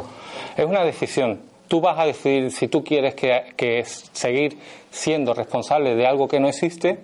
Es 0.56 0.64
una 0.64 0.82
decisión 0.82 1.49
tú 1.70 1.80
vas 1.80 1.96
a 2.00 2.04
decidir 2.04 2.50
si 2.50 2.66
tú 2.66 2.82
quieres 2.82 3.14
que, 3.14 3.54
que 3.56 3.84
seguir 3.84 4.58
siendo 4.90 5.34
responsable 5.34 5.94
de 5.94 6.04
algo 6.04 6.26
que 6.26 6.40
no 6.40 6.48
existe 6.48 6.98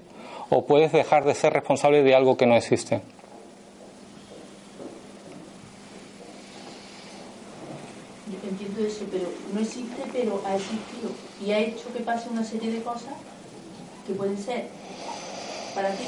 o 0.50 0.66
puedes 0.66 0.90
dejar 0.90 1.24
de 1.24 1.34
ser 1.36 1.52
responsable 1.52 2.02
de 2.02 2.16
algo 2.16 2.36
que 2.36 2.46
no 2.46 2.56
existe. 2.56 3.00
Entiendo 8.42 8.80
eso, 8.80 9.04
pero 9.10 9.28
no 9.54 9.60
existe, 9.60 10.02
pero 10.12 10.42
ha 10.44 10.56
existido 10.56 11.10
y 11.44 11.52
ha 11.52 11.58
hecho 11.60 11.92
que 11.92 12.00
pase 12.00 12.28
una 12.28 12.42
serie 12.42 12.72
de 12.72 12.82
cosas 12.82 13.14
que 14.04 14.14
pueden 14.14 14.36
ser 14.36 14.66
para 15.76 15.90
ti 15.90 16.06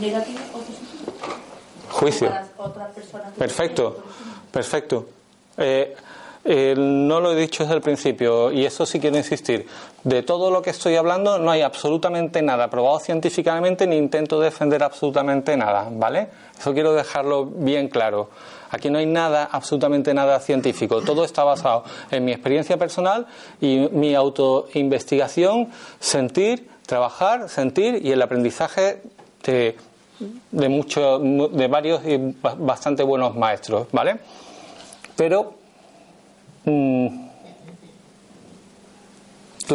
negativas 0.00 0.44
o 0.54 0.58
positivas. 0.58 1.14
Juicio. 1.90 2.32
Otras 2.56 2.94
personas 2.94 3.32
perfecto, 3.32 4.04
perfecto. 4.52 5.08
Eh, 5.56 5.94
Eh, 6.42 6.74
no 6.76 7.20
lo 7.20 7.32
he 7.32 7.36
dicho 7.36 7.64
desde 7.64 7.76
el 7.76 7.82
principio 7.82 8.50
y 8.50 8.64
eso 8.64 8.86
sí 8.86 8.98
quiero 8.98 9.18
insistir. 9.18 9.66
De 10.04 10.22
todo 10.22 10.50
lo 10.50 10.62
que 10.62 10.70
estoy 10.70 10.96
hablando 10.96 11.38
no 11.38 11.50
hay 11.50 11.60
absolutamente 11.60 12.40
nada 12.40 12.70
probado 12.70 12.98
científicamente 12.98 13.86
ni 13.86 13.96
intento 13.96 14.40
defender 14.40 14.82
absolutamente 14.82 15.54
nada, 15.56 15.88
¿vale? 15.92 16.28
Eso 16.58 16.72
quiero 16.72 16.94
dejarlo 16.94 17.44
bien 17.44 17.88
claro. 17.88 18.30
Aquí 18.70 18.88
no 18.88 18.98
hay 18.98 19.06
nada, 19.06 19.50
absolutamente 19.52 20.14
nada 20.14 20.40
científico. 20.40 21.02
Todo 21.02 21.24
está 21.24 21.44
basado 21.44 21.84
en 22.10 22.24
mi 22.24 22.32
experiencia 22.32 22.78
personal 22.78 23.26
y 23.60 23.88
mi 23.92 24.14
autoinvestigación, 24.14 25.68
sentir, 25.98 26.70
trabajar, 26.86 27.50
sentir 27.50 28.00
y 28.02 28.12
el 28.12 28.22
aprendizaje 28.22 29.02
de, 29.44 29.76
de, 30.52 31.48
de 31.52 31.68
varios 31.68 32.00
y 32.06 32.34
bastante 32.58 33.02
buenos 33.02 33.36
maestros, 33.36 33.88
¿vale? 33.92 34.20
Pero 35.16 35.59
¿Tú 36.64 37.30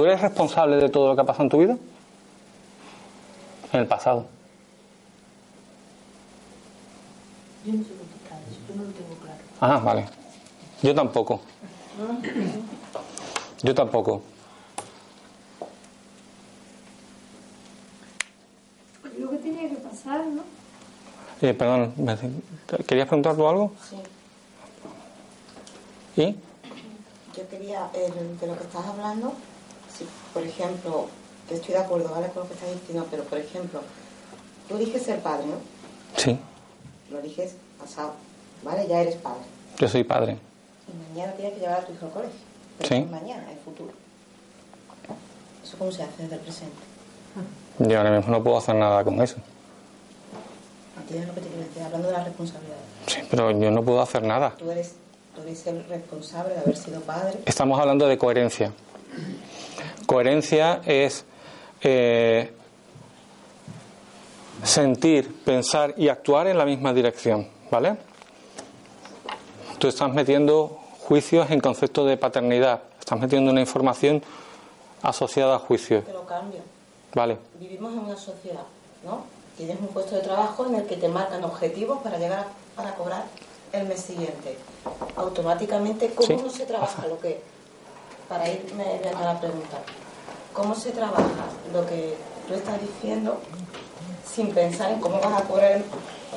eres 0.05 0.21
responsable 0.21 0.77
de 0.77 0.89
todo 0.89 1.09
lo 1.09 1.15
que 1.15 1.21
ha 1.21 1.25
pasado 1.25 1.43
en 1.45 1.49
tu 1.49 1.57
vida? 1.57 1.75
En 3.71 3.79
el 3.79 3.87
pasado. 3.87 4.27
Yo 7.65 7.73
no 7.73 7.83
sé 7.83 7.89
contestar 7.95 8.39
eso, 8.49 8.59
yo 8.69 8.75
no 8.75 8.83
lo 8.83 8.91
tengo 8.91 9.15
claro. 9.15 9.39
Ah, 9.59 9.79
vale. 9.79 10.05
Yo 10.83 10.93
tampoco. 10.93 11.41
Yo 13.63 13.73
tampoco. 13.73 14.21
Lo 19.17 19.29
que 19.31 19.37
tenía 19.37 19.69
que 19.69 19.77
pasar, 19.77 20.27
¿no? 20.27 20.43
Eh, 21.41 21.53
perdón, 21.53 21.93
¿querías 22.85 23.07
preguntar 23.07 23.35
tú 23.35 23.47
algo? 23.47 23.71
Sí. 26.15 26.21
¿Y? 26.21 26.35
Yo 27.35 27.47
quería, 27.49 27.89
eh, 27.93 28.11
de 28.39 28.47
lo 28.47 28.57
que 28.57 28.63
estás 28.63 28.85
hablando, 28.85 29.33
si, 29.97 30.05
por 30.33 30.43
ejemplo, 30.43 31.07
que 31.49 31.55
estoy 31.55 31.73
de 31.73 31.79
acuerdo, 31.81 32.09
¿vale? 32.09 32.27
Con 32.29 32.43
lo 32.43 32.47
que 32.47 32.53
estás 32.55 32.71
diciendo, 32.71 33.05
pero 33.11 33.23
por 33.23 33.37
ejemplo, 33.37 33.81
tú 34.69 34.75
eliges 34.77 35.03
ser 35.03 35.19
padre, 35.21 35.47
¿no? 35.47 35.55
Sí, 36.17 36.39
Lo 37.11 37.19
eliges 37.19 37.55
pasado, 37.79 38.13
¿vale? 38.63 38.87
Ya 38.87 39.01
eres 39.01 39.15
padre. 39.15 39.41
yo 39.77 39.87
soy 39.89 40.03
padre. 40.03 40.37
Y 40.87 41.13
mañana 41.13 41.33
tienes 41.33 41.53
que 41.55 41.59
llevar 41.59 41.81
a 41.81 41.85
tu 41.85 41.93
hijo 41.93 42.05
al 42.05 42.11
colegio. 42.11 42.39
Pero 42.77 42.89
Sí. 42.89 42.95
es 42.95 43.09
mañana, 43.11 43.51
es 43.51 43.59
futuro. 43.65 43.91
¿Eso 45.63 45.77
cómo 45.77 45.91
se 45.91 46.03
hace 46.03 46.23
desde 46.23 46.35
el 46.35 46.41
presente? 46.41 46.75
Yo 47.79 47.97
ahora 47.97 48.11
mismo 48.11 48.31
no 48.31 48.43
puedo 48.43 48.57
hacer 48.57 48.75
nada 48.75 49.03
con 49.03 49.21
eso. 49.21 49.35
¿Entiendes 50.97 51.27
lo 51.27 51.33
que 51.35 51.41
te 51.41 51.47
quiero 51.47 51.63
decir? 51.63 51.81
Hablando 51.83 52.07
de 52.07 52.13
la 52.13 52.23
responsabilidad. 52.23 52.75
Sí, 53.07 53.19
pero 53.29 53.51
yo 53.51 53.71
no 53.71 53.83
puedo 53.83 54.01
hacer 54.01 54.23
nada. 54.23 54.55
Tú 54.57 54.69
eres, 54.71 54.93
eres 55.43 55.65
el 55.67 55.83
responsable 55.85 56.53
de 56.53 56.59
haber 56.61 56.77
sido 56.77 57.01
padre. 57.01 57.39
Estamos 57.45 57.79
hablando 57.79 58.07
de 58.07 58.17
coherencia. 58.17 58.71
Coherencia 60.05 60.81
es 60.85 61.25
eh, 61.81 62.51
sentir, 64.63 65.43
pensar 65.43 65.93
y 65.97 66.09
actuar 66.09 66.47
en 66.47 66.57
la 66.57 66.65
misma 66.65 66.93
dirección, 66.93 67.47
¿vale? 67.71 67.95
Tú 69.77 69.87
estás 69.87 70.11
metiendo 70.13 70.79
juicios 71.01 71.49
en 71.51 71.59
concepto 71.59 72.05
de 72.05 72.17
paternidad, 72.17 72.81
estás 72.99 73.19
metiendo 73.19 73.51
una 73.51 73.61
información 73.61 74.23
asociada 75.01 75.55
a 75.55 75.59
juicios, 75.59 76.03
Te 76.05 76.13
lo 76.13 76.25
cambio. 76.25 76.59
¿vale? 77.13 77.37
Vivimos 77.59 77.93
en 77.93 77.99
una 77.99 78.17
sociedad, 78.17 78.63
¿no? 79.03 79.23
Tienes 79.57 79.79
un 79.79 79.87
puesto 79.87 80.15
de 80.15 80.21
trabajo 80.21 80.65
en 80.65 80.75
el 80.75 80.85
que 80.85 80.97
te 80.97 81.07
marcan 81.07 81.43
objetivos 81.43 82.01
para 82.01 82.17
llegar 82.17 82.39
a- 82.39 82.47
para 82.75 82.93
cobrar 82.95 83.23
el 83.71 83.87
mes 83.87 84.01
siguiente. 84.01 84.57
Automáticamente, 85.15 86.13
¿cómo 86.13 86.27
Sí. 86.27 86.35
no 86.35 86.49
se 86.49 86.65
trabaja 86.65 87.07
lo 87.07 87.19
que, 87.19 87.41
para 88.27 88.49
irme 88.49 89.01
a 89.17 89.21
la 89.23 89.39
pregunta, 89.39 89.77
cómo 90.53 90.75
se 90.75 90.91
trabaja 90.91 91.23
lo 91.73 91.85
que 91.85 92.15
tú 92.47 92.53
estás 92.53 92.79
diciendo 92.81 93.37
sin 94.33 94.51
pensar 94.53 94.91
en 94.91 94.99
cómo 94.99 95.19
vas 95.19 95.41
a 95.41 95.45
cobrar. 95.45 95.81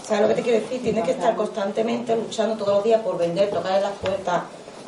¿Sabes 0.04 0.22
lo 0.22 0.28
que 0.28 0.34
te 0.34 0.42
quiero 0.42 0.60
decir? 0.60 0.82
Tienes 0.82 1.04
que 1.04 1.10
estar 1.12 1.34
constantemente 1.34 2.14
luchando 2.16 2.56
todos 2.56 2.76
los 2.76 2.84
días 2.84 3.02
por 3.02 3.18
vender, 3.18 3.50
tocar 3.50 3.76
en 3.76 3.82
las 3.82 3.92
puertas, 3.94 4.42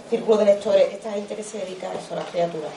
círculo 0.08 0.38
de 0.38 0.44
lectores, 0.46 0.92
esta 0.92 1.12
gente 1.12 1.34
que 1.34 1.42
se 1.42 1.58
dedica 1.58 1.90
a 1.90 1.94
eso, 1.94 2.14
las 2.14 2.24
criaturas. 2.26 2.70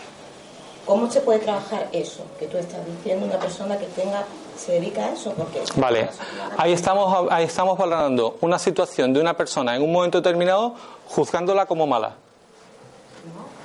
¿Cómo 0.85 1.09
se 1.09 1.21
puede 1.21 1.39
trabajar 1.39 1.87
eso 1.91 2.23
que 2.39 2.47
tú 2.47 2.57
estás 2.57 2.85
diciendo 2.85 3.25
una 3.25 3.39
persona 3.39 3.77
que 3.77 3.85
tenga 3.85 4.25
se 4.57 4.73
dedica 4.73 5.05
a 5.05 5.13
eso? 5.13 5.33
Porque 5.33 5.61
Vale, 5.75 6.09
ahí 6.57 6.73
estamos, 6.73 7.27
ahí 7.31 7.45
estamos 7.45 7.77
valorando 7.77 8.37
una 8.41 8.59
situación 8.59 9.13
de 9.13 9.19
una 9.19 9.35
persona 9.35 9.75
en 9.75 9.81
un 9.81 9.91
momento 9.91 10.19
determinado 10.19 10.75
juzgándola 11.07 11.65
como 11.65 11.87
mala. 11.87 12.15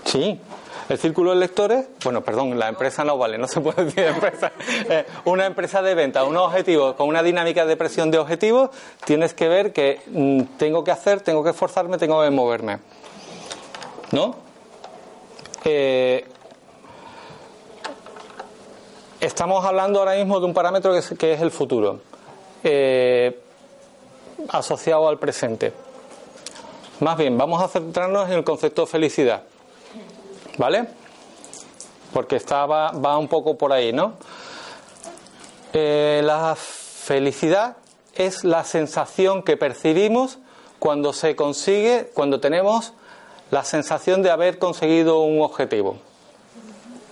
Sí, 0.05 0.41
el 0.89 0.99
círculo 0.99 1.33
de 1.33 1.37
lectores, 1.37 1.87
bueno, 2.03 2.23
perdón, 2.23 2.59
la 2.59 2.69
empresa 2.69 3.05
no 3.05 3.19
vale, 3.19 3.37
no 3.37 3.47
se 3.47 3.61
puede 3.61 3.85
decir 3.85 4.05
empresa. 4.05 4.53
Eh, 4.91 5.05
una 5.25 5.45
empresa 5.45 5.83
de 5.83 5.95
venta, 5.95 6.25
unos 6.25 6.45
objetivos, 6.45 6.95
con 6.95 7.09
una 7.09 7.23
dinámica 7.23 7.67
de 7.67 7.77
presión 7.77 8.11
de 8.11 8.19
objetivos, 8.19 8.71
tienes 9.05 9.35
que 9.35 9.49
ver 9.49 9.73
que 9.73 10.01
mm, 10.07 10.57
tengo 10.57 10.85
que 10.85 10.91
hacer, 10.91 11.21
tengo 11.21 11.43
que 11.45 11.51
esforzarme, 11.51 11.99
tengo 11.99 12.23
que 12.23 12.31
moverme. 12.31 12.79
¿No? 14.13 14.35
Eh, 15.65 16.27
estamos 19.21 19.65
hablando 19.65 19.99
ahora 19.99 20.15
mismo 20.15 20.39
de 20.41 20.47
un 20.47 20.55
parámetro 20.55 20.93
que 21.19 21.33
es, 21.33 21.41
el 21.41 21.51
futuro, 21.51 22.01
eh, 22.63 23.41
asociado 24.49 25.09
al 25.09 25.19
presente. 25.19 25.73
Más 27.01 27.17
bien, 27.17 27.37
vamos 27.39 27.63
a 27.63 27.69
centrarnos 27.69 28.29
en 28.29 28.35
el 28.35 28.45
concepto 28.45 28.83
de 28.83 28.87
felicidad. 28.89 29.43
¿Vale? 30.57 30.89
Porque 32.13 32.37
está, 32.37 32.67
va, 32.67 32.91
va 32.91 33.17
un 33.19 33.29
poco 33.29 33.57
por 33.57 33.73
ahí, 33.73 33.93
¿no? 33.93 34.15
Eh, 35.73 36.21
la 36.25 36.57
felicidad 36.57 37.77
es 38.15 38.43
la 38.43 38.65
sensación 38.65 39.43
que 39.43 39.57
percibimos 39.57 40.39
cuando 40.79 41.13
se 41.13 41.37
consigue, 41.37 42.11
cuando 42.15 42.41
tenemos 42.41 42.93
la 43.51 43.65
sensación 43.65 44.23
de 44.23 44.31
haber 44.31 44.59
conseguido 44.59 45.21
un 45.21 45.43
objetivo. 45.43 45.99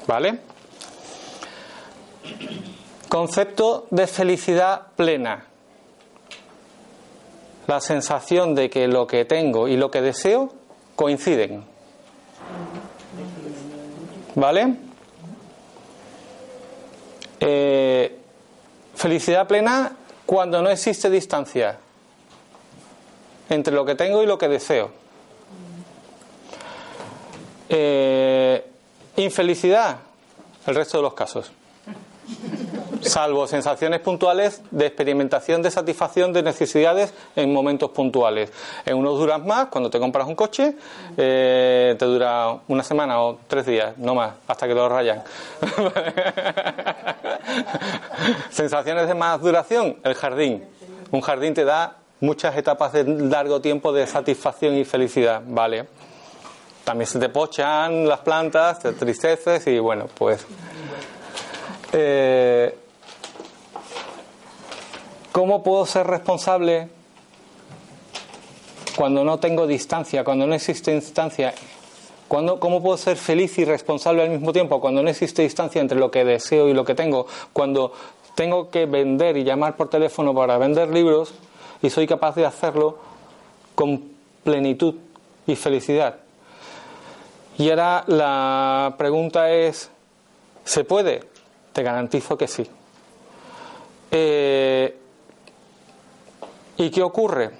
¿Vale? 0.06 0.40
Concepto 3.08 3.86
de 3.90 4.06
felicidad 4.06 4.88
plena. 4.96 5.44
La 7.66 7.80
sensación 7.80 8.54
de 8.54 8.70
que 8.70 8.88
lo 8.88 9.06
que 9.06 9.24
tengo 9.24 9.68
y 9.68 9.76
lo 9.76 9.90
que 9.90 10.00
deseo 10.00 10.52
coinciden. 10.94 11.64
¿Vale? 14.34 14.76
Eh, 17.40 18.18
felicidad 18.94 19.46
plena 19.46 19.96
cuando 20.24 20.62
no 20.62 20.70
existe 20.70 21.08
distancia 21.10 21.78
entre 23.48 23.74
lo 23.74 23.84
que 23.84 23.94
tengo 23.94 24.22
y 24.22 24.26
lo 24.26 24.38
que 24.38 24.48
deseo. 24.48 24.90
Eh, 27.68 28.64
infelicidad, 29.16 29.98
el 30.66 30.74
resto 30.74 30.98
de 30.98 31.02
los 31.02 31.14
casos. 31.14 31.50
Salvo 33.00 33.46
sensaciones 33.46 34.00
puntuales 34.00 34.62
de 34.70 34.86
experimentación 34.86 35.62
de 35.62 35.70
satisfacción 35.70 36.32
de 36.32 36.42
necesidades 36.42 37.14
en 37.36 37.52
momentos 37.52 37.90
puntuales. 37.90 38.50
En 38.84 38.96
unos 38.96 39.18
duras 39.18 39.44
más, 39.44 39.66
cuando 39.66 39.90
te 39.90 40.00
compras 40.00 40.26
un 40.26 40.34
coche, 40.34 40.74
eh, 41.16 41.94
te 41.98 42.04
dura 42.04 42.58
una 42.66 42.82
semana 42.82 43.22
o 43.22 43.38
tres 43.46 43.66
días, 43.66 43.96
no 43.98 44.14
más, 44.14 44.32
hasta 44.48 44.66
que 44.66 44.74
lo 44.74 44.88
rayan. 44.88 45.22
Sensaciones 48.50 49.06
de 49.06 49.14
más 49.14 49.40
duración, 49.40 49.96
el 50.02 50.14
jardín. 50.14 50.64
Un 51.12 51.20
jardín 51.20 51.54
te 51.54 51.64
da 51.64 51.98
muchas 52.20 52.56
etapas 52.56 52.92
de 52.92 53.04
largo 53.04 53.60
tiempo 53.60 53.92
de 53.92 54.06
satisfacción 54.06 54.74
y 54.74 54.84
felicidad, 54.84 55.42
¿vale? 55.46 55.86
También 56.84 57.06
se 57.06 57.18
te 57.18 57.28
pochan 57.28 58.08
las 58.08 58.20
plantas, 58.20 58.80
te 58.80 58.92
tristeces 58.92 59.66
y 59.66 59.78
bueno, 59.78 60.06
pues... 60.16 60.46
Eh, 61.98 62.76
¿Cómo 65.32 65.62
puedo 65.62 65.86
ser 65.86 66.06
responsable 66.06 66.88
cuando 68.94 69.24
no 69.24 69.38
tengo 69.38 69.66
distancia, 69.66 70.22
cuando 70.22 70.46
no 70.46 70.54
existe 70.54 70.92
distancia? 70.92 71.54
Cuando, 72.28 72.60
¿Cómo 72.60 72.82
puedo 72.82 72.98
ser 72.98 73.16
feliz 73.16 73.56
y 73.56 73.64
responsable 73.64 74.22
al 74.22 74.28
mismo 74.28 74.52
tiempo 74.52 74.78
cuando 74.78 75.02
no 75.02 75.08
existe 75.08 75.40
distancia 75.40 75.80
entre 75.80 75.98
lo 75.98 76.10
que 76.10 76.26
deseo 76.26 76.68
y 76.68 76.74
lo 76.74 76.84
que 76.84 76.94
tengo? 76.94 77.26
Cuando 77.54 77.94
tengo 78.34 78.68
que 78.68 78.84
vender 78.84 79.38
y 79.38 79.44
llamar 79.44 79.76
por 79.76 79.88
teléfono 79.88 80.34
para 80.34 80.58
vender 80.58 80.90
libros 80.90 81.32
y 81.80 81.88
soy 81.88 82.06
capaz 82.06 82.34
de 82.34 82.44
hacerlo 82.44 82.98
con 83.74 84.02
plenitud 84.44 84.96
y 85.46 85.56
felicidad. 85.56 86.16
Y 87.56 87.70
ahora 87.70 88.04
la 88.06 88.96
pregunta 88.98 89.50
es, 89.50 89.90
¿se 90.62 90.84
puede? 90.84 91.35
Te 91.76 91.82
garantizo 91.82 92.38
que 92.38 92.48
sí. 92.48 92.66
Eh, 94.10 94.98
¿Y 96.78 96.90
qué 96.90 97.02
ocurre? 97.02 97.50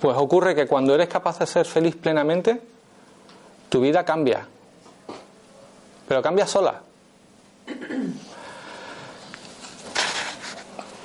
Pues 0.00 0.16
ocurre 0.16 0.54
que 0.54 0.66
cuando 0.66 0.94
eres 0.94 1.08
capaz 1.08 1.40
de 1.40 1.46
ser 1.46 1.66
feliz 1.66 1.94
plenamente, 1.94 2.58
tu 3.68 3.82
vida 3.82 4.02
cambia. 4.02 4.48
Pero 6.08 6.22
cambia 6.22 6.46
sola. 6.46 6.80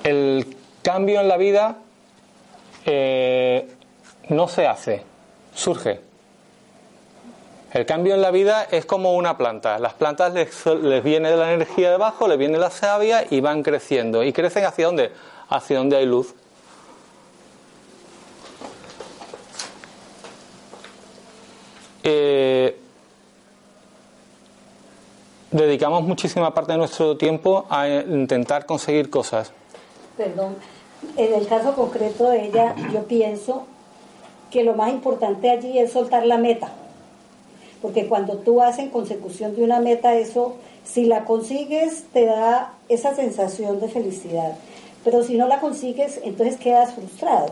El 0.06 0.56
cambio 0.82 1.20
en 1.20 1.28
la 1.28 1.36
vida 1.36 1.76
eh, 2.86 3.70
no 4.30 4.48
se 4.48 4.66
hace, 4.66 5.04
surge. 5.54 6.07
El 7.74 7.86
cambio 7.86 8.16
en 8.16 8.22
la 8.22 8.32
vida 8.32 8.64
es 8.64 8.86
como 8.86 9.16
una 9.16 9.38
planta. 9.38 9.78
Las 9.78 9.94
plantas 9.94 10.34
les, 10.34 10.66
les 10.66 11.04
viene 11.04 11.36
la 11.36 11.52
energía 11.54 11.92
debajo, 11.92 12.28
les 12.28 12.38
viene 12.38 12.58
la 12.58 12.70
savia 12.70 13.26
y 13.30 13.42
van 13.42 13.62
creciendo. 13.62 14.24
¿Y 14.24 14.32
crecen 14.32 14.64
hacia 14.64 14.86
dónde? 14.86 15.12
Hacia 15.50 15.78
donde 15.78 15.98
hay 15.98 16.06
luz. 16.06 16.34
Eh, 22.04 22.80
dedicamos 25.52 26.04
muchísima 26.04 26.54
parte 26.54 26.72
de 26.72 26.78
nuestro 26.78 27.18
tiempo 27.18 27.66
a 27.70 27.90
intentar 27.90 28.66
conseguir 28.66 29.10
cosas. 29.10 29.52
Perdón, 30.16 30.56
en 31.18 31.34
el 31.34 31.46
caso 31.48 31.76
concreto 31.76 32.30
de 32.30 32.46
ella, 32.46 32.76
yo 32.94 33.04
pienso 33.04 33.66
que 34.52 34.64
lo 34.64 34.74
más 34.74 34.90
importante 34.92 35.52
allí 35.52 35.80
es 35.80 35.92
soltar 35.92 36.26
la 36.26 36.38
meta. 36.38 36.72
Porque 37.82 38.08
cuando 38.08 38.38
tú 38.38 38.62
en 38.62 38.90
consecución 38.90 39.56
de 39.56 39.64
una 39.64 39.80
meta, 39.80 40.16
eso, 40.16 40.56
si 40.84 41.06
la 41.06 41.26
consigues, 41.26 42.06
te 42.12 42.26
da 42.26 42.74
esa 42.90 43.16
sensación 43.16 43.80
de 43.80 43.88
felicidad. 43.88 44.58
Pero 45.04 45.24
si 45.24 45.38
no 45.38 45.48
la 45.48 45.60
consigues, 45.60 46.20
entonces 46.24 46.58
quedas 46.58 46.94
frustrado. 46.94 47.50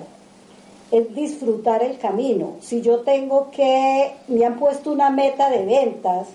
Es 0.92 1.14
disfrutar 1.16 1.84
el 1.84 1.98
camino. 1.98 2.56
Si 2.62 2.82
yo 2.82 3.02
tengo 3.02 3.52
que, 3.52 4.12
me 4.28 4.46
han 4.46 4.58
puesto 4.58 4.92
una 4.92 5.10
meta 5.10 5.50
de 5.50 5.66
ventas, 5.66 6.28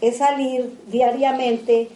es 0.00 0.18
salir 0.18 0.78
diariamente 0.86 1.88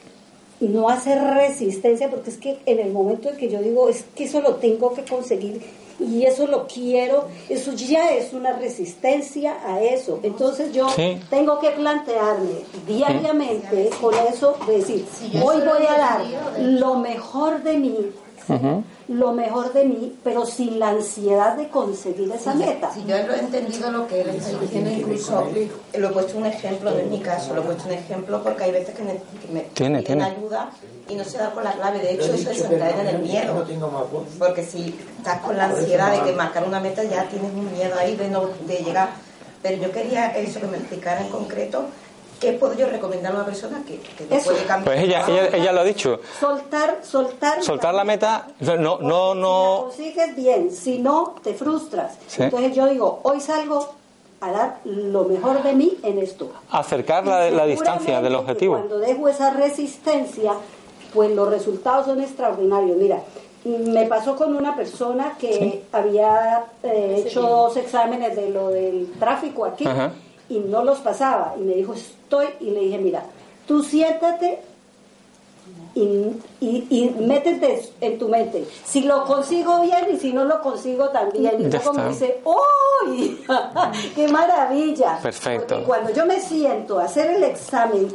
y 0.60 0.66
no 0.66 0.88
hacer 0.88 1.22
resistencia, 1.22 2.10
porque 2.10 2.30
es 2.30 2.36
que 2.36 2.58
en 2.66 2.80
el 2.80 2.92
momento 2.92 3.30
en 3.30 3.36
que 3.36 3.48
yo 3.48 3.62
digo, 3.62 3.88
es 3.88 4.04
que 4.14 4.24
eso 4.24 4.40
lo 4.40 4.56
tengo 4.56 4.92
que 4.92 5.04
conseguir 5.04 5.60
y 5.98 6.24
eso 6.24 6.46
lo 6.46 6.66
quiero, 6.66 7.28
eso 7.48 7.72
ya 7.72 8.12
es 8.12 8.32
una 8.32 8.52
resistencia 8.52 9.58
a 9.66 9.80
eso. 9.80 10.20
Entonces 10.22 10.72
yo 10.72 10.86
tengo 11.30 11.58
que 11.58 11.70
plantearme 11.70 12.64
diariamente 12.86 13.90
con 14.00 14.14
eso, 14.14 14.56
decir, 14.66 15.04
hoy 15.42 15.58
voy 15.58 15.86
a 15.88 15.98
dar 15.98 16.20
lo 16.60 16.96
mejor 16.96 17.62
de 17.62 17.76
mí 17.78 18.12
lo 19.08 19.32
mejor 19.32 19.72
de 19.72 19.84
mí, 19.84 20.18
pero 20.22 20.44
sin 20.46 20.78
la 20.78 20.90
ansiedad 20.90 21.56
de 21.56 21.68
conseguir 21.68 22.30
esa 22.32 22.54
meta. 22.54 22.92
Si 22.92 23.04
yo 23.04 23.16
lo 23.26 23.34
he 23.34 23.40
entendido 23.40 23.90
lo 23.90 24.06
que 24.06 24.20
él 24.20 24.30
está 24.30 24.58
diciendo, 24.58 24.90
incluso 24.90 25.46
lo 25.94 26.08
he 26.08 26.12
puesto 26.12 26.38
un 26.38 26.46
ejemplo, 26.46 26.90
no 26.90 26.98
es 26.98 27.06
mi 27.06 27.20
caso, 27.20 27.54
lo 27.54 27.62
he 27.62 27.64
puesto 27.64 27.84
un 27.86 27.92
ejemplo 27.92 28.42
porque 28.42 28.64
hay 28.64 28.72
veces 28.72 28.94
que 28.94 29.02
me, 29.02 29.14
que 29.74 30.02
tiene, 30.02 30.24
ayuda 30.24 30.70
y 31.08 31.14
no 31.14 31.24
se 31.24 31.38
da 31.38 31.50
con 31.50 31.64
la 31.64 31.72
clave. 31.72 31.98
De 32.00 32.12
hecho, 32.12 32.32
eso 32.32 32.48
desencadena 32.48 33.02
en 33.02 33.16
el 33.16 33.22
miedo. 33.22 33.66
Porque 34.38 34.64
si 34.64 34.94
estás 35.18 35.40
con 35.40 35.56
la 35.56 35.66
ansiedad 35.66 36.12
de 36.12 36.30
que 36.30 36.36
marcar 36.36 36.66
una 36.66 36.80
meta, 36.80 37.02
ya 37.04 37.24
tienes 37.28 37.52
un 37.52 37.72
miedo 37.72 37.94
ahí 37.98 38.16
de, 38.16 38.28
no, 38.28 38.48
de 38.66 38.76
llegar. 38.78 39.10
Pero 39.62 39.82
yo 39.82 39.90
quería 39.90 40.28
eso 40.36 40.60
que 40.60 40.66
me 40.66 40.76
explicara 40.76 41.20
en 41.20 41.28
concreto 41.30 41.86
¿Qué 42.40 42.52
puedo 42.52 42.74
yo 42.74 42.86
recomendar 42.86 43.32
a 43.32 43.36
una 43.36 43.44
persona 43.44 43.82
que, 43.84 43.98
que 43.98 44.24
puede 44.24 44.64
cambiar? 44.64 44.84
Pues 44.84 45.00
ella, 45.00 45.24
ella, 45.26 45.56
ella, 45.56 45.72
lo 45.72 45.80
ha 45.80 45.84
dicho. 45.84 46.20
Soltar, 46.38 47.00
soltar. 47.02 47.62
Soltar 47.62 47.94
la 47.94 48.04
meta, 48.04 48.46
no, 48.60 48.98
no, 48.98 49.34
no. 49.34 49.90
Si 49.90 50.02
la 50.02 50.14
consigues 50.14 50.36
bien, 50.36 50.70
si 50.70 50.98
no, 50.98 51.34
te 51.42 51.54
frustras. 51.54 52.16
Entonces 52.38 52.74
yo 52.74 52.86
digo, 52.86 53.20
hoy 53.24 53.40
salgo 53.40 53.94
a 54.40 54.52
dar 54.52 54.80
lo 54.84 55.24
mejor 55.24 55.62
de 55.64 55.72
mí 55.72 55.98
en 56.02 56.18
esto. 56.18 56.52
Acercar 56.70 57.26
la, 57.26 57.50
la 57.50 57.66
distancia 57.66 58.20
del 58.20 58.36
objetivo. 58.36 58.74
Cuando 58.74 58.98
dejo 58.98 59.28
esa 59.28 59.50
resistencia, 59.50 60.52
pues 61.12 61.32
los 61.32 61.48
resultados 61.48 62.06
son 62.06 62.20
extraordinarios. 62.20 62.96
Mira, 62.96 63.20
me 63.64 64.06
pasó 64.06 64.36
con 64.36 64.56
una 64.56 64.76
persona 64.76 65.36
que 65.38 65.84
había 65.90 66.66
eh, 66.84 67.24
hecho 67.26 67.42
dos 67.42 67.76
exámenes 67.76 68.36
de 68.36 68.50
lo 68.50 68.68
del 68.68 69.12
tráfico 69.18 69.64
aquí 69.64 69.84
y 70.48 70.58
no 70.58 70.84
los 70.84 70.98
pasaba. 70.98 71.54
Y 71.58 71.62
me 71.62 71.74
dijo, 71.74 71.94
estoy, 71.94 72.46
y 72.60 72.70
le 72.70 72.80
dije, 72.80 72.98
mira, 72.98 73.24
tú 73.66 73.82
siéntate 73.82 74.60
y, 75.94 76.42
y, 76.60 77.16
métete 77.20 77.90
en 78.00 78.18
tu 78.18 78.28
mente. 78.28 78.66
Si 78.84 79.02
lo 79.02 79.24
consigo 79.24 79.82
bien 79.82 80.06
y 80.12 80.18
si 80.18 80.32
no 80.32 80.44
lo 80.44 80.60
consigo 80.60 81.08
también. 81.10 81.60
Y 81.60 81.70
luego 81.70 81.92
me 81.92 82.08
dice, 82.08 82.40
¡Uy! 82.44 83.44
¡Qué 84.14 84.28
maravilla! 84.28 85.18
Perfecto. 85.20 85.82
cuando 85.84 86.12
yo 86.12 86.24
me 86.26 86.40
siento 86.40 86.98
a 86.98 87.04
hacer 87.04 87.30
el 87.32 87.44
examen 87.44 88.08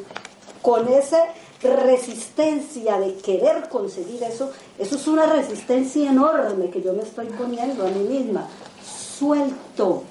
con 0.61 0.88
esa 0.88 1.25
resistencia 1.61 2.99
de 2.99 3.15
querer 3.15 3.67
conseguir 3.69 4.23
eso, 4.23 4.51
eso 4.77 4.95
es 4.95 5.07
una 5.07 5.25
resistencia 5.25 6.09
enorme 6.09 6.69
que 6.69 6.81
yo 6.81 6.93
me 6.93 7.03
estoy 7.03 7.27
poniendo 7.27 7.86
a 7.86 7.89
mí 7.89 8.03
misma. 8.03 8.47
Suelto 8.84 10.03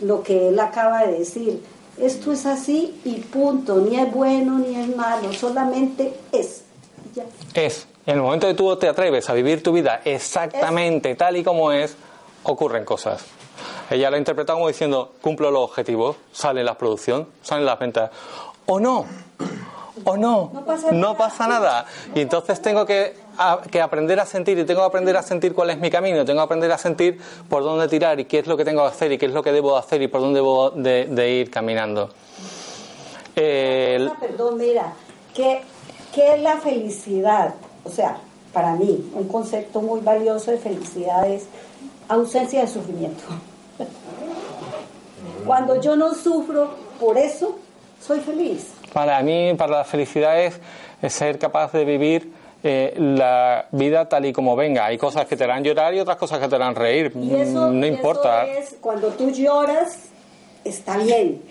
lo 0.00 0.22
que 0.22 0.48
él 0.48 0.60
acaba 0.60 1.06
de 1.06 1.18
decir. 1.18 1.62
Esto 2.00 2.32
es 2.32 2.46
así 2.46 3.00
y 3.04 3.16
punto, 3.20 3.78
ni 3.78 3.98
es 3.98 4.12
bueno 4.12 4.58
ni 4.58 4.76
es 4.76 4.96
malo, 4.96 5.32
solamente 5.32 6.14
es. 6.30 6.62
Es. 7.54 7.86
En 8.06 8.16
el 8.16 8.22
momento 8.22 8.46
que 8.46 8.54
tú 8.54 8.74
te 8.76 8.88
atreves 8.88 9.28
a 9.28 9.34
vivir 9.34 9.62
tu 9.62 9.72
vida 9.72 10.00
exactamente 10.04 11.14
tal 11.14 11.36
y 11.36 11.44
como 11.44 11.72
es, 11.72 11.96
ocurren 12.44 12.84
cosas. 12.84 13.24
Ella 13.90 14.10
lo 14.10 14.16
ha 14.16 14.18
interpretado 14.18 14.58
como 14.58 14.68
diciendo, 14.68 15.12
cumplo 15.20 15.50
los 15.50 15.62
objetivos, 15.62 16.16
sale 16.32 16.62
la 16.62 16.78
producción, 16.78 17.26
salen 17.42 17.66
las 17.66 17.78
ventas. 17.78 18.10
O 18.66 18.78
no, 18.78 19.06
o 20.04 20.16
no, 20.16 20.50
no 20.92 21.16
pasa, 21.16 21.48
nada. 21.48 21.86
Y 22.14 22.20
entonces 22.20 22.60
tengo 22.60 22.84
que, 22.86 23.14
que, 23.70 23.80
aprender 23.80 24.18
a 24.20 24.26
sentir 24.26 24.58
y 24.58 24.64
tengo 24.64 24.80
que 24.80 24.86
aprender 24.86 25.16
a 25.16 25.22
sentir 25.22 25.54
cuál 25.54 25.70
es 25.70 25.78
mi 25.78 25.90
camino, 25.90 26.24
tengo 26.24 26.40
que 26.40 26.44
aprender 26.44 26.72
a 26.72 26.78
sentir 26.78 27.20
por 27.48 27.62
dónde 27.62 27.88
tirar 27.88 28.18
y 28.20 28.24
qué 28.24 28.40
es 28.40 28.46
lo 28.46 28.56
que 28.56 28.64
tengo 28.64 28.82
que 28.82 28.88
hacer 28.88 29.12
y 29.12 29.18
qué 29.18 29.26
es 29.26 29.32
lo 29.32 29.42
que 29.42 29.52
debo 29.52 29.76
hacer 29.76 30.02
y 30.02 30.08
por 30.08 30.20
dónde 30.20 30.40
debo 30.40 30.70
de, 30.70 31.30
ir 31.30 31.50
caminando. 31.50 32.10
Perdón, 33.34 34.56
mira, 34.56 34.92
¿qué, 35.34 35.62
¿qué 36.12 36.34
es 36.34 36.42
la 36.42 36.56
felicidad? 36.56 37.54
O 37.84 37.90
sea, 37.90 38.18
para 38.52 38.74
mí, 38.74 39.10
un 39.14 39.28
concepto 39.28 39.80
muy 39.80 40.00
valioso 40.00 40.50
de 40.50 40.58
felicidad 40.58 41.28
es 41.30 41.46
ausencia 42.08 42.62
de 42.62 42.66
sufrimiento. 42.66 43.22
Cuando 45.46 45.80
yo 45.80 45.96
no 45.96 46.14
sufro 46.14 46.70
por 46.98 47.16
eso, 47.16 47.58
soy 48.00 48.20
feliz. 48.20 48.72
Para 48.92 49.22
mí, 49.22 49.54
para 49.56 49.78
la 49.78 49.84
felicidad 49.84 50.40
es, 50.40 50.60
ser 51.12 51.38
capaz 51.38 51.72
de 51.72 51.84
vivir 51.84 52.32
eh, 52.62 52.94
la 52.98 53.66
vida 53.70 54.08
tal 54.08 54.26
y 54.26 54.32
como 54.32 54.56
venga. 54.56 54.86
Hay 54.86 54.98
cosas 54.98 55.26
que 55.26 55.36
te 55.36 55.44
harán 55.44 55.62
llorar 55.62 55.94
y 55.94 56.00
otras 56.00 56.16
cosas 56.16 56.38
que 56.40 56.48
te 56.48 56.54
harán 56.56 56.74
reír. 56.74 57.14
no 57.14 57.86
importa. 57.86 58.46
es, 58.46 58.76
cuando 58.80 59.08
tú 59.08 59.30
lloras, 59.30 60.08
está 60.64 60.96
bien. 60.98 61.42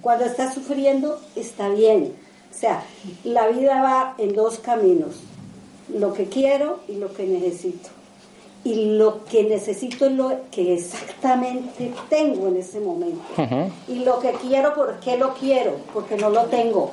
Cuando 0.00 0.24
estás 0.24 0.54
sufriendo, 0.54 1.20
está 1.36 1.68
bien. 1.68 2.14
O 2.50 2.54
sea, 2.54 2.82
la 3.24 3.48
vida 3.48 3.82
va 3.82 4.14
en 4.18 4.34
dos 4.34 4.58
caminos. 4.58 5.22
Lo 5.88 6.12
que 6.12 6.26
quiero 6.26 6.80
y 6.88 6.96
lo 6.96 7.12
que 7.12 7.24
necesito 7.24 7.99
y 8.62 8.96
lo 8.96 9.24
que 9.24 9.44
necesito 9.44 10.06
es 10.06 10.12
lo 10.12 10.40
que 10.50 10.74
exactamente 10.74 11.92
tengo 12.10 12.48
en 12.48 12.56
ese 12.56 12.80
momento. 12.80 13.22
Y 13.88 14.00
lo 14.00 14.20
que 14.20 14.32
quiero, 14.32 14.74
¿por 14.74 15.00
qué 15.00 15.16
lo 15.16 15.32
quiero? 15.34 15.76
Porque 15.94 16.16
no 16.16 16.28
lo 16.28 16.44
tengo. 16.46 16.92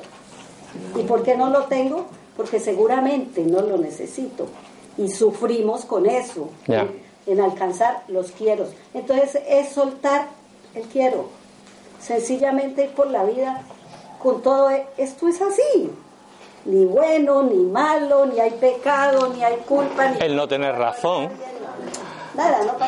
¿Y 0.96 1.02
por 1.02 1.22
qué 1.22 1.36
no 1.36 1.50
lo 1.50 1.64
tengo? 1.64 2.06
Porque 2.36 2.58
seguramente 2.58 3.42
no 3.42 3.60
lo 3.60 3.76
necesito. 3.76 4.46
Y 4.96 5.10
sufrimos 5.10 5.84
con 5.84 6.06
eso, 6.06 6.48
en, 7.26 7.40
alcanzar 7.40 8.02
los 8.08 8.30
quiero. 8.30 8.66
Entonces 8.94 9.42
es 9.46 9.68
soltar 9.68 10.28
el 10.74 10.84
quiero. 10.84 11.28
Sencillamente 12.00 12.84
ir 12.84 12.90
por 12.90 13.10
la 13.10 13.24
vida 13.24 13.62
con 14.18 14.42
todo, 14.42 14.70
esto 14.96 15.28
es 15.28 15.42
así 15.42 15.90
ni 16.68 16.84
bueno, 16.84 17.42
ni 17.44 17.64
malo, 17.64 18.26
ni 18.26 18.38
hay 18.38 18.50
pecado, 18.50 19.32
ni 19.32 19.42
hay 19.42 19.56
culpa. 19.66 20.10
Ni 20.10 20.18
el 20.20 20.36
no 20.36 20.46
tener 20.46 20.74
razón. 20.74 21.30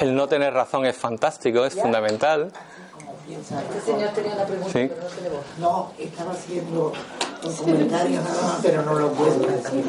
El 0.01 0.14
no 0.14 0.28
tener 0.28 0.53
razón 0.53 0.85
es 0.85 0.97
fantástico, 0.97 1.64
es 1.64 1.74
fundamental. 1.74 2.53
Este 3.31 3.93
señor 3.93 4.11
tenía 4.11 4.35
la 4.35 4.45
pregunta, 4.45 4.70
pero 4.72 4.97
no 4.97 5.09
tenemos. 5.09 5.45
No, 5.59 5.93
estaba 5.99 6.33
haciendo 6.33 6.93
un 7.43 7.57
comentario 7.57 8.20
nada 8.20 8.43
más, 8.43 8.59
pero 8.62 8.83
no 8.83 8.95
lo 8.95 9.12
puedo 9.12 9.39
decir. 9.39 9.85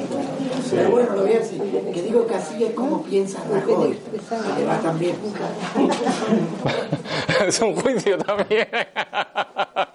Pero 0.70 0.92
bueno, 0.92 1.16
lo 1.16 1.22
voy 1.24 1.34
a 1.34 1.40
decir. 1.40 1.92
Que 1.94 2.02
digo 2.02 2.26
que 2.26 2.36
así 2.36 2.64
es 2.64 2.74
como 2.74 3.04
piensa 3.04 3.40
Rajoy. 3.52 4.00
Que 4.58 4.66
va 4.66 4.80
también. 4.80 5.18
es 7.46 7.60
un 7.60 7.76
juicio 7.76 8.18
también. 8.20 8.68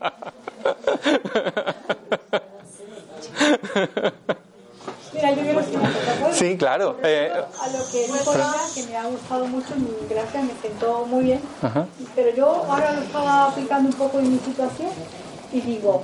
Mira, 5.13 5.31
yo 5.33 5.43
quiero 5.43 5.61
decir 5.61 5.79
Sí, 6.33 6.57
claro. 6.57 6.97
Eh, 7.03 7.31
a 7.33 7.69
lo 7.69 7.79
que 7.91 8.07
dijo 8.07 8.33
que 8.75 8.83
me 8.85 8.97
ha 8.97 9.07
gustado 9.07 9.47
mucho, 9.47 9.69
gracias, 10.11 10.45
me 10.45 10.53
sentó 10.61 11.07
muy 11.07 11.25
bien. 11.25 11.41
Pero 12.15 12.37
yo 12.37 12.47
ahora 12.69 12.93
lo 12.93 13.03
estaba 13.03 13.47
aplicando 13.47 13.89
un 13.89 13.95
poco 13.95 14.19
en 14.19 14.33
mi 14.33 14.39
situación 14.39 14.91
y 15.53 15.61
digo, 15.61 16.03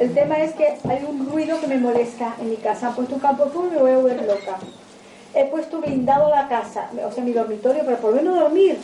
el 0.00 0.14
tema 0.14 0.38
es 0.38 0.54
que 0.54 0.78
hay 0.88 1.04
un 1.08 1.30
ruido 1.30 1.60
que 1.60 1.68
me 1.68 1.78
molesta 1.78 2.34
en 2.40 2.50
mi 2.50 2.56
casa. 2.56 2.88
Han 2.88 2.94
puesto 2.94 3.14
un 3.14 3.20
campo 3.20 3.46
full 3.46 3.68
y 3.68 3.70
me 3.70 3.78
voy 3.78 3.90
a 3.92 3.98
volver 3.98 4.22
loca. 4.22 4.58
He 5.34 5.44
puesto 5.46 5.80
blindado 5.80 6.28
la 6.28 6.48
casa, 6.48 6.90
o 7.06 7.12
sea, 7.12 7.24
mi 7.24 7.32
dormitorio, 7.32 7.84
para 7.84 7.98
por 7.98 8.20
no 8.22 8.34
dormir. 8.34 8.78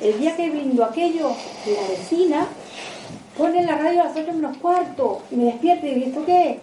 El 0.00 0.18
día 0.18 0.34
que 0.36 0.48
blindo 0.48 0.84
aquello, 0.84 1.28
la 1.66 1.88
vecina 1.88 2.46
pone 3.36 3.62
la 3.64 3.76
radio 3.76 4.02
a 4.02 4.04
las 4.04 4.16
8 4.16 4.32
menos 4.32 4.56
cuarto 4.58 5.22
y 5.30 5.36
me 5.36 5.44
despierto 5.46 5.86
y 5.86 5.94
digo, 5.94 6.06
¿esto 6.06 6.24
qué? 6.24 6.60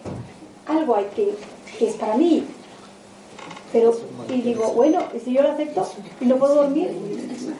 Algo 0.67 0.95
hay 0.95 1.05
que, 1.15 1.35
que 1.77 1.89
es 1.89 1.95
para 1.95 2.15
mí. 2.15 2.45
Pero, 3.71 3.93
y 4.29 4.41
digo, 4.41 4.71
bueno, 4.71 4.99
¿y 5.13 5.19
si 5.19 5.33
yo 5.33 5.41
lo 5.41 5.51
acepto 5.51 5.89
y 6.21 6.25
no 6.25 6.37
puedo 6.37 6.55
dormir? 6.55 6.95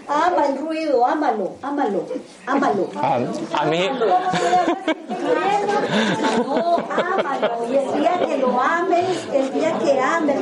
Ama 0.07 0.45
el 0.47 0.57
ruido, 0.59 1.05
ámalo, 1.05 1.55
ámalo, 1.61 2.05
ámalo. 2.45 2.89
A, 3.01 3.15
a 3.15 3.65
mí. 3.65 3.79
No, 6.38 6.77
ámalo. 6.77 7.71
Y 7.71 7.75
el 7.75 7.99
día 7.99 8.19
que 8.25 8.38
lo 8.38 8.61
ames, 8.61 9.27
el 9.33 9.53
día 9.53 9.77
que 9.79 9.99
ames, 9.99 10.38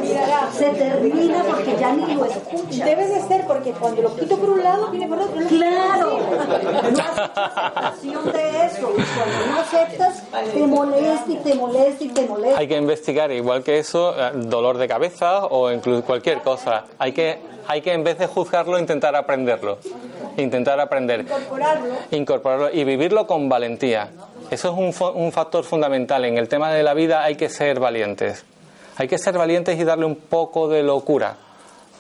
se 0.54 0.70
termina 0.72 1.44
porque 1.44 1.76
ya 1.80 1.94
ni 1.94 2.14
lo 2.16 2.26
escuchas. 2.26 2.86
Debe 2.86 3.08
de 3.08 3.22
ser 3.22 3.46
porque 3.48 3.72
cuando 3.72 4.02
lo 4.02 4.16
quito 4.16 4.38
por 4.38 4.50
un 4.50 4.64
lado, 4.64 4.88
viene 4.90 5.08
por 5.08 5.20
otro. 5.20 5.48
Claro. 5.48 6.20
No 6.92 7.04
aceptación 7.04 8.32
de 8.32 8.66
eso. 8.66 8.94
Y 8.98 9.04
cuando 9.04 9.48
no 9.48 9.60
aceptas, 9.60 10.24
te 10.54 10.68
molesta 10.68 11.32
y 11.32 11.36
te 11.38 11.56
molesta 11.56 12.04
y 12.04 12.08
te 12.10 12.26
molesta. 12.28 12.60
Hay 12.60 12.68
que 12.68 12.78
investigar, 12.78 13.32
igual 13.32 13.64
que 13.64 13.80
eso, 13.80 14.14
eh, 14.18 14.32
dolor 14.36 14.78
de 14.78 14.88
cabeza 14.88 15.46
o 15.46 15.72
incluso 15.72 16.04
cualquier 16.04 16.42
cosa. 16.42 16.86
Hay 17.00 17.12
que, 17.14 17.40
hay 17.68 17.82
que 17.82 17.94
en 17.94 18.04
vez 18.04 18.18
de 18.18 18.28
juzgarlo, 18.28 18.78
intentar 18.80 19.16
aprenderlo. 19.16 19.78
Intentar 20.38 20.80
aprender. 20.80 21.22
Incorporarlo. 21.22 21.94
Incorporarlo 22.12 22.70
y 22.72 22.84
vivirlo 22.84 23.26
con 23.26 23.48
valentía. 23.48 24.10
Eso 24.52 24.70
es 24.70 25.00
un, 25.00 25.12
un 25.16 25.32
factor 25.32 25.64
fundamental. 25.64 26.26
En 26.26 26.38
el 26.38 26.48
tema 26.48 26.72
de 26.72 26.84
la 26.84 26.94
vida 26.94 27.24
hay 27.24 27.36
que 27.36 27.50
ser 27.50 27.80
valientes. 27.80 28.46
Hay 28.98 29.08
que 29.08 29.18
ser 29.18 29.38
valientes 29.38 29.80
y 29.80 29.84
darle 29.84 30.06
un 30.06 30.16
poco 30.16 30.68
de 30.68 30.84
locura 30.84 31.38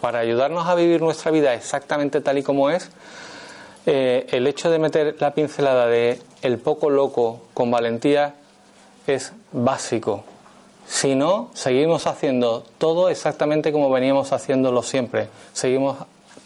para 0.02 0.20
ayudarnos 0.20 0.68
a 0.68 0.76
vivir 0.76 1.02
nuestra 1.02 1.32
vida 1.32 1.54
exactamente 1.54 2.22
tal 2.22 2.38
y 2.38 2.43
como 2.43 2.70
es. 2.70 2.89
Eh, 3.86 4.28
el 4.32 4.48
hecho 4.48 4.70
de 4.70 4.80
meter 4.80 5.16
la 5.20 5.34
pincelada 5.34 5.88
de 5.88 6.20
el 6.41 6.58
poco 6.58 6.89
loco 6.89 7.41
con 7.54 7.70
valentía 7.70 8.36
es 9.08 9.34
básico. 9.52 10.24
Si 10.88 11.16
no, 11.16 11.50
seguimos 11.54 12.08
haciendo 12.08 12.64
todo 12.78 13.10
exactamente 13.10 13.72
como 13.72 13.89
veníamos 13.89 14.32
haciéndolo 14.32 14.84
siempre. 14.84 15.28
Seguimos 15.54 15.98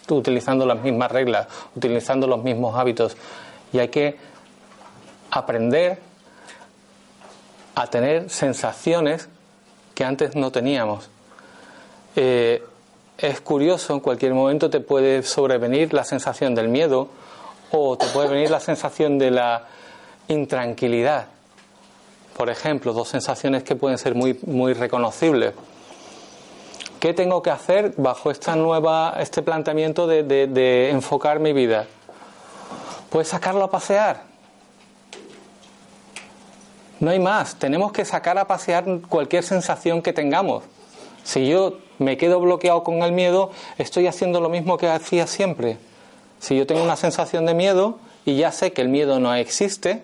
utilizando 0.09 0.65
las 0.65 0.81
mismas 0.81 1.11
reglas, 1.11 1.47
utilizando 1.75 2.27
los 2.27 2.43
mismos 2.43 2.75
hábitos. 2.77 3.17
Y 3.73 3.79
hay 3.79 3.89
que 3.89 4.17
aprender 5.31 5.99
a 7.75 7.87
tener 7.87 8.29
sensaciones 8.29 9.29
que 9.95 10.03
antes 10.03 10.35
no 10.35 10.51
teníamos. 10.51 11.09
Eh, 12.15 12.63
es 13.17 13.41
curioso, 13.41 13.93
en 13.93 13.99
cualquier 13.99 14.33
momento 14.33 14.69
te 14.69 14.79
puede 14.79 15.23
sobrevenir 15.23 15.93
la 15.93 16.03
sensación 16.03 16.55
del 16.55 16.69
miedo 16.69 17.09
o 17.71 17.97
te 17.97 18.07
puede 18.07 18.29
venir 18.29 18.49
la 18.49 18.59
sensación 18.59 19.17
de 19.19 19.31
la 19.31 19.67
intranquilidad. 20.29 21.27
Por 22.37 22.49
ejemplo, 22.49 22.93
dos 22.93 23.09
sensaciones 23.09 23.63
que 23.63 23.75
pueden 23.75 23.97
ser 23.97 24.15
muy, 24.15 24.39
muy 24.45 24.73
reconocibles. 24.73 25.53
¿Qué 26.99 27.13
tengo 27.13 27.41
que 27.41 27.51
hacer 27.51 27.93
bajo 27.97 28.31
esta 28.31 28.55
nueva, 28.55 29.15
este 29.19 29.41
planteamiento 29.41 30.07
de, 30.07 30.23
de 30.23 30.89
enfocar 30.89 31.39
mi 31.39 31.51
vida? 31.51 31.87
Pues 33.09 33.27
sacarlo 33.27 33.65
a 33.65 33.69
pasear. 33.69 34.28
No 36.99 37.11
hay 37.11 37.19
más. 37.19 37.55
Tenemos 37.55 37.91
que 37.91 38.05
sacar 38.05 38.37
a 38.37 38.47
pasear 38.47 38.85
cualquier 39.07 39.43
sensación 39.43 40.01
que 40.01 40.13
tengamos. 40.13 40.63
Si 41.23 41.47
yo 41.47 41.77
me 41.97 42.17
quedo 42.17 42.39
bloqueado 42.39 42.83
con 42.83 43.01
el 43.03 43.11
miedo, 43.11 43.51
estoy 43.77 44.07
haciendo 44.07 44.41
lo 44.41 44.49
mismo 44.49 44.77
que 44.77 44.87
hacía 44.87 45.27
siempre. 45.27 45.77
Si 46.39 46.57
yo 46.57 46.65
tengo 46.65 46.83
una 46.83 46.95
sensación 46.95 47.45
de 47.45 47.53
miedo 47.53 47.99
y 48.25 48.37
ya 48.37 48.51
sé 48.51 48.73
que 48.73 48.81
el 48.81 48.89
miedo 48.89 49.19
no 49.19 49.33
existe, 49.35 50.03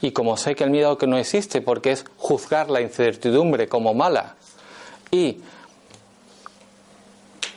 y 0.00 0.12
como 0.12 0.36
sé 0.36 0.54
que 0.54 0.64
el 0.64 0.70
miedo 0.70 0.96
que 0.96 1.06
no 1.06 1.18
existe, 1.18 1.60
porque 1.60 1.92
es 1.92 2.04
juzgar 2.16 2.70
la 2.70 2.80
incertidumbre 2.80 3.68
como 3.68 3.92
mala, 3.92 4.36
y 5.10 5.40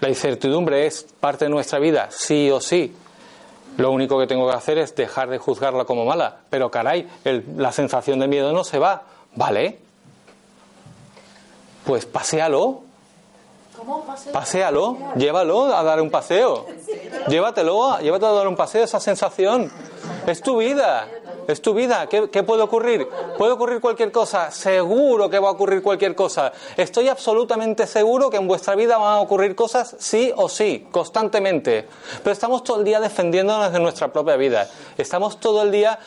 la 0.01 0.09
incertidumbre 0.09 0.85
es 0.85 1.05
parte 1.19 1.45
de 1.45 1.49
nuestra 1.49 1.79
vida, 1.79 2.09
sí 2.11 2.51
o 2.51 2.59
sí, 2.59 2.93
lo 3.77 3.91
único 3.91 4.19
que 4.19 4.27
tengo 4.27 4.47
que 4.49 4.55
hacer 4.55 4.77
es 4.77 4.95
dejar 4.95 5.29
de 5.29 5.37
juzgarla 5.37 5.85
como 5.85 6.05
mala. 6.05 6.37
Pero 6.49 6.69
caray, 6.69 7.09
la 7.57 7.71
sensación 7.71 8.19
de 8.19 8.27
miedo 8.27 8.53
no 8.53 8.63
se 8.63 8.79
va. 8.79 9.03
¿Vale? 9.35 9.79
Pues 11.85 12.05
paséalo. 12.05 12.81
¿Cómo? 13.75 14.05
Paséalo, 14.31 14.97
llévalo 15.15 15.75
a 15.75 15.83
dar 15.83 15.99
un 15.99 16.09
paseo. 16.09 16.67
Llévatelo, 17.27 17.99
llévatelo 17.99 18.31
a 18.31 18.35
dar 18.35 18.47
un 18.47 18.55
paseo, 18.55 18.83
esa 18.83 18.99
sensación. 18.99 19.71
Es 20.27 20.41
tu 20.41 20.57
vida. 20.57 21.07
Es 21.47 21.61
tu 21.61 21.73
vida. 21.73 22.07
¿Qué, 22.07 22.43
puede 22.43 22.61
ocurrir? 22.61 23.07
Puede 23.37 23.51
ocurrir 23.51 23.81
cualquier 23.81 24.11
cosa. 24.11 24.51
Seguro 24.51 25.29
que 25.29 25.39
va 25.39 25.49
a 25.49 25.51
ocurrir 25.51 25.81
cualquier 25.81 26.15
cosa. 26.15 26.51
Estoy 26.77 27.09
absolutamente 27.09 27.87
seguro 27.87 28.29
que 28.29 28.37
en 28.37 28.47
vuestra 28.47 28.75
vida 28.75 28.97
van 28.97 29.13
a 29.13 29.19
ocurrir 29.19 29.55
cosas 29.55 29.95
sí 29.99 30.31
o 30.35 30.49
sí, 30.49 30.87
constantemente. 30.91 31.87
Pero 32.23 32.31
estamos 32.31 32.63
todo 32.63 32.79
el 32.79 32.85
día 32.85 32.99
defendiéndonos 32.99 33.71
de 33.71 33.79
nuestra 33.79 34.11
propia 34.11 34.35
vida. 34.35 34.69
Estamos 34.97 35.39
todo 35.39 35.61
el 35.63 35.71
día 35.71 35.99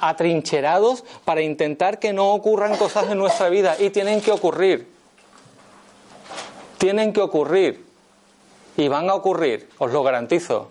atrincherados 0.00 1.04
para 1.24 1.40
intentar 1.40 1.98
que 1.98 2.12
no 2.12 2.32
ocurran 2.32 2.76
cosas 2.76 3.10
en 3.10 3.18
nuestra 3.18 3.48
vida. 3.48 3.76
Y 3.78 3.90
tienen 3.90 4.20
que 4.20 4.32
ocurrir. 4.32 4.92
Tienen 6.78 7.12
que 7.12 7.20
ocurrir. 7.20 7.84
Y 8.76 8.88
van 8.88 9.08
a 9.08 9.14
ocurrir, 9.14 9.70
os 9.78 9.92
lo 9.92 10.02
garantizo. 10.02 10.68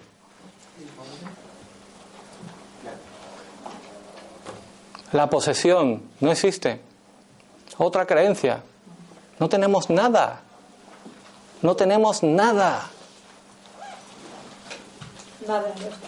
La 5.14 5.30
posesión 5.30 6.02
no 6.20 6.32
existe. 6.32 6.82
Otra 7.78 8.06
creencia. 8.06 8.64
No 9.40 9.48
tenemos 9.48 9.90
nada. 9.90 10.42
No 11.62 11.76
tenemos 11.76 12.24
nada. 12.24 12.90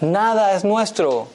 Nada 0.01 0.53
es 0.55 0.63
nuestro. 0.63 1.27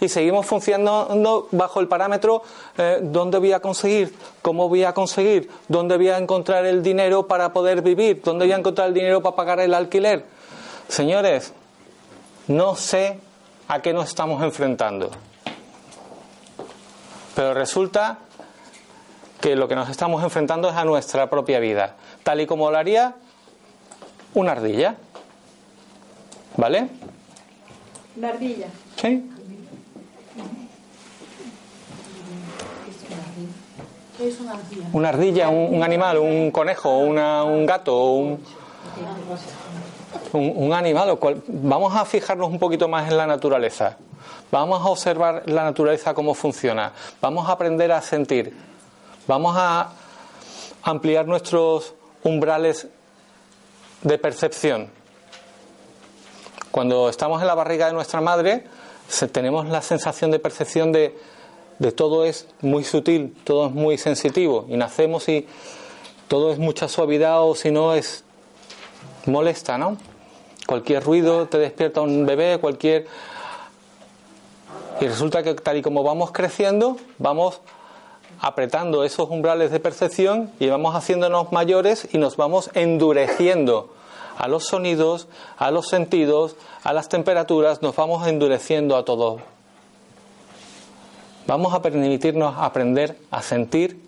Y 0.00 0.08
seguimos 0.08 0.46
funcionando 0.46 1.48
bajo 1.50 1.80
el 1.80 1.88
parámetro 1.88 2.42
eh, 2.76 2.98
dónde 3.02 3.38
voy 3.38 3.52
a 3.52 3.60
conseguir, 3.60 4.14
cómo 4.42 4.68
voy 4.68 4.84
a 4.84 4.92
conseguir, 4.92 5.50
dónde 5.68 5.96
voy 5.96 6.10
a 6.10 6.18
encontrar 6.18 6.66
el 6.66 6.82
dinero 6.82 7.26
para 7.26 7.52
poder 7.52 7.80
vivir, 7.80 8.20
dónde 8.22 8.44
voy 8.44 8.52
a 8.52 8.56
encontrar 8.56 8.88
el 8.88 8.94
dinero 8.94 9.22
para 9.22 9.36
pagar 9.36 9.60
el 9.60 9.72
alquiler. 9.72 10.24
Señores, 10.88 11.52
no 12.48 12.76
sé 12.76 13.18
a 13.68 13.80
qué 13.80 13.92
nos 13.92 14.08
estamos 14.08 14.42
enfrentando. 14.42 15.10
Pero 17.34 17.54
resulta 17.54 18.18
que 19.40 19.56
lo 19.56 19.68
que 19.68 19.74
nos 19.74 19.88
estamos 19.88 20.22
enfrentando 20.22 20.70
es 20.70 20.76
a 20.76 20.84
nuestra 20.84 21.28
propia 21.28 21.58
vida, 21.58 21.96
tal 22.22 22.40
y 22.40 22.46
como 22.46 22.70
lo 22.70 22.78
haría 22.78 23.14
una 24.34 24.52
ardilla. 24.52 24.96
¿Vale? 26.56 26.88
Una 28.16 28.28
ardilla. 28.28 28.68
Sí. 28.96 29.30
¿Qué 34.16 34.28
es 34.28 34.40
una 34.40 34.52
ardilla? 34.52 34.86
Una 34.92 35.08
ardilla, 35.08 35.48
un, 35.48 35.82
animal, 35.82 36.18
un 36.18 36.52
conejo, 36.52 36.98
un 36.98 37.66
gato, 37.66 38.12
un, 38.12 38.38
un, 40.34 40.72
animal. 40.72 41.18
Vamos 41.46 41.94
a 41.94 42.04
fijarnos 42.04 42.48
un 42.48 42.58
poquito 42.58 42.88
más 42.88 43.10
en 43.10 43.16
la 43.16 43.26
naturaleza. 43.26 43.96
Vamos 44.50 44.80
a 44.80 44.86
observar 44.86 45.42
la 45.46 45.64
naturaleza 45.64 46.14
cómo 46.14 46.34
funciona. 46.34 46.92
Vamos 47.20 47.48
a 47.48 47.52
aprender 47.52 47.92
a 47.92 48.02
sentir. 48.02 48.56
Vamos 49.26 49.56
a 49.56 49.90
ampliar 50.82 51.26
nuestros 51.26 51.94
umbrales 52.22 52.88
de 54.02 54.18
percepción. 54.18 54.90
Cuando 56.70 57.08
estamos 57.08 57.40
en 57.40 57.46
la 57.46 57.54
barriga 57.54 57.86
de 57.86 57.92
nuestra 57.92 58.20
madre, 58.20 58.64
tenemos 59.32 59.68
la 59.68 59.82
sensación 59.82 60.30
de 60.30 60.38
percepción 60.38 60.92
de, 60.92 61.16
de 61.78 61.92
todo 61.92 62.24
es 62.24 62.48
muy 62.60 62.84
sutil, 62.84 63.36
todo 63.44 63.68
es 63.68 63.72
muy 63.72 63.98
sensitivo. 63.98 64.66
Y 64.68 64.76
nacemos 64.76 65.28
y 65.28 65.46
todo 66.28 66.52
es 66.52 66.58
mucha 66.58 66.88
suavidad 66.88 67.42
o 67.42 67.54
si 67.54 67.70
no 67.70 67.94
es 67.94 68.24
molesta, 69.26 69.78
¿no? 69.78 69.96
Cualquier 70.66 71.02
ruido 71.04 71.46
te 71.46 71.58
despierta 71.58 72.00
un 72.00 72.24
bebé, 72.24 72.58
cualquier 72.58 73.06
y 75.00 75.06
resulta 75.06 75.42
que 75.42 75.54
tal 75.54 75.76
y 75.76 75.82
como 75.82 76.02
vamos 76.02 76.30
creciendo, 76.30 76.96
vamos 77.18 77.60
apretando 78.40 79.04
esos 79.04 79.28
umbrales 79.28 79.70
de 79.70 79.80
percepción 79.80 80.50
y 80.60 80.68
vamos 80.68 80.94
haciéndonos 80.94 81.52
mayores 81.52 82.08
y 82.12 82.18
nos 82.18 82.36
vamos 82.36 82.70
endureciendo 82.74 83.92
a 84.38 84.48
los 84.48 84.66
sonidos, 84.66 85.28
a 85.58 85.70
los 85.70 85.88
sentidos, 85.88 86.56
a 86.82 86.92
las 86.92 87.08
temperaturas, 87.08 87.82
nos 87.82 87.96
vamos 87.96 88.26
endureciendo 88.26 88.96
a 88.96 89.04
todo. 89.04 89.40
Vamos 91.46 91.74
a 91.74 91.82
permitirnos 91.82 92.54
aprender 92.56 93.18
a 93.30 93.42
sentir, 93.42 94.00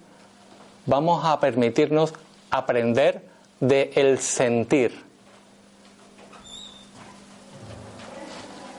vamos 0.86 1.24
a 1.24 1.38
permitirnos 1.40 2.14
aprender 2.50 3.22
de 3.60 3.90
el 3.96 4.18
sentir. 4.18 5.05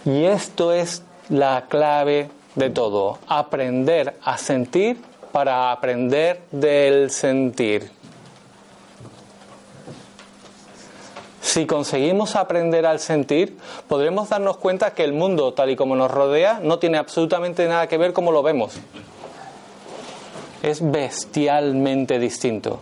Y 0.08 0.24
esto 0.24 0.72
es 0.72 1.04
la 1.28 1.66
clave 1.68 2.30
de 2.56 2.70
todo, 2.70 3.20
aprender 3.28 4.18
a 4.24 4.38
sentir 4.38 5.02
para 5.34 5.74
aprender 5.74 6.44
del 6.50 7.12
sentir. 7.12 7.92
Si 11.42 11.66
conseguimos 11.66 12.38
aprender 12.38 12.86
al 12.86 13.02
sentir, 13.02 13.58
podremos 13.90 14.30
darnos 14.30 14.56
cuenta 14.56 14.94
que 14.94 15.04
el 15.04 15.12
mundo 15.12 15.54
tal 15.54 15.72
y 15.72 15.76
como 15.76 15.98
nos 15.98 16.10
rodea 16.10 16.62
no 16.64 16.80
tiene 16.80 17.00
absolutamente 17.00 17.68
nada 17.68 17.88
que 17.88 17.98
ver 17.98 18.14
como 18.14 18.32
lo 18.32 18.42
vemos. 18.42 18.76
Es 20.64 20.90
bestialmente 20.90 22.18
distinto. 22.18 22.80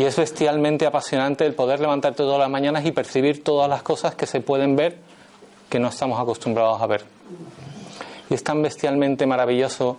Y 0.00 0.04
es 0.06 0.16
bestialmente 0.16 0.86
apasionante 0.86 1.44
el 1.44 1.54
poder 1.54 1.78
levantarte 1.78 2.22
todas 2.22 2.38
las 2.38 2.48
mañanas 2.48 2.86
y 2.86 2.90
percibir 2.90 3.44
todas 3.44 3.68
las 3.68 3.82
cosas 3.82 4.14
que 4.14 4.24
se 4.24 4.40
pueden 4.40 4.74
ver 4.74 4.96
que 5.68 5.78
no 5.78 5.88
estamos 5.88 6.18
acostumbrados 6.18 6.80
a 6.80 6.86
ver. 6.86 7.04
Y 8.30 8.32
es 8.32 8.42
tan 8.42 8.62
bestialmente 8.62 9.26
maravilloso 9.26 9.98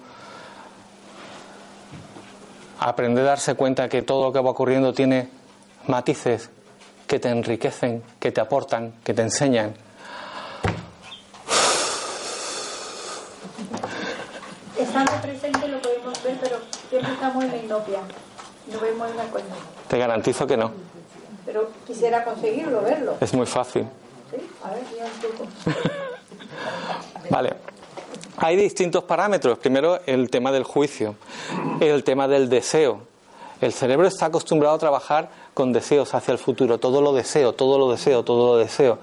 aprender 2.79 3.25
a 3.25 3.27
darse 3.27 3.53
cuenta 3.53 3.87
que 3.89 4.01
todo 4.01 4.23
lo 4.23 4.33
que 4.33 4.39
va 4.39 4.49
ocurriendo 4.49 4.91
tiene 4.91 5.29
matices 5.85 6.49
que 7.05 7.19
te 7.19 7.29
enriquecen, 7.29 8.01
que 8.19 8.31
te 8.31 8.41
aportan, 8.41 8.95
que 9.03 9.13
te 9.13 9.21
enseñan. 9.21 9.75
Estando 14.79 15.11
presente 15.21 15.67
lo 15.67 15.79
podemos 15.79 16.23
ver, 16.23 16.39
pero 16.41 16.57
siempre 16.89 17.13
estamos 17.13 17.43
en 17.43 17.51
la 17.51 17.57
inopia. 17.57 17.99
No 18.71 18.79
vemos. 18.79 19.09
Te 19.87 19.97
garantizo 19.97 20.47
que 20.47 20.57
no. 20.57 20.71
Pero 21.45 21.69
quisiera 21.85 22.23
conseguirlo, 22.23 22.81
verlo. 22.81 23.15
Es 23.19 23.33
muy 23.33 23.45
fácil. 23.45 23.87
¿Sí? 24.29 24.37
A 24.63 24.69
ver, 24.71 24.83
ya 24.97 25.05
un 25.05 25.37
poco. 25.37 25.47
vale. 27.29 27.53
Hay 28.37 28.55
distintos 28.55 29.03
parámetros. 29.03 29.57
Primero, 29.59 29.99
el 30.05 30.29
tema 30.29 30.51
del 30.51 30.63
juicio, 30.63 31.15
el 31.79 32.03
tema 32.03 32.27
del 32.27 32.49
deseo. 32.49 33.01
El 33.59 33.73
cerebro 33.73 34.07
está 34.07 34.27
acostumbrado 34.27 34.75
a 34.75 34.79
trabajar 34.79 35.29
con 35.53 35.71
deseos 35.71 36.13
hacia 36.15 36.31
el 36.31 36.39
futuro. 36.39 36.79
Todo 36.79 37.01
lo 37.01 37.13
deseo, 37.13 37.53
todo 37.53 37.77
lo 37.77 37.91
deseo, 37.91 38.23
todo 38.23 38.53
lo 38.53 38.57
deseo. 38.57 38.97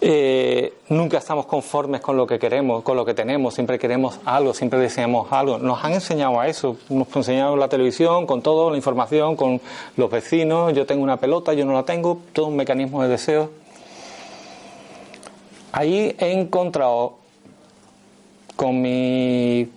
Eh, 0.00 0.74
nunca 0.90 1.18
estamos 1.18 1.46
conformes 1.46 2.00
con 2.00 2.16
lo 2.16 2.24
que 2.24 2.38
queremos, 2.38 2.84
con 2.84 2.96
lo 2.96 3.04
que 3.04 3.14
tenemos, 3.14 3.54
siempre 3.54 3.80
queremos 3.80 4.20
algo, 4.24 4.54
siempre 4.54 4.78
deseamos 4.78 5.32
algo. 5.32 5.58
Nos 5.58 5.84
han 5.84 5.94
enseñado 5.94 6.38
a 6.38 6.46
eso, 6.46 6.76
nos 6.88 7.08
enseñado 7.16 7.56
la 7.56 7.68
televisión, 7.68 8.26
con 8.26 8.40
toda 8.40 8.70
la 8.70 8.76
información, 8.76 9.34
con 9.34 9.60
los 9.96 10.10
vecinos, 10.10 10.72
yo 10.72 10.86
tengo 10.86 11.02
una 11.02 11.16
pelota, 11.16 11.52
yo 11.52 11.64
no 11.64 11.72
la 11.72 11.84
tengo, 11.84 12.20
todo 12.32 12.46
un 12.46 12.56
mecanismo 12.56 13.02
de 13.02 13.08
deseo. 13.08 13.50
Ahí 15.72 16.14
he 16.18 16.32
encontrado 16.32 17.16
con 18.54 18.80
mi 18.80 19.68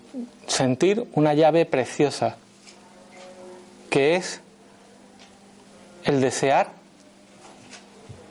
sentir 0.46 1.08
una 1.14 1.34
llave 1.34 1.66
preciosa, 1.66 2.38
que 3.90 4.16
es 4.16 4.42
el 6.04 6.22
desear 6.22 6.70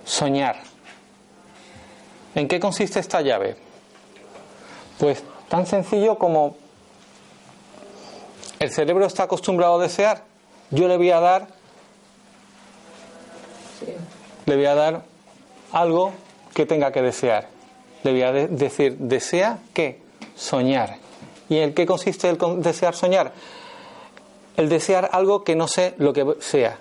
soñar. 0.04 0.69
¿En 2.34 2.48
qué 2.48 2.60
consiste 2.60 3.00
esta 3.00 3.20
llave? 3.20 3.56
Pues 4.98 5.22
tan 5.48 5.66
sencillo 5.66 6.16
como 6.18 6.56
el 8.58 8.70
cerebro 8.70 9.06
está 9.06 9.24
acostumbrado 9.24 9.80
a 9.80 9.82
desear, 9.82 10.24
yo 10.70 10.86
le 10.86 10.96
voy 10.96 11.10
a 11.10 11.20
dar 11.20 11.48
le 14.46 14.56
voy 14.56 14.66
a 14.66 14.74
dar 14.74 15.02
algo 15.72 16.12
que 16.54 16.66
tenga 16.66 16.92
que 16.92 17.02
desear. 17.02 17.48
Le 18.02 18.12
voy 18.12 18.22
a 18.22 18.32
decir, 18.32 18.96
desea 18.98 19.58
qué? 19.72 20.00
soñar. 20.40 20.96
¿Y 21.48 21.58
en 21.58 21.74
qué 21.74 21.86
consiste 21.86 22.28
el 22.28 22.38
desear 22.62 22.94
soñar? 22.94 23.32
El 24.56 24.68
desear 24.68 25.10
algo 25.12 25.44
que 25.44 25.54
no 25.54 25.68
sé 25.68 25.94
lo 25.98 26.12
que 26.12 26.36
sea. 26.40 26.78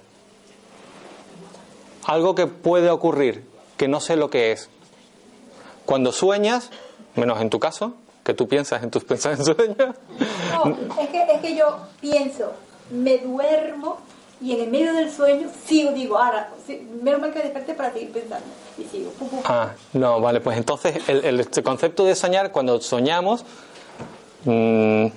Algo 2.05 2.35
que 2.35 2.47
puede 2.47 2.89
ocurrir, 2.89 3.45
que 3.77 3.87
no 3.87 3.99
sé 3.99 4.15
lo 4.15 4.29
que 4.29 4.51
es. 4.51 4.69
Cuando 5.89 6.11
sueñas, 6.11 6.69
menos 7.15 7.41
en 7.41 7.49
tu 7.49 7.59
caso, 7.59 7.95
que 8.23 8.35
tú 8.35 8.47
piensas 8.47 8.83
en 8.83 8.91
tus 8.91 9.03
pensamientos 9.11 9.55
sueños. 9.57 9.95
No, 10.53 10.77
es 11.01 11.09
que, 11.09 11.23
es 11.23 11.41
que 11.41 11.55
yo 11.55 11.79
pienso, 11.99 12.53
me 12.91 13.17
duermo 13.17 13.97
y 14.39 14.53
en 14.53 14.61
el 14.65 14.69
medio 14.69 14.93
del 14.93 15.11
sueño 15.11 15.49
sigo, 15.65 15.91
digo, 15.91 16.19
ahora, 16.19 16.51
menos 17.01 17.19
mal 17.19 17.33
que 17.33 17.39
desperté 17.39 17.73
para 17.73 17.91
seguir 17.91 18.11
pensando. 18.11 18.45
Y 18.77 18.83
sigo. 18.83 19.11
Ah, 19.45 19.71
no, 19.93 20.21
vale, 20.21 20.41
pues 20.41 20.59
entonces 20.59 21.09
el, 21.09 21.25
el 21.25 21.39
este 21.39 21.63
concepto 21.63 22.05
de 22.05 22.13
soñar, 22.13 22.51
cuando 22.51 22.79
soñamos, 22.79 23.43
mmm, 24.45 25.07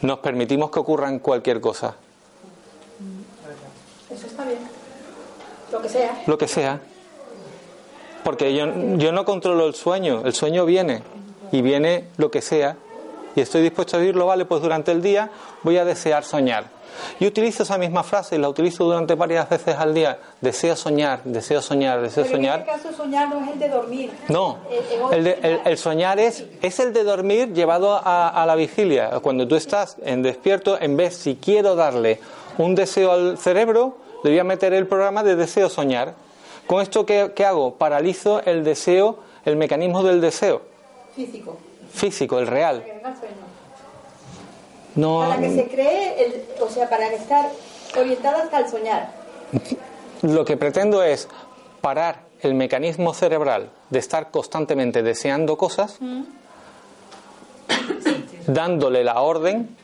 nos 0.00 0.18
permitimos 0.20 0.70
que 0.70 0.78
ocurra 0.78 1.18
cualquier 1.18 1.60
cosa. 1.60 1.96
Eso 4.10 4.26
está 4.26 4.42
bien. 4.46 4.60
Lo 5.70 5.82
que 5.82 5.88
sea. 5.90 6.22
Lo 6.26 6.38
que 6.38 6.48
sea. 6.48 6.80
Porque 8.24 8.54
yo, 8.54 8.66
yo 8.96 9.12
no 9.12 9.24
controlo 9.24 9.66
el 9.66 9.74
sueño, 9.74 10.22
el 10.24 10.34
sueño 10.34 10.64
viene 10.64 11.02
y 11.52 11.62
viene 11.62 12.04
lo 12.16 12.30
que 12.30 12.42
sea. 12.42 12.76
Y 13.36 13.40
estoy 13.40 13.62
dispuesto 13.62 13.96
a 13.96 14.00
vivirlo, 14.00 14.26
vale, 14.26 14.44
pues 14.44 14.60
durante 14.60 14.92
el 14.92 15.02
día 15.02 15.30
voy 15.62 15.78
a 15.78 15.84
desear 15.84 16.24
soñar 16.24 16.80
yo 17.18 17.28
utilizo 17.28 17.62
esa 17.62 17.78
misma 17.78 18.02
frase 18.02 18.36
y 18.36 18.38
la 18.38 18.48
utilizo 18.48 18.84
durante 18.84 19.14
varias 19.14 19.48
veces 19.48 19.76
al 19.76 19.94
día. 19.94 20.18
Deseo 20.40 20.76
soñar, 20.76 21.22
deseo 21.24 21.62
soñar, 21.62 22.00
deseo 22.00 22.24
soñar. 22.24 22.60
En 22.60 22.68
este 22.68 22.88
caso, 22.88 22.96
soñar 22.96 23.28
no 23.28 23.40
es 23.40 23.48
el 23.52 23.58
de 23.58 23.68
dormir. 23.68 24.10
No, 24.28 24.58
el, 25.12 25.78
soñar 25.78 26.18
es, 26.18 26.44
es 26.62 26.80
el 26.80 26.92
de 26.92 27.04
dormir 27.04 27.52
llevado 27.52 28.00
a, 28.02 28.44
la 28.46 28.54
vigilia. 28.54 29.10
Cuando 29.22 29.46
tú 29.46 29.56
estás 29.56 29.96
en 30.02 30.22
despierto, 30.22 30.80
en 30.80 30.96
vez 30.96 31.16
si 31.16 31.36
quiero 31.36 31.74
darle 31.74 32.20
un 32.58 32.74
deseo 32.74 33.12
al 33.12 33.38
cerebro, 33.38 33.96
le 34.24 34.30
voy 34.30 34.38
a 34.38 34.44
meter 34.44 34.72
el 34.72 34.86
programa 34.86 35.22
de 35.22 35.36
deseo 35.36 35.68
soñar. 35.68 36.14
¿Con 36.70 36.80
esto 36.82 37.04
qué, 37.04 37.32
qué 37.34 37.44
hago? 37.44 37.74
Paralizo 37.74 38.44
el 38.44 38.62
deseo, 38.62 39.18
el 39.44 39.56
mecanismo 39.56 40.04
del 40.04 40.20
deseo. 40.20 40.62
Físico. 41.16 41.58
Físico, 41.92 42.38
el 42.38 42.46
real. 42.46 42.84
Para 44.94 45.40
que 45.40 45.50
se 45.50 45.66
cree, 45.66 46.46
o 46.60 46.68
sea, 46.68 46.88
para 46.88 47.08
estar 47.08 47.50
orientada 47.98 48.44
hasta 48.44 48.60
el 48.60 48.68
soñar. 48.68 49.10
Lo 50.22 50.44
que 50.44 50.56
pretendo 50.56 51.02
es 51.02 51.26
parar 51.80 52.20
el 52.40 52.54
mecanismo 52.54 53.14
cerebral 53.14 53.72
de 53.88 53.98
estar 53.98 54.30
constantemente 54.30 55.02
deseando 55.02 55.56
cosas, 55.56 55.96
mm. 55.98 56.22
dándole 58.46 59.02
la 59.02 59.20
orden 59.20 59.76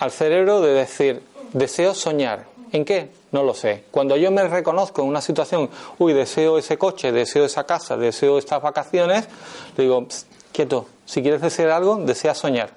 al 0.00 0.10
cerebro 0.10 0.60
de 0.60 0.74
decir, 0.74 1.22
deseo 1.54 1.94
soñar. 1.94 2.52
¿En 2.74 2.84
qué? 2.84 3.08
No 3.30 3.44
lo 3.44 3.54
sé. 3.54 3.84
Cuando 3.92 4.16
yo 4.16 4.32
me 4.32 4.42
reconozco 4.48 5.00
en 5.00 5.06
una 5.06 5.20
situación, 5.20 5.70
uy, 6.00 6.12
deseo 6.12 6.58
ese 6.58 6.76
coche, 6.76 7.12
deseo 7.12 7.44
esa 7.44 7.64
casa, 7.64 7.96
deseo 7.96 8.36
estas 8.36 8.60
vacaciones, 8.60 9.28
le 9.76 9.84
digo, 9.84 10.08
quieto, 10.50 10.88
si 11.06 11.22
quieres 11.22 11.40
desear 11.40 11.70
algo, 11.70 11.98
desea 11.98 12.34
soñar 12.34 12.70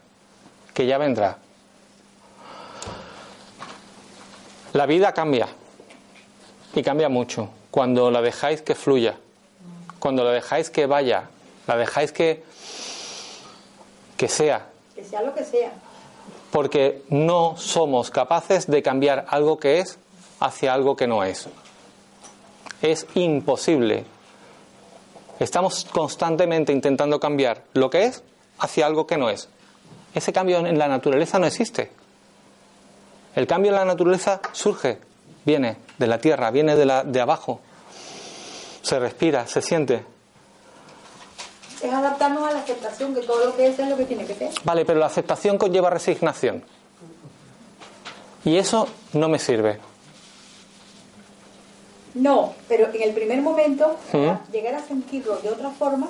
que 0.76 0.86
ya 0.86 1.00
vendrá. 1.00 1.40
La 4.74 4.86
vida 4.86 5.14
cambia 5.14 5.48
y 6.76 6.84
cambia 6.84 7.10
mucho 7.10 7.50
cuando 7.72 8.12
la 8.12 8.22
dejáis 8.22 8.62
que 8.62 8.76
fluya, 8.76 9.18
cuando 9.98 10.24
la 10.24 10.32
dejáis 10.32 10.70
que 10.70 10.86
vaya, 10.86 11.28
la 11.66 11.76
dejáis 11.76 12.12
que 12.12 12.44
que 14.16 14.28
sea. 14.28 14.68
Que 14.94 15.04
sea 15.04 15.24
lo 15.24 15.34
que 15.34 15.44
sea. 15.44 15.72
Porque 16.52 17.04
no 17.10 17.56
somos 17.58 18.10
capaces 18.10 18.68
de 18.68 18.82
cambiar 18.82 19.26
algo 19.30 19.60
que 19.60 19.80
es 19.80 19.98
hacia 20.40 20.74
algo 20.74 20.96
que 20.96 21.08
no 21.08 21.24
es. 21.24 21.48
Es 22.82 23.06
imposible. 23.16 24.06
Estamos 25.40 25.86
constantemente 25.86 26.72
intentando 26.72 27.20
cambiar 27.20 27.64
lo 27.74 27.90
que 27.90 28.06
es 28.06 28.24
hacia 28.60 28.86
algo 28.86 29.06
que 29.06 29.18
no 29.18 29.30
es. 29.30 29.50
Ese 30.14 30.34
cambio 30.34 30.66
en 30.66 30.78
la 30.78 30.88
naturaleza 30.88 31.38
no 31.38 31.46
existe. 31.46 31.92
El 33.36 33.46
cambio 33.46 33.72
en 33.72 33.78
la 33.78 33.86
naturaleza 33.86 34.42
surge, 34.52 34.98
viene 35.46 35.78
de 36.00 36.08
la 36.08 36.18
tierra, 36.18 36.50
viene 36.50 36.76
de, 36.76 36.86
la, 36.86 37.04
de 37.04 37.22
abajo. 37.22 37.60
Se 38.82 38.98
respira, 38.98 39.46
se 39.46 39.62
siente. 39.62 40.04
Es 41.82 41.94
adaptarnos 41.94 42.44
a 42.44 42.52
la 42.52 42.60
aceptación, 42.60 43.14
que 43.14 43.22
todo 43.22 43.46
lo 43.46 43.56
que 43.56 43.68
es 43.68 43.80
es 43.80 43.88
lo 43.88 43.98
que 43.98 44.06
tiene 44.06 44.26
que 44.26 44.36
ser. 44.36 44.52
Vale, 44.64 44.86
pero 44.86 45.00
la 45.00 45.06
aceptación 45.08 45.58
conlleva 45.58 45.90
resignación. 45.90 46.64
Y 48.46 48.58
eso 48.58 48.88
no 49.14 49.28
me 49.28 49.40
sirve. 49.40 49.78
No, 52.14 52.54
pero 52.68 52.88
en 52.94 53.02
el 53.02 53.14
primer 53.14 53.42
momento, 53.42 53.96
¿Mm? 54.14 54.52
llegar 54.52 54.76
a 54.76 54.82
sentirlo 54.82 55.38
de 55.38 55.50
otra 55.50 55.70
forma, 55.70 56.08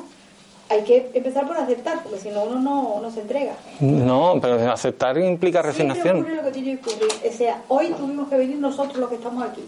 hay 0.69 0.83
que 0.83 1.11
empezar 1.13 1.47
por 1.47 1.57
aceptar, 1.57 2.03
porque 2.03 2.19
si 2.19 2.29
no 2.29 2.43
uno 2.43 2.99
no, 3.01 3.11
se 3.11 3.21
entrega. 3.21 3.53
No, 3.79 4.37
pero 4.41 4.71
aceptar 4.71 5.17
implica 5.17 5.61
resignación. 5.61 6.17
ocurre 6.19 6.35
lo 6.35 6.43
que 6.43 6.51
tiene 6.51 6.79
que 6.79 6.89
ocurrir. 6.89 7.11
O 7.27 7.33
sea, 7.33 7.61
hoy 7.69 7.93
tuvimos 7.93 8.27
que 8.27 8.37
venir 8.37 8.57
nosotros 8.57 8.97
los 8.97 9.09
que 9.09 9.15
estamos 9.15 9.43
aquí. 9.43 9.65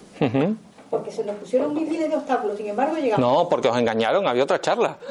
Porque 0.89 1.11
se 1.11 1.23
nos 1.23 1.35
pusieron 1.35 1.73
miles 1.73 2.09
de 2.09 2.15
obstáculos, 2.15 2.57
sin 2.57 2.67
embargo 2.67 2.97
llegamos. 2.97 3.19
No, 3.19 3.47
porque 3.47 3.67
os 3.67 3.77
engañaron, 3.77 4.27
había 4.27 4.43
otra 4.43 4.59
charla. 4.59 4.97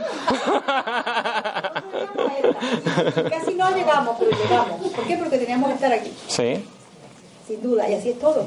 Casi 3.30 3.54
no 3.54 3.70
llegamos, 3.70 4.16
pero 4.18 4.30
llegamos. 4.32 4.90
¿Por 4.90 5.06
qué? 5.06 5.16
Porque 5.16 5.38
teníamos 5.38 5.68
que 5.68 5.74
estar 5.74 5.92
aquí. 5.92 6.12
Sí. 6.26 6.64
Sin 7.46 7.62
duda, 7.62 7.88
y 7.88 7.94
así 7.94 8.10
es 8.10 8.18
todo. 8.18 8.46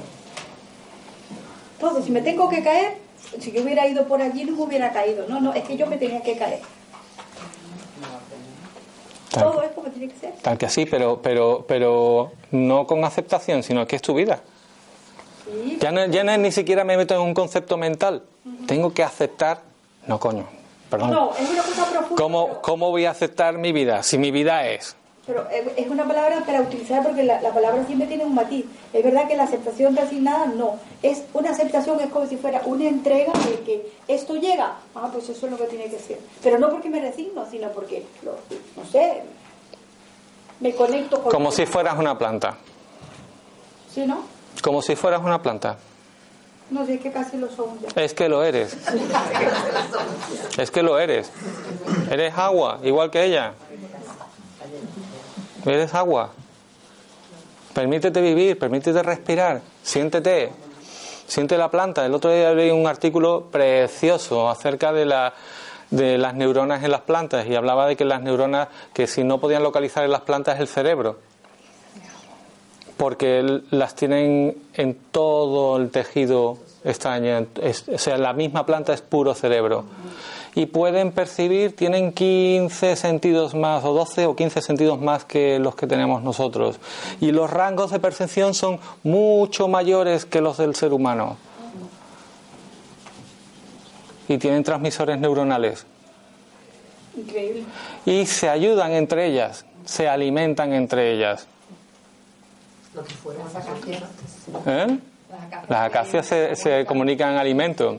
Todo, 1.80 2.02
si 2.02 2.12
me 2.12 2.22
tengo 2.22 2.50
que 2.50 2.62
caer, 2.62 2.98
si 3.40 3.54
yo 3.54 3.62
hubiera 3.62 3.88
ido 3.88 4.06
por 4.08 4.22
allí 4.22 4.44
no 4.44 4.58
me 4.58 4.64
hubiera 4.64 4.92
caído. 4.92 5.26
No, 5.30 5.40
no, 5.40 5.54
es 5.54 5.64
que 5.64 5.78
yo 5.78 5.88
me 5.88 5.98
tenía 5.98 6.22
que 6.22 6.38
caer. 6.38 6.60
Todo 9.34 9.64
es 9.64 9.72
como 9.72 9.90
tiene 9.90 10.14
que 10.14 10.20
ser. 10.20 10.34
Tal 10.42 10.58
que 10.58 10.66
así, 10.66 10.86
pero, 10.86 11.22
pero, 11.22 11.64
pero 11.66 12.34
no 12.52 12.86
con 12.86 13.06
aceptación, 13.06 13.64
sino 13.64 13.88
que 13.88 13.96
es 13.96 14.02
tu 14.02 14.14
vida. 14.14 14.42
Ya, 15.80 15.92
no, 15.92 16.06
ya 16.06 16.24
no 16.24 16.32
es 16.32 16.40
ni 16.40 16.52
siquiera 16.52 16.84
me 16.84 16.98
meto 16.98 17.14
en 17.16 17.22
un 17.22 17.34
concepto 17.34 17.78
mental. 17.78 18.24
Tengo 18.68 18.94
que 18.94 19.04
aceptar. 19.04 19.62
No, 20.08 20.20
coño. 20.20 20.46
Perdón. 20.90 21.12
No, 21.12 21.32
es 21.38 21.50
una 21.50 21.64
cosa 21.64 21.86
profunda. 21.86 22.16
¿Cómo, 22.22 22.62
¿Cómo 22.62 22.90
voy 22.90 23.06
a 23.06 23.12
aceptar 23.12 23.58
mi 23.58 23.72
vida? 23.72 24.04
Si 24.04 24.18
mi 24.18 24.32
vida 24.32 24.68
es. 24.68 24.96
Pero 25.26 25.48
es 25.78 25.88
una 25.88 26.08
palabra 26.08 26.44
para 26.46 26.62
utilizar 26.62 27.04
porque 27.04 27.24
la, 27.24 27.40
palabra 27.40 27.86
siempre 27.86 28.08
tiene 28.08 28.26
un 28.26 28.34
matiz. 28.34 28.66
Es 28.92 29.04
verdad 29.04 29.28
que 29.28 29.36
la 29.36 29.44
aceptación 29.44 29.96
nada 30.20 30.48
no. 30.48 30.78
Es 31.04 31.24
una 31.34 31.52
aceptación, 31.52 32.00
es 32.00 32.10
como 32.10 32.28
si 32.28 32.38
fuera 32.38 32.62
una 32.66 32.86
entrega 32.86 33.32
de 33.34 33.60
que 33.60 33.92
esto 34.08 34.36
llega. 34.36 34.78
Ah, 34.96 35.10
pues 35.14 35.30
eso 35.30 35.46
es 35.46 35.52
lo 35.52 35.58
que 35.58 35.66
tiene 35.66 35.86
que 35.86 36.00
ser. 36.00 36.18
Pero 36.42 36.58
no 36.58 36.70
porque 36.70 36.90
me 36.90 37.00
resigno, 37.00 37.46
sino 37.50 37.70
porque, 37.70 38.04
no 38.24 38.86
sé, 38.92 39.22
me 40.60 40.74
conecto 40.74 41.22
con. 41.22 41.32
Como 41.32 41.52
si 41.52 41.68
fueras 41.68 41.98
una 42.00 42.18
planta. 42.18 42.58
¿Sí, 43.94 44.06
no? 44.06 44.24
Como 44.62 44.82
si 44.82 44.96
fueras 44.96 45.22
una 45.22 45.42
planta. 45.42 45.78
No, 46.70 46.86
sé, 46.86 46.94
es 46.96 47.02
que 47.02 47.12
casi 47.12 47.38
lo 47.38 47.50
ya. 47.50 48.02
Es 48.02 48.14
que 48.14 48.30
lo 48.30 48.44
eres. 48.44 48.78
es 50.58 50.72
que 50.72 50.82
lo 50.82 50.98
eres. 50.98 51.30
Eres 52.10 52.34
agua, 52.38 52.80
igual 52.84 53.12
que 53.12 53.26
ella. 53.26 53.54
Eres 55.66 55.94
agua. 55.94 56.32
Permítete 57.74 58.22
vivir, 58.22 58.58
permítete 58.58 59.02
respirar, 59.04 59.62
siéntete, 59.84 60.52
siente 61.28 61.58
la 61.58 61.70
planta. 61.70 62.06
El 62.06 62.14
otro 62.14 62.32
día 62.32 62.54
leí 62.54 62.72
un 62.72 62.88
artículo 62.88 63.48
precioso 63.52 64.50
acerca 64.50 64.92
de, 64.92 65.06
la, 65.06 65.34
de 65.90 66.18
las 66.18 66.36
neuronas 66.36 66.84
en 66.84 66.92
las 66.92 67.02
plantas 67.02 67.48
y 67.48 67.56
hablaba 67.56 67.88
de 67.88 67.96
que 67.96 68.06
las 68.06 68.22
neuronas, 68.22 68.70
que 68.94 69.08
si 69.08 69.24
no 69.24 69.40
podían 69.40 69.64
localizar 69.64 70.04
en 70.04 70.12
las 70.12 70.22
plantas 70.22 70.60
el 70.60 70.68
cerebro, 70.68 71.20
porque 73.02 73.62
las 73.72 73.96
tienen 73.96 74.56
en 74.76 74.96
todo 75.12 75.78
el 75.78 75.90
tejido 75.90 76.60
extraño, 76.84 77.48
o 77.92 77.98
sea, 77.98 78.20
la 78.20 78.32
misma 78.34 78.68
planta 78.68 78.94
es 78.94 79.02
puro 79.02 79.34
cerebro. 79.34 79.86
Y 80.54 80.68
pueden 80.68 81.12
percibir, 81.12 81.76
tienen 81.76 82.14
15 82.14 82.96
sentidos 82.96 83.56
más, 83.56 83.84
o 83.86 83.96
12 83.96 84.28
o 84.28 84.36
15 84.36 84.62
sentidos 84.62 85.02
más 85.02 85.26
que 85.26 85.58
los 85.58 85.74
que 85.74 85.88
tenemos 85.88 86.22
nosotros. 86.22 86.80
Y 87.20 87.32
los 87.32 87.50
rangos 87.50 87.90
de 87.90 88.00
percepción 88.00 88.54
son 88.54 88.80
mucho 89.02 89.68
mayores 89.68 90.26
que 90.26 90.40
los 90.40 90.58
del 90.58 90.76
ser 90.76 90.94
humano. 90.94 91.38
Y 94.28 94.38
tienen 94.38 94.64
transmisores 94.64 95.18
neuronales. 95.18 95.88
Increíble. 97.18 97.64
Y 98.06 98.28
se 98.28 98.48
ayudan 98.48 98.92
entre 98.92 99.26
ellas, 99.26 99.66
se 99.86 100.08
alimentan 100.08 100.72
entre 100.74 101.16
ellas. 101.16 101.48
Lo 102.94 103.04
que 103.04 103.14
fuera 103.14 103.44
las 103.44 103.56
acacias. 103.56 104.04
¿Eh? 104.66 105.00
Las 105.70 105.82
acacias 105.82 106.26
se, 106.26 106.56
se 106.56 106.86
comunican 106.86 107.38
alimento. 107.38 107.98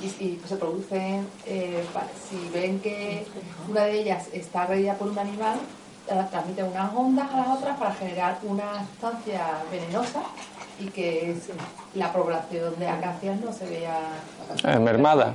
Y, 0.00 0.34
pues 0.34 0.50
se 0.50 0.56
producen, 0.56 1.26
eh, 1.46 1.82
si 2.28 2.50
ven 2.52 2.80
que 2.80 3.26
una 3.68 3.84
de 3.84 4.00
ellas 4.00 4.28
está 4.32 4.62
agredida 4.62 4.94
por 4.94 5.08
un 5.08 5.18
animal, 5.18 5.58
transmiten 6.30 6.66
unas 6.66 6.94
ondas 6.94 7.32
a 7.32 7.36
las 7.38 7.48
otras 7.48 7.78
para 7.78 7.94
generar 7.94 8.38
una 8.42 8.86
sustancia 8.86 9.62
venenosa 9.70 10.22
y 10.78 10.86
que 10.86 11.34
la 11.94 12.12
población 12.12 12.78
de 12.78 12.88
acacias 12.88 13.40
no 13.40 13.52
se 13.52 13.66
vea 13.66 13.98
eh, 14.64 14.78
mermada. 14.78 15.34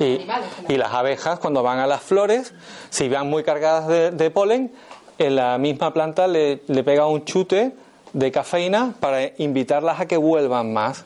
y, 0.00 0.26
y, 0.68 0.76
las 0.76 0.92
abejas 0.92 1.38
cuando 1.38 1.62
van 1.62 1.78
a 1.78 1.86
las 1.86 2.02
flores, 2.02 2.54
si 2.90 3.08
van 3.08 3.30
muy 3.30 3.44
cargadas 3.44 3.86
de, 3.86 4.10
de 4.10 4.30
polen, 4.30 4.72
en 5.18 5.36
la 5.36 5.58
misma 5.58 5.92
planta 5.92 6.26
le, 6.26 6.62
le 6.66 6.84
pega 6.84 7.06
un 7.06 7.24
chute 7.24 7.72
de 8.12 8.32
cafeína 8.32 8.94
para 9.00 9.30
invitarlas 9.38 10.00
a 10.00 10.06
que 10.06 10.16
vuelvan 10.16 10.72
más. 10.72 11.04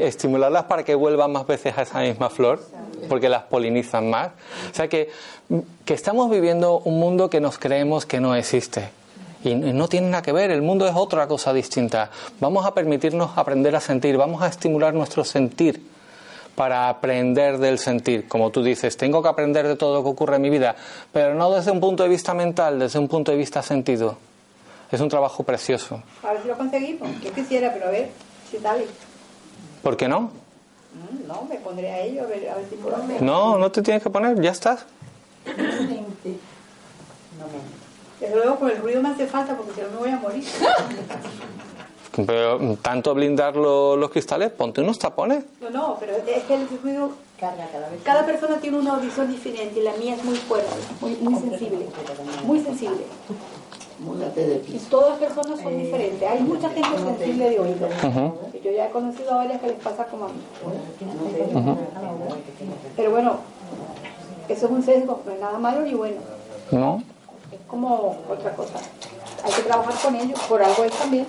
estimularlas 0.00 0.64
para 0.64 0.84
que 0.84 0.94
vuelvan 0.94 1.32
más 1.32 1.46
veces 1.46 1.76
a 1.78 1.82
esa 1.82 2.00
misma 2.00 2.30
flor, 2.30 2.60
porque 3.08 3.28
las 3.28 3.44
polinizan 3.44 4.10
más. 4.10 4.30
O 4.70 4.74
sea 4.74 4.88
que, 4.88 5.10
que 5.84 5.94
estamos 5.94 6.30
viviendo 6.30 6.78
un 6.80 6.98
mundo 6.98 7.30
que 7.30 7.40
nos 7.40 7.58
creemos 7.58 8.06
que 8.06 8.20
no 8.20 8.34
existe. 8.34 8.90
Y 9.44 9.54
no 9.54 9.88
tiene 9.88 10.08
nada 10.08 10.22
que 10.22 10.32
ver, 10.32 10.50
el 10.50 10.62
mundo 10.62 10.86
es 10.88 10.96
otra 10.96 11.28
cosa 11.28 11.52
distinta. 11.52 12.10
Vamos 12.40 12.66
a 12.66 12.74
permitirnos 12.74 13.38
aprender 13.38 13.76
a 13.76 13.80
sentir, 13.80 14.16
vamos 14.16 14.42
a 14.42 14.48
estimular 14.48 14.92
nuestro 14.94 15.24
sentir 15.24 15.80
para 16.58 16.88
aprender 16.88 17.58
del 17.58 17.78
sentir. 17.78 18.26
Como 18.26 18.50
tú 18.50 18.64
dices, 18.64 18.96
tengo 18.96 19.22
que 19.22 19.28
aprender 19.28 19.68
de 19.68 19.76
todo 19.76 19.94
lo 19.94 20.02
que 20.02 20.08
ocurre 20.08 20.36
en 20.36 20.42
mi 20.42 20.50
vida, 20.50 20.74
pero 21.12 21.32
no 21.36 21.52
desde 21.52 21.70
un 21.70 21.78
punto 21.78 22.02
de 22.02 22.08
vista 22.08 22.34
mental, 22.34 22.80
desde 22.80 22.98
un 22.98 23.06
punto 23.06 23.30
de 23.30 23.38
vista 23.38 23.62
sentido. 23.62 24.18
Es 24.90 25.00
un 25.00 25.08
trabajo 25.08 25.44
precioso. 25.44 26.02
A 26.24 26.32
ver 26.32 26.42
si 26.42 26.48
lo 26.48 26.56
conseguimos. 26.56 27.08
Yo 27.22 27.32
quisiera, 27.32 27.72
pero 27.72 27.86
a 27.86 27.90
ver 27.90 28.10
si 28.50 28.56
tal. 28.56 28.84
¿Por 29.84 29.96
qué 29.96 30.08
no? 30.08 30.22
Mm, 30.22 31.28
no, 31.28 31.46
me 31.48 31.58
pondré 31.58 31.92
a 31.92 32.00
ello 32.00 32.24
a 32.24 32.26
ver, 32.26 32.48
a 32.48 32.56
ver 32.56 32.66
si 32.68 32.74
puedo 32.74 32.98
No, 33.20 33.56
no 33.56 33.70
te 33.70 33.80
tienes 33.80 34.02
que 34.02 34.10
poner, 34.10 34.40
ya 34.42 34.50
estás. 34.50 34.84
Desde 38.18 38.34
luego 38.34 38.56
con 38.56 38.68
el 38.68 38.78
ruido 38.78 39.00
me 39.00 39.10
hace 39.10 39.28
falta 39.28 39.56
porque 39.56 39.74
si 39.74 39.80
no 39.82 39.90
me 39.90 39.96
voy 39.98 40.10
a 40.10 40.16
morir. 40.16 40.44
Pero 42.26 42.76
tanto 42.82 43.14
blindar 43.14 43.56
los 43.56 44.10
cristales, 44.10 44.50
ponte 44.50 44.80
unos 44.80 44.98
tapones. 44.98 45.44
No, 45.60 45.70
no, 45.70 45.96
pero 46.00 46.16
es 46.16 46.42
que 46.44 46.54
el 46.54 46.68
ruido 46.82 47.10
carga 47.38 47.68
cada 47.72 47.88
vez. 47.88 48.00
Cada 48.02 48.26
persona 48.26 48.56
tiene 48.56 48.78
una 48.78 48.94
audición 48.94 49.30
diferente 49.30 49.78
y 49.80 49.82
la 49.82 49.92
mía 49.94 50.16
es 50.16 50.24
muy 50.24 50.36
fuerte, 50.36 50.68
muy, 51.00 51.16
muy 51.16 51.34
sensible. 51.40 51.86
Muy 52.44 52.60
sensible. 52.60 53.04
Y 54.68 54.78
todas 54.90 55.10
las 55.10 55.18
personas 55.18 55.60
son 55.60 55.76
diferentes. 55.76 56.28
Hay 56.28 56.40
mucha 56.40 56.68
gente 56.70 56.98
sensible 56.98 57.50
de 57.50 57.58
oído. 57.58 57.88
Yo 58.64 58.70
ya 58.72 58.86
he 58.86 58.90
conocido 58.90 59.32
a 59.32 59.36
varias 59.36 59.60
que 59.60 59.68
les 59.68 59.76
pasa 59.76 60.04
como 60.06 60.26
a 60.26 60.28
mí. 60.28 60.40
Pero 62.96 63.10
bueno, 63.10 63.38
eso 64.48 64.66
es 64.66 64.72
un 64.72 64.82
sesgo, 64.82 65.20
no 65.24 65.32
es 65.32 65.40
nada 65.40 65.58
malo 65.58 65.82
ni 65.82 65.94
bueno. 65.94 66.16
No. 66.70 67.02
Es 67.52 67.60
como 67.68 68.18
otra 68.28 68.52
cosa. 68.54 68.78
Hay 69.44 69.52
que 69.52 69.62
trabajar 69.62 69.94
con 70.02 70.16
ellos, 70.16 70.38
por 70.48 70.62
algo 70.62 70.84
es 70.84 70.92
también. 70.92 71.26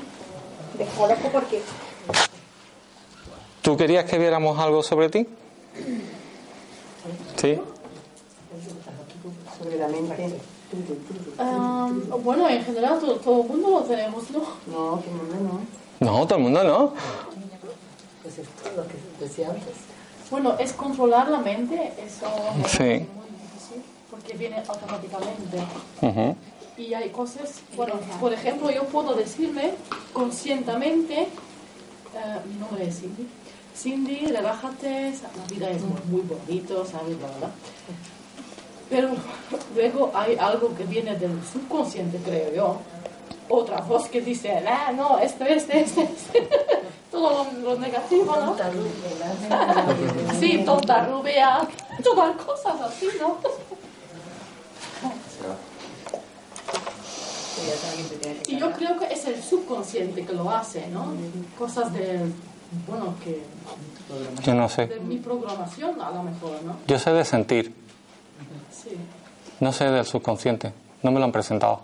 Desconozco 0.78 1.30
por 1.30 1.46
qué. 1.46 1.62
¿Tú 3.62 3.78
querías 3.78 4.06
que 4.06 4.18
viéramos 4.18 4.58
algo 4.60 4.82
sobre 4.84 5.10
ti? 5.10 5.28
Sí. 7.36 7.60
Sobre 9.58 9.78
la 9.78 9.88
mente. 9.88 10.40
bueno, 12.24 12.50
en 12.50 12.64
general 12.64 13.00
todo, 13.00 13.16
todo, 13.16 13.42
el 13.42 13.48
mundo 13.48 13.70
lo 13.70 13.82
tenemos, 13.82 14.32
¿no? 14.32 14.40
No, 14.68 14.98
todo 14.98 15.04
el 15.08 15.16
mundo 15.16 15.36
no. 16.00 16.10
No, 16.12 16.26
todo 16.28 16.38
el 16.38 16.44
mundo 16.44 16.64
no. 16.64 16.94
Pues 18.24 18.40
es 18.40 18.48
lo 18.76 18.88
que 18.88 18.96
decía 19.20 19.50
antes. 19.50 19.76
Bueno, 20.32 20.56
es 20.60 20.74
controlar 20.74 21.30
la 21.30 21.40
mente, 21.40 21.94
eso 22.06 22.28
sí. 22.68 22.84
es 22.84 23.08
muy 23.10 23.28
difícil, 23.42 23.84
porque 24.12 24.38
viene 24.38 24.64
automáticamente. 24.68 25.58
Y 26.80 26.94
hay 26.94 27.10
cosas, 27.10 27.60
bueno, 27.76 27.96
por 28.22 28.32
ejemplo, 28.32 28.72
yo 28.72 28.86
puedo 28.86 29.14
decirme 29.14 29.74
conscientemente, 30.14 31.28
uh, 32.14 32.48
mi 32.48 32.56
nombre 32.56 32.88
es 32.88 33.02
Cindy, 33.02 33.28
Cindy, 33.76 34.28
relájate, 34.28 35.12
la 35.12 35.54
vida 35.54 35.72
es 35.72 35.82
muy, 35.82 36.22
bonito, 36.22 36.86
¿sabes? 36.86 37.18
Pero 38.90 39.10
luego 39.76 40.10
hay 40.14 40.38
algo 40.38 40.74
que 40.74 40.86
viene 40.86 41.16
del 41.16 41.44
subconsciente, 41.52 42.18
creo 42.20 42.54
yo. 42.56 42.78
Otra 43.50 43.82
voz 43.82 44.08
que 44.08 44.22
dice, 44.22 44.64
ah, 44.66 44.94
no, 44.96 45.20
esto, 45.20 45.44
este, 45.44 45.82
este, 45.82 46.04
este. 46.04 46.48
Todo 47.12 47.46
lo, 47.62 47.76
negativo, 47.78 48.36
¿no? 48.38 48.56
Sí, 50.40 50.64
tonta 50.64 51.06
rubia. 51.08 51.68
Tomar 52.04 52.38
cosas 52.38 52.80
así, 52.80 53.08
¿no? 53.20 53.38
Y 58.48 58.58
yo 58.58 58.72
creo 58.72 58.98
que 59.00 59.06
es 59.14 59.26
el 59.26 59.42
subconsciente 59.42 60.26
que 60.26 60.34
lo 60.34 60.50
hace, 60.50 60.88
¿no? 60.88 61.14
Cosas 61.58 61.94
de, 61.94 62.20
bueno, 62.88 63.16
que... 63.24 63.44
Yo 64.44 64.56
no 64.56 64.68
sé. 64.70 64.88
De 64.88 65.00
mi 65.00 65.18
programación, 65.18 66.02
a 66.02 66.12
lo 66.12 66.24
mejor, 66.24 66.64
¿no? 66.64 66.78
Yo 66.88 66.98
sé 66.98 67.12
de 67.12 67.26
sentir. 67.26 67.74
Sí. 68.72 68.92
No 69.60 69.72
sé 69.72 69.86
del 69.86 70.06
subconsciente. 70.06 70.74
No 71.04 71.12
me 71.12 71.20
lo 71.20 71.26
han 71.26 71.32
presentado. 71.32 71.82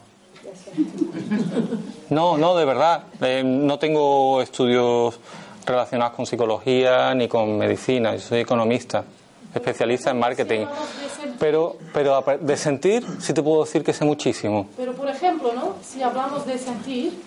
No, 2.09 2.37
no, 2.37 2.55
de 2.55 2.65
verdad. 2.65 3.03
Eh, 3.21 3.43
no 3.43 3.79
tengo 3.79 4.41
estudios 4.41 5.19
relacionados 5.65 6.15
con 6.15 6.25
psicología 6.25 7.13
ni 7.15 7.27
con 7.27 7.57
medicina. 7.57 8.13
Yo 8.13 8.21
soy 8.21 8.39
economista, 8.41 9.03
especialista 9.55 10.11
en 10.11 10.19
marketing. 10.19 10.65
Pero, 11.39 11.77
pero 11.93 12.23
de 12.39 12.57
sentir, 12.57 13.05
sí 13.19 13.33
te 13.33 13.41
puedo 13.41 13.63
decir 13.63 13.83
que 13.83 13.93
sé 13.93 14.05
muchísimo. 14.05 14.67
Pero, 14.77 14.93
por 14.93 15.09
ejemplo, 15.09 15.53
¿no? 15.53 15.75
Si 15.83 16.01
hablamos 16.01 16.45
de 16.45 16.57
sentir, 16.57 17.21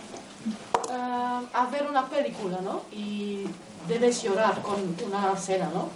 uh, 0.88 1.70
ver 1.72 1.86
una 1.88 2.06
película, 2.06 2.58
¿no? 2.62 2.82
Y 2.92 3.44
debes 3.86 4.22
llorar 4.22 4.62
con 4.62 4.76
una 5.06 5.32
escena, 5.32 5.70
¿no? 5.74 5.88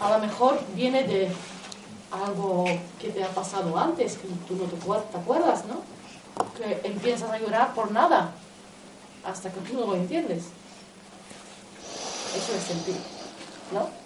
A 0.00 0.10
lo 0.10 0.18
mejor 0.18 0.58
viene 0.74 1.04
de 1.04 1.28
algo 2.10 2.64
que 3.00 3.08
te 3.08 3.24
ha 3.24 3.28
pasado 3.28 3.76
antes, 3.78 4.16
que 4.16 4.28
tú 4.46 4.56
no 4.56 4.64
te, 4.64 4.76
te 4.76 5.18
acuerdas, 5.18 5.64
¿no? 5.66 5.80
Que 6.56 6.86
empiezas 6.86 7.30
a 7.30 7.38
llorar 7.38 7.74
por 7.74 7.90
nada, 7.90 8.32
hasta 9.24 9.50
que 9.50 9.60
tú 9.60 9.74
no 9.74 9.86
lo 9.86 9.94
entiendes. 9.94 10.44
Eso 12.36 12.52
es 12.54 12.62
sentir, 12.62 12.96
¿no? 13.72 14.05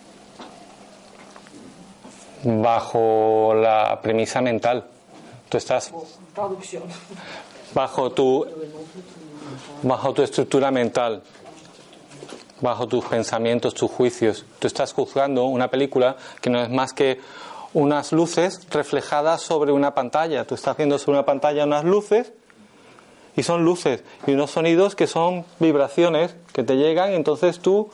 Bajo 2.45 3.55
la 3.55 4.01
premisa 4.03 4.41
mental. 4.41 4.84
Tú 5.49 5.57
estás 5.57 5.93
bajo 7.74 8.11
tu 8.11 8.47
bajo 9.82 10.12
tu 10.12 10.22
estructura 10.22 10.70
mental, 10.70 11.22
bajo 12.61 12.86
tus 12.86 13.05
pensamientos, 13.05 13.74
tus 13.74 13.91
juicios. 13.91 14.45
Tú 14.59 14.66
estás 14.66 14.93
juzgando 14.93 15.45
una 15.45 15.68
película 15.68 16.16
que 16.41 16.51
no 16.51 16.62
es 16.62 16.70
más 16.70 16.93
que 16.93 17.20
unas 17.72 18.12
luces 18.12 18.66
reflejadas 18.70 19.43
sobre 19.43 19.72
una 19.72 19.95
pantalla. 19.95 20.45
Tú 20.45 20.55
estás 20.55 20.76
viendo 20.76 20.99
sobre 20.99 21.18
una 21.18 21.26
pantalla 21.26 21.64
unas 21.64 21.84
luces 21.84 22.32
y 23.36 23.43
son 23.43 23.64
luces 23.64 24.03
y 24.26 24.32
unos 24.32 24.51
sonidos 24.51 24.95
que 24.95 25.07
son 25.07 25.45
vibraciones 25.59 26.34
que 26.53 26.62
te 26.62 26.76
llegan, 26.76 27.12
entonces 27.12 27.61
tú 27.61 27.91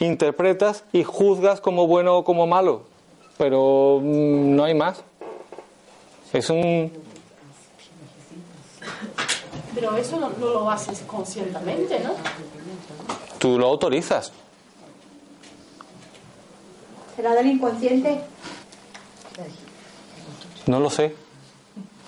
interpretas 0.00 0.84
y 0.92 1.02
juzgas 1.02 1.60
como 1.60 1.86
bueno 1.86 2.16
o 2.18 2.24
como 2.24 2.46
malo 2.46 2.93
pero 3.38 4.00
mm, 4.02 4.54
no 4.54 4.64
hay 4.64 4.74
más. 4.74 5.02
Es 6.32 6.50
un... 6.50 6.92
Pero 9.74 9.96
eso 9.96 10.20
no, 10.20 10.30
lo 10.38 10.70
haces 10.70 11.00
conscientemente, 11.06 12.00
¿no? 12.00 12.14
Tú 13.38 13.58
lo 13.58 13.66
autorizas. 13.66 14.32
¿Será 17.16 17.34
del 17.34 17.46
inconsciente? 17.46 18.20
No 20.66 20.80
lo 20.80 20.90
sé. 20.90 21.14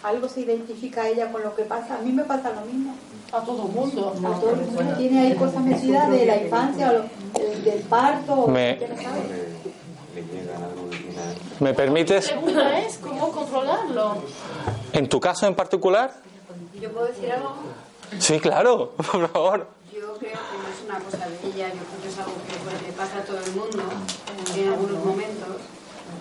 Algo 0.03 0.29
se 0.29 0.41
identifica 0.41 1.09
ella 1.09 1.31
con 1.33 1.43
lo 1.43 1.55
que 1.55 1.65
pasa. 1.65 1.97
A 1.97 2.01
mí 2.01 2.13
me 2.13 2.25
pasa 2.25 2.53
lo 2.53 2.61
mismo. 2.63 2.95
A 3.33 3.41
todo 3.41 3.67
el 3.67 3.73
mundo. 3.73 4.15
A 4.17 4.41
todo 4.41 4.51
el 4.51 4.61
mundo. 4.61 4.95
Tiene 4.97 5.21
ahí 5.21 5.35
cosas 5.35 5.63
metidas 5.63 6.11
de 6.11 6.27
la 6.27 6.43
infancia, 6.43 6.93
o 6.93 7.39
del, 7.65 7.81
parto. 7.83 8.47
Me... 8.47 8.79
¿Me 11.61 11.73
permites? 11.75 12.27
La 12.31 12.41
pregunta 12.41 12.79
es 12.81 12.99
cómo 12.99 13.33
controlarlo. 13.33 14.17
¿En 14.93 15.09
tu 15.09 15.19
caso 15.21 15.47
en 15.47 15.55
particular? 15.55 16.13
¿Yo 16.81 16.91
puedo 16.93 17.07
decir 17.07 17.33
algo? 17.33 17.55
Sí, 18.19 18.39
claro, 18.41 18.93
por 18.97 19.29
favor. 19.31 19.67
Yo 19.93 20.01
creo 20.01 20.15
que 20.19 20.27
no 20.29 20.69
es 20.69 20.83
una 20.85 20.99
cosa 21.01 21.29
de 21.29 21.37
ella, 21.49 21.69
yo 21.69 21.81
creo 21.81 22.03
que 22.03 22.09
es 22.09 22.19
algo 22.19 22.33
que 22.47 22.87
le 22.87 22.93
pasa 22.93 23.19
a 23.19 23.23
todo 23.23 23.39
el 23.39 23.53
mundo 23.53 23.83
en 24.57 24.69
algunos 24.69 25.05
momentos. 25.05 25.49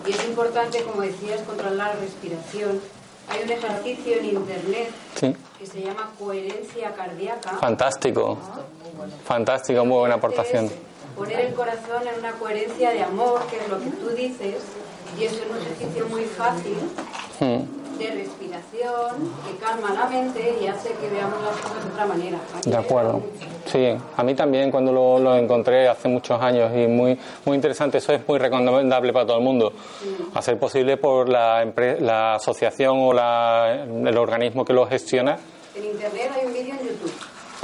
Y 0.06 0.10
es 0.12 0.24
importante, 0.24 0.82
como 0.84 1.02
decías, 1.02 1.42
controlar 1.42 1.94
la 1.94 2.00
respiración. 2.00 2.80
Hay 3.28 3.42
un 3.42 3.50
ejercicio 3.50 4.16
en 4.18 4.24
internet 4.24 4.90
que 5.58 5.66
se 5.66 5.82
llama 5.82 6.12
coherencia 6.18 6.94
cardíaca. 6.94 7.56
Fantástico. 7.58 8.38
Fantástico, 9.24 9.84
muy 9.84 9.98
buena 9.98 10.14
aportación. 10.14 10.70
poner 11.16 11.40
el 11.40 11.54
corazón 11.54 12.06
en 12.06 12.18
una 12.20 12.32
coherencia 12.32 12.90
de 12.90 13.02
amor, 13.02 13.44
que 13.48 13.56
es 13.58 13.68
lo 13.68 13.78
que 13.80 13.90
tú 13.90 14.10
dices, 14.10 14.56
y 15.18 15.24
es 15.24 15.32
un 15.32 15.56
ejercicio 15.56 16.06
muy 16.08 16.24
fácil 16.24 16.76
hmm. 17.40 17.98
de 17.98 18.10
respiración 18.10 19.32
que 19.46 19.56
calma 19.64 19.92
la 19.92 20.06
mente 20.06 20.58
y 20.60 20.66
hace 20.66 20.90
que 20.90 21.08
veamos 21.08 21.42
las 21.42 21.56
cosas 21.56 21.84
de 21.84 21.90
otra 21.90 22.06
manera. 22.06 22.38
De 22.64 22.76
acuerdo. 22.76 23.22
Sí, 23.66 23.96
a 24.16 24.22
mí 24.22 24.34
también 24.34 24.70
cuando 24.70 24.92
lo, 24.92 25.18
lo, 25.18 25.36
encontré 25.36 25.88
hace 25.88 26.08
muchos 26.08 26.40
años 26.40 26.70
y 26.74 26.86
muy 26.86 27.18
muy 27.44 27.56
interesante, 27.56 27.98
eso 27.98 28.12
es 28.12 28.26
muy 28.26 28.38
recomendable 28.38 29.12
para 29.12 29.26
todo 29.26 29.38
el 29.38 29.44
mundo. 29.44 29.72
Hacer 30.34 30.58
posible 30.58 30.96
por 30.96 31.28
la, 31.28 31.64
la 32.00 32.34
asociación 32.34 32.98
o 33.00 33.12
la, 33.12 33.84
el 33.84 34.16
organismo 34.18 34.64
que 34.64 34.72
lo 34.72 34.86
gestiona. 34.86 35.38
En 35.74 35.84
internet 35.84 36.30
hay 36.34 36.46
un 36.46 36.52
vídeo 36.52 36.74
en 36.74 36.88
YouTube. 36.88 37.12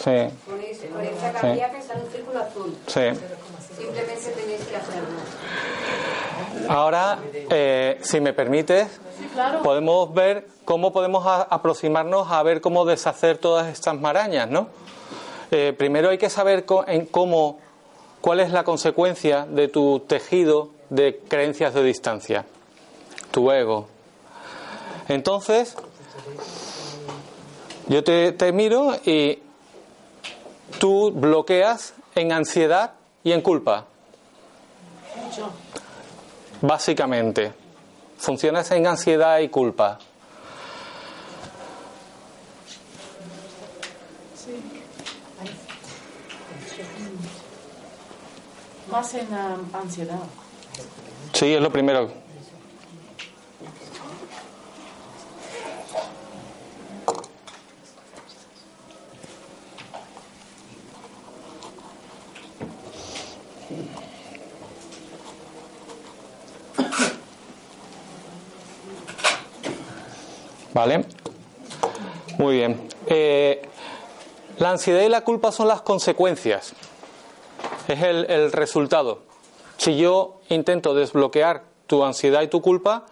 Sí. 0.03 0.35
Ponéis 0.47 0.81
coherencia 0.93 1.33
cardíaca 1.33 1.79
y 1.79 1.83
sale 1.83 2.05
un 2.05 2.11
círculo 2.11 2.41
azul. 2.41 2.77
Sí. 2.87 3.01
Simplemente 3.77 4.31
tenéis 4.31 4.65
que 4.67 4.77
hacerlo. 4.77 5.21
Ahora, 6.69 7.19
eh, 7.33 7.99
si 8.03 8.21
me 8.21 8.33
permites, 8.33 8.89
podemos 9.63 10.13
ver 10.13 10.47
cómo 10.65 10.93
podemos 10.93 11.25
aproximarnos 11.27 12.31
a 12.31 12.43
ver 12.43 12.61
cómo 12.61 12.85
deshacer 12.85 13.39
todas 13.39 13.69
estas 13.69 13.99
marañas, 14.01 14.49
¿no? 14.51 14.69
Eh, 15.51 15.75
primero 15.77 16.11
hay 16.11 16.19
que 16.19 16.31
saber 16.31 16.65
en 16.87 17.07
cómo, 17.07 17.59
cuál 18.21 18.41
es 18.41 18.51
la 18.51 18.65
consecuencia 18.65 19.47
de 19.47 19.69
tu 19.69 20.01
tejido 20.01 20.71
de 20.91 21.21
creencias 21.29 21.75
de 21.75 21.83
distancia, 21.83 22.45
tu 23.31 23.51
ego. 23.51 23.89
Entonces, 25.09 25.77
yo 27.89 28.05
te, 28.05 28.33
te 28.33 28.53
miro 28.53 28.95
y 29.05 29.41
tú 30.79 31.11
bloqueas 31.13 31.95
en 32.15 32.33
ansiedad 32.33 32.93
y 33.25 33.33
en 33.33 33.41
culpa 33.41 33.87
básicamente. 36.63 37.53
Funcionas 38.19 38.71
en 38.71 38.87
ansiedad 38.87 39.41
y 39.41 39.49
culpa. 39.49 39.99
Más 48.91 49.15
en 49.15 49.29
ansiedad. 49.73 50.19
Sí, 51.33 51.55
es 51.55 51.61
lo 51.61 51.71
primero. 51.71 52.22
¿Vale? 70.83 71.05
Muy 72.39 72.57
bien. 72.57 72.89
Eh, 73.07 73.63
la 74.59 74.71
ansiedad 74.71 75.03
y 75.03 75.09
la 75.09 75.21
culpa 75.21 75.53
son 75.53 75.69
las 75.69 75.81
consecuencias. 75.81 76.73
Es 77.87 78.03
el, 78.03 78.51
resultado. 78.51 79.21
Si 79.77 79.97
yo 79.97 80.41
intento 80.49 80.93
desbloquear 80.93 81.63
tu 81.87 82.03
ansiedad 82.03 82.43
y 82.43 82.49
tu 82.49 82.61
culpa, 82.63 83.07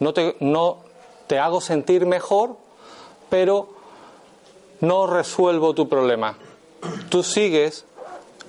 no 0.00 0.12
te, 0.12 0.36
no 0.40 0.80
te 1.26 1.38
hago 1.38 1.62
sentir 1.62 2.04
mejor, 2.04 2.58
pero 3.30 3.70
no 4.80 5.06
resuelvo 5.06 5.74
tu 5.74 5.88
problema. 5.88 6.36
Tú 7.08 7.22
sigues 7.22 7.86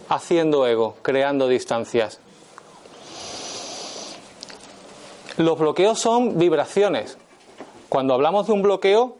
haciendo 0.09 0.67
ego, 0.67 0.97
creando 1.01 1.47
distancias. 1.47 2.19
Los 5.37 5.57
bloqueos 5.57 5.97
son 5.97 6.37
vibraciones. 6.37 7.17
Cuando 7.89 8.13
hablamos 8.13 8.47
de 8.47 8.53
un 8.53 8.61
bloqueo, 8.61 9.15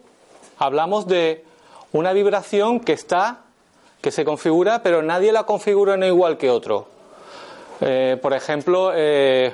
hablamos 0.57 1.07
de 1.07 1.43
una 1.91 2.13
vibración 2.13 2.79
que 2.79 2.93
está, 2.93 3.41
que 4.01 4.11
se 4.11 4.25
configura, 4.25 4.81
pero 4.83 5.01
nadie 5.01 5.31
la 5.31 5.43
configura 5.43 5.97
no 5.97 6.05
igual 6.05 6.37
que 6.37 6.49
otro. 6.49 6.87
Eh, 7.81 8.17
por 8.21 8.33
ejemplo, 8.33 8.91
eh, 8.93 9.53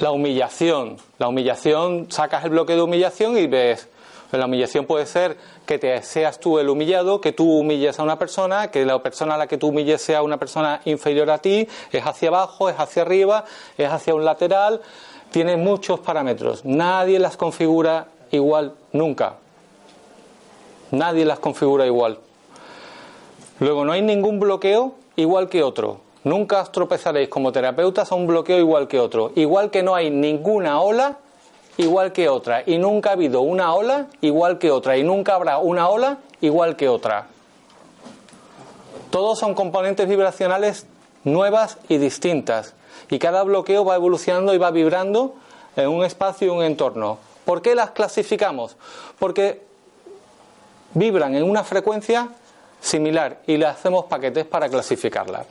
la 0.00 0.10
humillación. 0.10 0.96
La 1.18 1.28
humillación, 1.28 2.10
sacas 2.10 2.44
el 2.44 2.50
bloque 2.50 2.74
de 2.74 2.82
humillación 2.82 3.36
y 3.36 3.46
ves, 3.46 3.88
La 4.30 4.44
humillación 4.44 4.84
puede 4.84 5.06
ser 5.06 5.38
que 5.64 5.78
te 5.78 6.02
seas 6.02 6.38
tú 6.38 6.58
el 6.58 6.68
humillado, 6.68 7.20
que 7.20 7.32
tú 7.32 7.60
humilles 7.60 7.98
a 7.98 8.02
una 8.02 8.18
persona, 8.18 8.70
que 8.70 8.84
la 8.84 9.02
persona 9.02 9.34
a 9.34 9.38
la 9.38 9.46
que 9.46 9.56
tú 9.56 9.68
humilles 9.68 10.02
sea 10.02 10.22
una 10.22 10.36
persona 10.36 10.82
inferior 10.84 11.30
a 11.30 11.38
ti, 11.38 11.66
es 11.92 12.04
hacia 12.04 12.28
abajo, 12.28 12.68
es 12.68 12.76
hacia 12.78 13.02
arriba, 13.02 13.44
es 13.78 13.90
hacia 13.90 14.14
un 14.14 14.24
lateral, 14.26 14.82
tiene 15.30 15.56
muchos 15.56 16.00
parámetros. 16.00 16.64
Nadie 16.64 17.18
las 17.18 17.36
configura 17.36 18.08
igual 18.30 18.74
nunca. 18.92 19.34
Nadie 20.90 21.24
las 21.24 21.38
configura 21.38 21.86
igual. 21.86 22.18
Luego, 23.60 23.84
no 23.84 23.92
hay 23.92 24.02
ningún 24.02 24.40
bloqueo 24.40 24.94
igual 25.16 25.48
que 25.48 25.62
otro. 25.62 26.00
Nunca 26.24 26.62
os 26.62 26.72
tropezaréis 26.72 27.28
como 27.28 27.52
terapeutas 27.52 28.10
a 28.10 28.14
un 28.14 28.26
bloqueo 28.26 28.58
igual 28.58 28.88
que 28.88 29.00
otro. 29.00 29.32
Igual 29.34 29.70
que 29.70 29.82
no 29.82 29.94
hay 29.94 30.10
ninguna 30.10 30.80
ola 30.80 31.18
igual 31.76 32.12
que 32.12 32.28
otra. 32.28 32.62
Y 32.66 32.78
nunca 32.78 33.10
ha 33.10 33.12
habido 33.12 33.40
una 33.40 33.74
ola 33.74 34.06
igual 34.20 34.58
que 34.58 34.70
otra. 34.70 34.96
Y 34.96 35.02
nunca 35.02 35.34
habrá 35.34 35.58
una 35.58 35.88
ola 35.88 36.18
igual 36.40 36.76
que 36.76 36.88
otra. 36.88 37.26
Todos 39.10 39.38
son 39.38 39.54
componentes 39.54 40.08
vibracionales 40.08 40.86
nuevas 41.24 41.78
y 41.88 41.98
distintas. 41.98 42.74
Y 43.10 43.18
cada 43.18 43.42
bloqueo 43.42 43.84
va 43.84 43.94
evolucionando 43.94 44.54
y 44.54 44.58
va 44.58 44.70
vibrando 44.70 45.34
en 45.76 45.88
un 45.88 46.04
espacio 46.04 46.48
y 46.48 46.50
un 46.50 46.62
entorno. 46.62 47.18
¿Por 47.44 47.62
qué 47.62 47.74
las 47.74 47.92
clasificamos? 47.92 48.76
Porque 49.18 49.62
vibran 50.94 51.34
en 51.34 51.44
una 51.44 51.64
frecuencia 51.64 52.28
similar 52.80 53.40
y 53.46 53.56
le 53.56 53.66
hacemos 53.66 54.04
paquetes 54.06 54.44
para 54.46 54.68
clasificarlas. 54.68 55.46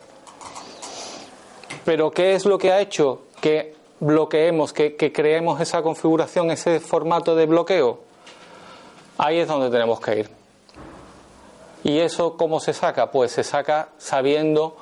Pero 1.84 2.12
¿qué 2.12 2.36
es 2.36 2.46
lo 2.46 2.58
que 2.58 2.72
ha 2.72 2.80
hecho 2.82 3.24
que 3.42 3.76
bloqueemos, 4.00 4.74
que, 4.74 4.96
que 4.96 5.12
creemos 5.12 5.60
esa 5.62 5.82
configuración, 5.82 6.52
ese 6.52 6.80
formato 6.80 7.36
de 7.36 7.46
bloqueo? 7.46 8.00
Ahí 9.18 9.40
es 9.40 9.48
donde 9.48 9.70
tenemos 9.70 10.00
que 10.00 10.20
ir. 10.20 10.30
¿Y 11.84 12.00
eso 12.00 12.36
cómo 12.38 12.60
se 12.60 12.74
saca? 12.74 13.12
Pues 13.12 13.32
se 13.32 13.44
saca 13.44 13.90
sabiendo, 13.98 14.76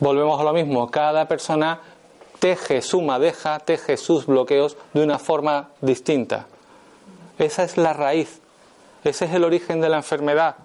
volvemos 0.00 0.40
a 0.40 0.44
lo 0.44 0.52
mismo, 0.52 0.90
cada 0.90 1.26
persona 1.26 1.80
teje 2.38 2.82
su 2.82 3.00
madeja, 3.02 3.58
teje 3.60 3.96
sus 3.96 4.26
bloqueos 4.26 4.76
de 4.92 5.02
una 5.02 5.18
forma 5.18 5.70
distinta. 5.80 6.46
Esa 7.38 7.64
es 7.64 7.76
la 7.76 7.92
raíz, 7.92 8.40
ese 9.04 9.24
es 9.26 9.34
el 9.34 9.44
origen 9.44 9.80
de 9.80 9.88
la 9.88 9.96
enfermedad. 9.96 10.56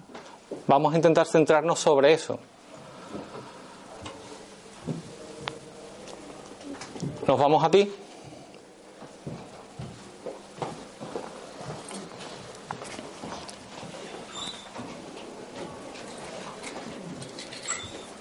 Vamos 0.68 0.94
a 0.94 0.98
intentar 0.98 1.28
centrarnos 1.28 1.80
sobre 1.80 2.14
eso. 2.14 2.40
Nos 7.28 7.40
vamos 7.40 7.64
a 7.64 7.70
ti. 7.70 7.92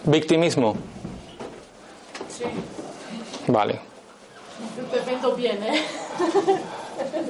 Victimismo. 0.05 1.00
Sí. 2.41 3.53
Vale. 3.53 3.81
Te 4.91 5.31
bien, 5.37 5.63
¿eh? 5.63 5.85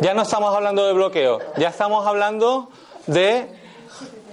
Ya 0.01 0.15
no 0.15 0.23
estamos 0.23 0.55
hablando 0.55 0.85
de 0.85 0.93
bloqueo, 0.93 1.39
ya 1.57 1.69
estamos 1.69 2.05
hablando 2.07 2.71
de 3.07 3.47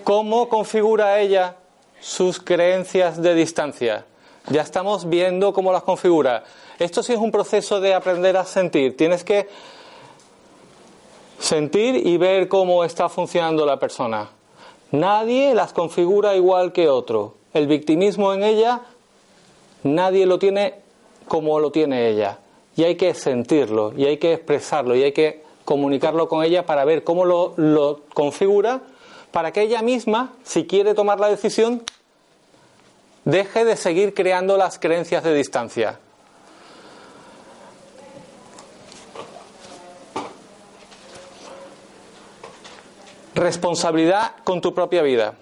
cómo 0.04 0.50
configura 0.50 1.20
ella 1.20 1.58
sus 2.00 2.40
creencias 2.40 3.22
de 3.22 3.36
distancia. 3.36 4.06
Ya 4.50 4.62
estamos 4.62 5.10
viendo 5.10 5.54
cómo 5.54 5.72
las 5.72 5.84
configura. 5.84 6.44
Esto 6.80 7.04
sí 7.04 7.14
es 7.14 7.20
un 7.20 7.32
proceso 7.32 7.82
de 7.82 7.94
aprender 7.94 8.38
a 8.38 8.46
sentir. 8.46 8.96
Tienes 8.96 9.24
que 9.24 9.48
sentir 11.40 12.08
y 12.08 12.18
ver 12.18 12.48
cómo 12.48 12.84
está 12.84 13.10
funcionando 13.10 13.66
la 13.66 13.78
persona. 13.78 14.30
Nadie 14.92 15.54
las 15.54 15.74
configura 15.74 16.36
igual 16.36 16.72
que 16.72 16.88
otro. 16.88 17.36
El 17.54 17.68
victimismo 17.68 18.34
en 18.34 18.44
ella, 18.44 18.82
nadie 19.88 20.26
lo 20.26 20.40
tiene 20.40 20.76
como 21.28 21.60
lo 21.60 21.72
tiene 21.72 22.10
ella. 22.10 22.40
Y 22.76 22.84
hay 22.84 22.96
que 22.96 23.14
sentirlo, 23.14 23.94
y 23.98 24.06
hay 24.06 24.18
que 24.18 24.34
expresarlo, 24.34 24.96
y 24.96 25.04
hay 25.04 25.12
que 25.12 25.44
comunicarlo 25.66 26.30
con 26.30 26.44
ella 26.44 26.66
para 26.66 26.86
ver 26.86 27.04
cómo 27.04 27.26
lo, 27.26 27.54
lo 27.58 28.02
configura, 28.14 28.82
para 29.32 29.52
que 29.52 29.62
ella 29.62 29.82
misma, 29.82 30.34
si 30.44 30.66
quiere 30.66 30.94
tomar 30.94 31.20
la 31.20 31.28
decisión, 31.28 31.84
deje 33.26 33.66
de 33.66 33.76
seguir 33.76 34.14
creando 34.14 34.58
las 34.58 34.80
creencias 34.80 35.24
de 35.24 35.34
distancia. 35.34 36.00
Responsabilidad 43.36 44.32
con 44.44 44.62
tu 44.62 44.74
propia 44.74 45.02
vida. 45.02 45.36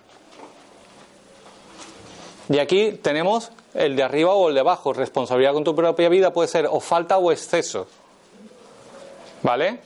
Y 2.49 2.59
aquí 2.59 2.93
tenemos 2.93 3.51
el 3.75 3.95
de 3.95 4.03
arriba 4.03 4.33
o 4.33 4.49
el 4.49 4.55
de 4.55 4.61
abajo. 4.61 4.93
Responsabilidad 4.93 5.53
con 5.53 5.63
tu 5.63 5.75
propia 5.75 6.09
vida 6.09 6.33
puede 6.33 6.47
ser 6.47 6.67
o 6.69 6.79
falta 6.79 7.17
o 7.17 7.31
exceso. 7.31 7.87
¿Vale? 9.43 9.79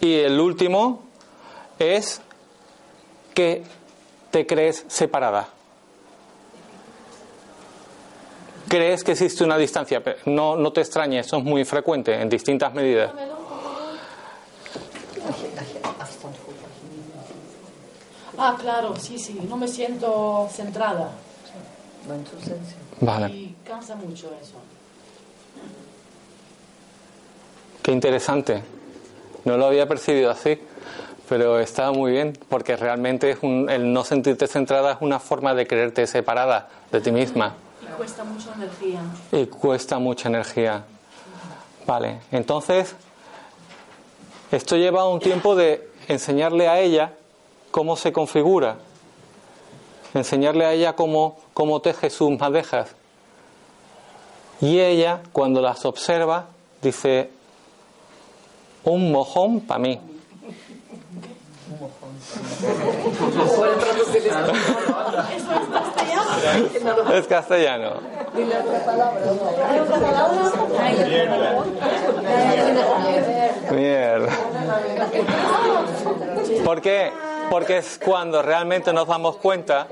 Y 0.00 0.14
el 0.14 0.38
último 0.38 1.02
es 1.78 2.20
que 3.34 3.62
te 4.30 4.46
crees 4.46 4.84
separada. 4.88 5.48
crees 8.72 9.04
que 9.04 9.12
existe 9.12 9.44
una 9.44 9.58
distancia. 9.58 10.02
No, 10.24 10.56
no 10.56 10.72
te 10.72 10.80
extrañes, 10.80 11.26
eso 11.26 11.36
es 11.36 11.44
muy 11.44 11.62
frecuente 11.66 12.14
en 12.14 12.30
distintas 12.30 12.72
medidas. 12.72 13.12
Ah, 18.38 18.56
claro, 18.58 18.96
sí, 18.96 19.18
sí, 19.18 19.40
no 19.48 19.56
me 19.56 19.68
siento 19.68 20.48
centrada. 20.50 21.10
Vale. 23.00 23.28
Y 23.28 23.56
cansa 23.64 23.94
mucho 23.96 24.30
eso. 24.40 24.54
Qué 27.82 27.92
interesante. 27.92 28.62
No 29.44 29.56
lo 29.56 29.66
había 29.66 29.88
percibido 29.88 30.30
así, 30.30 30.58
pero 31.28 31.58
está 31.58 31.90
muy 31.90 32.12
bien, 32.12 32.38
porque 32.48 32.76
realmente 32.76 33.30
es 33.30 33.38
el 33.42 33.92
no 33.92 34.04
sentirte 34.04 34.46
centrada 34.46 34.92
es 34.92 34.98
una 35.00 35.18
forma 35.18 35.54
de 35.54 35.66
creerte 35.66 36.06
separada 36.06 36.68
de 36.92 37.00
ti 37.00 37.10
misma. 37.10 37.54
Y 37.82 37.96
cuesta 37.96 38.24
mucha 38.24 38.54
energía. 38.54 39.00
Y 39.32 39.46
cuesta 39.46 39.98
mucha 39.98 40.28
energía. 40.28 40.84
Vale, 41.86 42.20
entonces, 42.30 42.94
esto 44.52 44.76
lleva 44.76 45.08
un 45.08 45.18
tiempo 45.18 45.56
de 45.56 45.90
enseñarle 46.06 46.68
a 46.68 46.78
ella 46.78 47.12
cómo 47.72 47.96
se 47.96 48.12
configura, 48.12 48.76
enseñarle 50.14 50.66
a 50.66 50.72
ella 50.72 50.94
cómo, 50.94 51.38
cómo 51.54 51.80
teje 51.80 52.10
sus 52.10 52.30
madejas. 52.38 52.94
Y 54.60 54.78
ella, 54.78 55.22
cuando 55.32 55.60
las 55.60 55.84
observa, 55.84 56.46
dice, 56.82 57.30
un 58.84 59.10
mojón 59.10 59.60
para 59.62 59.80
mí. 59.80 60.00
Es 67.14 67.26
castellano. 67.26 67.94
Mierda. 73.70 74.32
¿Por 76.64 76.80
qué? 76.80 77.31
Porque 77.52 77.76
es 77.76 78.00
cuando 78.02 78.40
realmente 78.40 78.94
nos 78.94 79.06
damos 79.06 79.36
cuenta 79.36 79.86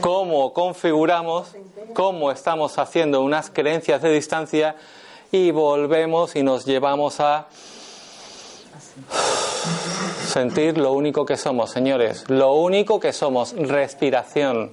cómo 0.00 0.52
configuramos, 0.52 1.54
cómo 1.92 2.32
estamos 2.32 2.78
haciendo 2.78 3.20
unas 3.20 3.48
creencias 3.48 4.02
de 4.02 4.10
distancia 4.10 4.74
y 5.30 5.52
volvemos 5.52 6.34
y 6.34 6.42
nos 6.42 6.64
llevamos 6.64 7.20
a 7.20 7.46
sentir 10.26 10.78
lo 10.78 10.94
único 10.94 11.24
que 11.24 11.36
somos, 11.36 11.70
señores, 11.70 12.28
lo 12.28 12.54
único 12.54 12.98
que 12.98 13.12
somos, 13.12 13.52
respiración. 13.52 14.72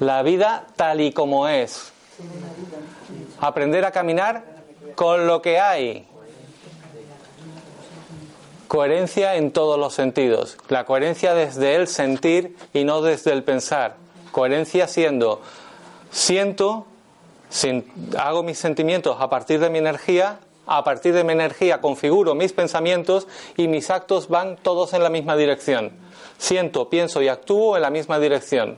La 0.00 0.22
vida. 0.22 0.66
tal 0.76 1.02
y 1.02 1.12
como 1.12 1.46
es. 1.46 1.92
Aprender 3.38 3.84
a 3.84 3.90
caminar 3.90 4.44
con 4.94 5.26
lo 5.26 5.42
que 5.42 5.60
hay. 5.60 6.07
Coherencia 8.68 9.36
en 9.36 9.50
todos 9.50 9.78
los 9.78 9.94
sentidos. 9.94 10.58
La 10.68 10.84
coherencia 10.84 11.32
desde 11.32 11.74
el 11.74 11.88
sentir 11.88 12.54
y 12.74 12.84
no 12.84 13.00
desde 13.00 13.32
el 13.32 13.42
pensar. 13.42 13.96
Coherencia 14.30 14.86
siendo, 14.86 15.40
siento, 16.10 16.86
hago 18.18 18.42
mis 18.42 18.58
sentimientos 18.58 19.16
a 19.20 19.30
partir 19.30 19.58
de 19.58 19.70
mi 19.70 19.78
energía, 19.78 20.40
a 20.66 20.84
partir 20.84 21.14
de 21.14 21.24
mi 21.24 21.32
energía 21.32 21.80
configuro 21.80 22.34
mis 22.34 22.52
pensamientos 22.52 23.26
y 23.56 23.68
mis 23.68 23.88
actos 23.88 24.28
van 24.28 24.58
todos 24.58 24.92
en 24.92 25.02
la 25.02 25.08
misma 25.08 25.34
dirección. 25.34 25.92
Siento, 26.36 26.90
pienso 26.90 27.22
y 27.22 27.28
actúo 27.28 27.74
en 27.76 27.82
la 27.82 27.90
misma 27.90 28.18
dirección. 28.18 28.76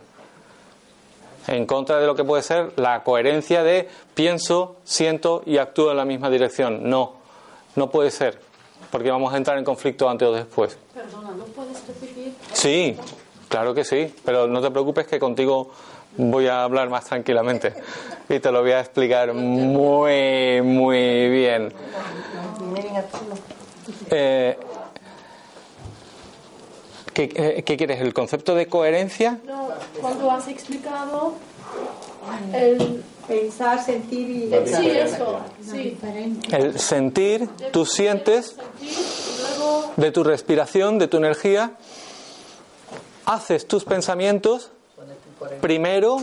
en 1.49 1.67
contra 1.67 1.99
de 1.99 2.07
lo 2.07 2.15
que 2.15 2.23
puede 2.23 2.45
ser 2.45 2.73
la 2.77 3.03
coherencia 3.03 3.65
de 3.65 3.89
pienso, 4.15 4.77
siento 4.85 5.43
y 5.47 5.59
actúo 5.59 5.91
en 5.91 5.97
la 5.97 6.05
misma 6.05 6.31
dirección. 6.31 6.89
No, 6.89 7.15
no 7.75 7.91
puede 7.91 8.12
ser, 8.12 8.39
porque 8.91 9.11
vamos 9.11 9.33
a 9.33 9.37
entrar 9.37 9.59
en 9.59 9.65
conflicto 9.65 10.09
antes 10.09 10.29
o 10.29 10.33
después. 10.33 10.77
Perdona, 10.95 11.31
¿no 11.31 11.45
puedes 11.45 11.87
repetir? 11.87 12.35
Sí, 12.53 12.97
claro 13.49 13.75
que 13.75 13.85
sí, 13.85 14.15
pero 14.25 14.47
no 14.47 14.61
te 14.61 14.71
preocupes 14.71 15.07
que 15.07 15.19
contigo 15.19 15.71
voy 16.17 16.49
a 16.49 16.65
hablar 16.65 16.91
más 16.91 17.05
tranquilamente 17.05 17.73
y 18.29 18.41
te 18.41 18.51
lo 18.51 18.62
voy 18.62 18.73
a 18.73 18.81
explicar 18.81 19.33
muy, 19.33 20.61
muy 20.62 21.29
bien. 21.31 21.73
Eh, 24.11 24.59
¿qué, 27.12 27.62
¿Qué 27.65 27.77
quieres? 27.77 28.01
¿El 28.01 28.12
concepto 28.12 28.55
de 28.55 28.67
coherencia? 28.67 29.39
No, 29.47 29.69
cuando 30.01 30.31
has 30.31 30.49
explicado 30.49 31.35
el 32.53 33.03
pensar, 33.27 33.85
sentir 33.85 34.31
y... 34.31 34.51
Sí, 34.67 34.91
eso, 34.91 35.41
sí. 35.63 35.97
El 36.51 36.79
sentir, 36.79 37.49
tú 37.73 37.87
sientes 37.87 38.57
de 39.97 40.11
tu 40.11 40.25
respiración, 40.25 40.99
de 40.99 41.09
tu 41.09 41.19
energía, 41.19 41.73
haces 43.27 43.67
tus 43.67 43.85
pensamientos 43.85 44.71
primero 45.61 46.21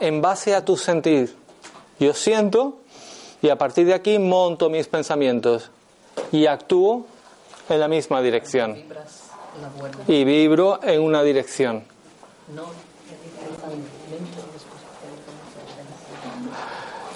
en 0.00 0.22
base 0.22 0.54
a 0.54 0.64
tu 0.64 0.76
sentir. 0.76 1.34
Yo 1.98 2.14
siento 2.14 2.78
y 3.40 3.48
a 3.48 3.56
partir 3.56 3.86
de 3.86 3.94
aquí 3.94 4.18
monto 4.18 4.70
mis 4.70 4.86
pensamientos 4.86 5.70
y 6.30 6.46
actúo 6.46 7.06
en 7.68 7.80
la 7.80 7.88
misma 7.88 8.22
dirección. 8.22 8.76
Y 10.06 10.24
vibro 10.24 10.80
en 10.82 11.02
una 11.02 11.22
dirección. 11.22 11.84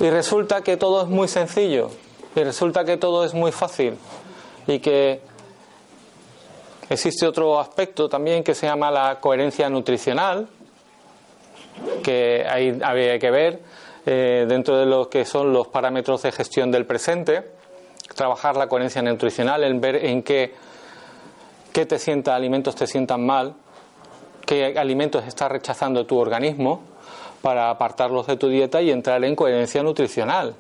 Y 0.01 0.11
resulta 0.11 0.63
que 0.63 0.77
todo 0.77 1.03
es 1.03 1.09
muy 1.09 1.29
sencillo. 1.29 1.91
Y 2.35 2.43
resulta 2.45 2.85
que 2.85 2.97
todo 2.97 3.25
es 3.25 3.33
muy 3.33 3.51
fácil. 3.51 3.97
Y 4.67 4.79
que 4.79 5.21
existe 6.91 7.27
otro 7.27 7.59
aspecto 7.59 8.09
también 8.09 8.45
que 8.45 8.55
se 8.55 8.67
llama 8.67 8.91
la 8.91 9.19
coherencia 9.21 9.71
nutricional, 9.71 10.49
que 12.03 12.47
hay, 12.49 12.79
había 12.83 13.19
que 13.19 13.31
ver 13.31 13.63
eh, 14.05 14.45
dentro 14.49 14.77
de 14.77 14.87
lo 14.87 15.09
que 15.09 15.25
son 15.25 15.53
los 15.53 15.69
parámetros 15.69 16.23
de 16.23 16.33
gestión 16.33 16.71
del 16.71 16.85
presente, 16.85 17.51
trabajar 18.15 18.57
la 18.57 18.69
coherencia 18.69 19.03
nutricional, 19.03 19.65
en 19.65 19.81
ver 19.81 19.97
en 20.05 20.23
qué, 20.23 20.55
qué 21.73 21.87
te 21.87 21.99
sienta, 21.99 22.35
alimentos 22.35 22.75
te 22.77 22.87
sientan 22.87 23.25
mal, 23.25 23.55
qué 24.45 24.79
alimentos 24.79 25.25
está 25.27 25.49
rechazando 25.49 26.07
tu 26.07 26.19
organismo 26.19 26.96
para 27.47 27.71
apartarlos 27.71 28.27
de 28.27 28.37
tu 28.37 28.49
dieta 28.49 28.83
y 28.83 28.91
entrar 28.91 29.23
en 29.25 29.37
coherencia 29.37 29.81
nutricional. 29.81 30.57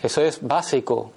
Eso 0.00 0.22
es 0.22 0.46
básico, 0.46 1.10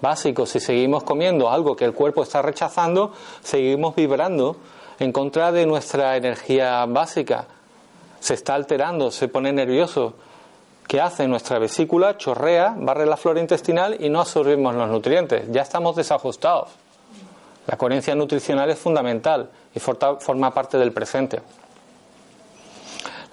básico. 0.00 0.44
Si 0.44 0.58
seguimos 0.58 1.04
comiendo 1.04 1.48
algo 1.48 1.76
que 1.76 1.84
el 1.84 1.92
cuerpo 1.92 2.24
está 2.24 2.42
rechazando, 2.42 3.12
seguimos 3.44 3.94
vibrando 3.94 4.56
en 4.98 5.12
contra 5.12 5.52
de 5.52 5.66
nuestra 5.66 6.16
energía 6.16 6.84
básica. 6.86 7.46
Se 8.18 8.34
está 8.34 8.56
alterando, 8.56 9.12
se 9.12 9.28
pone 9.28 9.52
nervioso. 9.52 10.14
¿Qué 10.88 11.00
hace? 11.00 11.28
Nuestra 11.28 11.60
vesícula 11.60 12.18
chorrea, 12.18 12.74
barre 12.76 13.06
la 13.06 13.16
flora 13.16 13.38
intestinal 13.38 13.96
y 14.00 14.08
no 14.08 14.18
absorbemos 14.18 14.74
los 14.74 14.90
nutrientes. 14.90 15.44
Ya 15.52 15.62
estamos 15.62 15.94
desajustados. 15.94 16.70
La 17.68 17.76
coherencia 17.76 18.16
nutricional 18.16 18.68
es 18.70 18.80
fundamental 18.80 19.48
y 19.72 19.78
forma 19.78 20.52
parte 20.52 20.76
del 20.76 20.90
presente. 20.90 21.40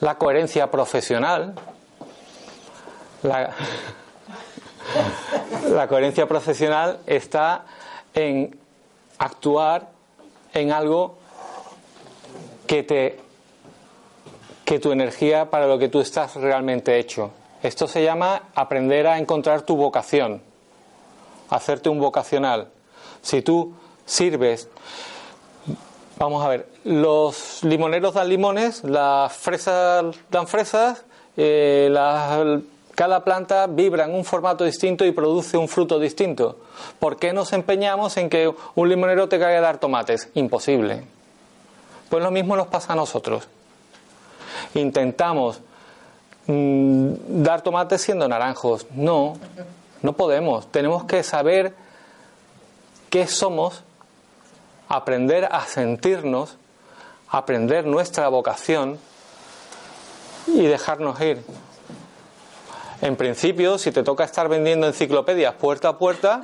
La 0.02 0.16
coherencia 0.16 0.70
profesional, 0.72 1.54
la, 3.22 3.54
coherencia 5.88 6.28
profesional 6.28 7.00
está 7.06 7.66
en 8.16 8.60
actuar 9.20 9.90
en 10.56 10.72
algo 10.72 11.20
que 12.66 12.82
te 12.82 13.20
que 14.66 14.80
tu 14.80 14.92
energía 14.92 15.52
para 15.52 15.68
lo 15.68 15.78
que 15.78 15.88
tú 15.88 16.00
estás 16.00 16.36
realmente 16.36 16.98
hecho. 16.98 17.30
Esto 17.62 17.88
se 17.88 18.04
llama 18.04 18.50
aprender 18.56 19.06
a 19.06 19.20
encontrar 19.20 19.62
tu 19.62 19.76
vocación, 19.76 20.42
hacerte 21.52 21.90
un 21.90 22.00
vocacional. 22.00 22.70
Si 23.22 23.44
tú 23.44 23.76
sirves, 24.06 24.68
vamos 26.22 26.46
a 26.46 26.50
ver, 26.50 26.68
los 26.84 27.64
limoneros 27.64 28.14
dan 28.14 28.30
limones, 28.30 28.84
las 28.84 29.34
fresas 29.34 30.06
dan 30.30 30.48
fresas, 30.48 31.04
eh, 31.36 31.92
cada 32.94 33.24
planta 33.24 33.66
vibra 33.66 34.06
en 34.06 34.14
un 34.14 34.24
formato 34.24 34.64
distinto 34.64 35.04
y 35.04 35.12
produce 35.12 35.58
un 35.58 35.68
fruto 35.68 36.00
distinto. 36.00 36.58
¿Por 37.00 37.18
qué 37.18 37.34
nos 37.34 37.54
empeñamos 37.54 38.18
en 38.18 38.30
que 38.30 38.54
un 38.76 38.90
limonero 38.90 39.28
te 39.28 39.40
caiga 39.40 39.58
a 39.58 39.62
dar 39.62 39.80
tomates? 39.80 40.30
Imposible. 40.36 41.04
Pues 42.10 42.24
lo 42.24 42.30
mismo 42.30 42.56
nos 42.56 42.68
pasa 42.68 42.94
a 42.94 42.96
nosotros. 42.96 43.48
Intentamos 44.76 45.60
mm, 46.46 47.14
dar 47.42 47.62
tomates 47.62 48.02
siendo 48.02 48.28
naranjos. 48.28 48.86
No, 48.94 49.34
no 50.04 50.14
podemos. 50.14 50.68
Tenemos 50.68 51.06
que 51.06 51.24
saber 51.24 51.74
qué 53.10 53.26
somos, 53.26 53.84
aprender 54.92 55.48
a 55.50 55.66
sentirnos, 55.66 56.58
aprender 57.30 57.86
nuestra 57.86 58.28
vocación 58.28 59.00
y 60.48 60.66
dejarnos 60.68 61.20
ir. 61.22 61.46
En 63.02 63.16
principio, 63.16 63.78
si 63.78 63.92
te 63.92 64.04
toca 64.04 64.26
estar 64.26 64.50
vendiendo 64.50 64.86
enciclopedias 64.88 65.56
puerta 65.56 65.90
a 65.90 65.98
puerta, 65.98 66.42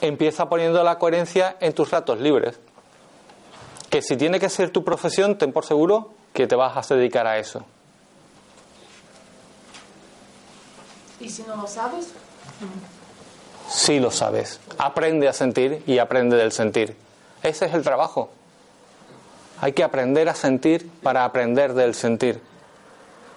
empieza 0.00 0.48
poniendo 0.48 0.82
la 0.84 0.98
coherencia 0.98 1.56
en 1.58 1.72
tus 1.72 1.90
ratos 1.90 2.20
libres. 2.20 2.60
Que 3.90 4.00
si 4.00 4.16
tiene 4.16 4.38
que 4.38 4.48
ser 4.48 4.70
tu 4.70 4.84
profesión, 4.84 5.36
ten 5.36 5.52
por 5.52 5.66
seguro 5.66 6.12
que 6.32 6.46
te 6.46 6.54
vas 6.54 6.90
a 6.90 6.94
dedicar 6.94 7.26
a 7.26 7.36
eso. 7.38 7.64
¿Y 11.18 11.28
si 11.28 11.42
no 11.42 11.56
lo 11.56 11.66
sabes? 11.66 12.12
Sí 13.72 14.00
lo 14.00 14.10
sabes. 14.10 14.60
Aprende 14.76 15.28
a 15.28 15.32
sentir 15.32 15.82
y 15.86 15.98
aprende 15.98 16.36
del 16.36 16.52
sentir. 16.52 16.94
Ese 17.42 17.66
es 17.66 17.74
el 17.74 17.82
trabajo. 17.82 18.28
Hay 19.60 19.72
que 19.72 19.82
aprender 19.82 20.28
a 20.28 20.34
sentir 20.34 20.90
para 21.02 21.24
aprender 21.24 21.72
del 21.72 21.94
sentir. 21.94 22.40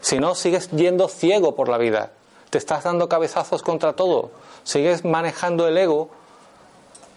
Si 0.02 0.20
no, 0.20 0.36
sigues 0.36 0.70
yendo 0.72 1.08
ciego 1.08 1.56
por 1.56 1.70
la 1.70 1.78
vida. 1.78 2.12
Te 2.50 2.58
estás 2.58 2.84
dando 2.84 3.08
cabezazos 3.08 3.64
contra 3.64 3.94
todo. 3.94 4.32
Sigues 4.64 5.06
manejando 5.06 5.68
el 5.68 5.78
ego 5.78 6.10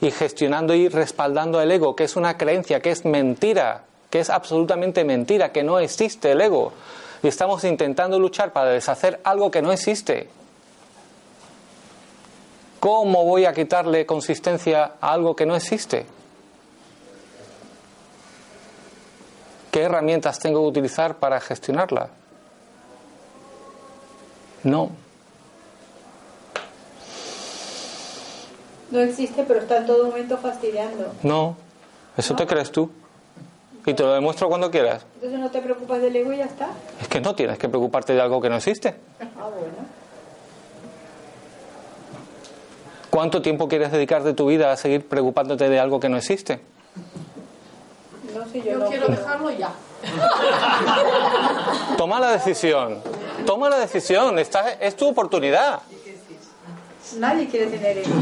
y 0.01 0.13
gestionando 0.13 0.75
y 0.75 0.89
respaldando 0.89 1.61
el 1.61 1.73
ego, 1.73 1.97
que 1.97 2.05
es 2.05 2.15
una 2.15 2.39
creencia, 2.39 2.81
que 2.81 2.93
es 2.93 3.05
mentira, 3.05 3.83
que 4.11 4.21
es 4.21 4.31
absolutamente 4.31 5.05
mentira, 5.05 5.51
que 5.51 5.65
no 5.65 5.81
existe 5.81 6.31
el 6.31 6.41
ego. 6.41 6.73
Y 7.23 7.29
estamos 7.29 7.65
intentando 7.65 8.19
luchar 8.21 8.53
para 8.53 8.71
deshacer 8.71 9.21
algo 9.25 9.51
que 9.51 9.61
no 9.61 9.73
existe. 9.73 10.29
¿Cómo 12.81 13.25
voy 13.25 13.45
a 13.45 13.53
quitarle 13.53 14.07
consistencia 14.07 14.93
a 15.01 15.13
algo 15.13 15.35
que 15.35 15.47
no 15.47 15.57
existe? 15.57 16.07
¿Qué 19.71 19.83
herramientas 19.83 20.39
tengo 20.39 20.63
que 20.63 20.69
utilizar 20.69 21.17
para 21.17 21.41
gestionarla? 21.41 22.09
No. 24.63 24.91
No 28.91 29.01
existe, 29.01 29.45
pero 29.47 29.61
está 29.61 29.79
en 29.79 29.87
todo 29.87 30.07
momento 30.07 30.39
fastidiando. 30.39 31.13
No, 31.23 31.57
eso 32.17 32.35
te 32.35 32.47
crees 32.47 32.73
tú. 32.73 32.91
Y 33.85 33.95
te 33.95 34.03
lo 34.03 34.13
demuestro 34.13 34.49
cuando 34.49 34.71
quieras. 34.71 35.05
Entonces 35.17 35.39
no 35.39 35.51
te 35.51 35.61
preocupas 35.61 36.01
del 36.01 36.15
ego 36.17 36.33
y 36.33 36.39
ya 36.39 36.45
está. 36.45 36.71
Es 37.01 37.09
que 37.09 37.21
no 37.21 37.35
tienes 37.35 37.59
que 37.59 37.69
preocuparte 37.69 38.13
de 38.15 38.21
algo 38.21 38.41
que 38.41 38.49
no 38.49 38.57
existe. 38.57 38.97
Ah, 39.21 39.49
bueno. 39.49 39.98
¿Cuánto 43.11 43.43
tiempo 43.43 43.69
quieres 43.69 43.91
dedicar 43.91 44.23
de 44.23 44.35
tu 44.35 44.47
vida 44.47 44.71
a 44.71 44.77
seguir 44.77 45.07
preocupándote 45.07 45.69
de 45.69 45.81
algo 45.81 45.99
que 45.99 46.09
no 46.09 46.17
existe? 46.17 46.61
No, 48.35 48.47
si 48.53 48.59
yo, 48.59 48.73
Yo 48.73 48.79
no 48.79 48.87
quiero 48.89 49.09
dejarlo 49.09 49.51
ya. 49.51 49.73
Toma 51.97 52.21
la 52.21 52.33
decisión. 52.33 53.01
Toma 53.47 53.71
la 53.71 53.79
decisión. 53.79 54.39
Esta 54.39 54.73
es 54.73 54.95
tu 54.97 55.09
oportunidad. 55.09 55.81
Nadie 57.17 57.49
quiere 57.49 57.67
tener 57.69 57.99
ego. 57.99 58.15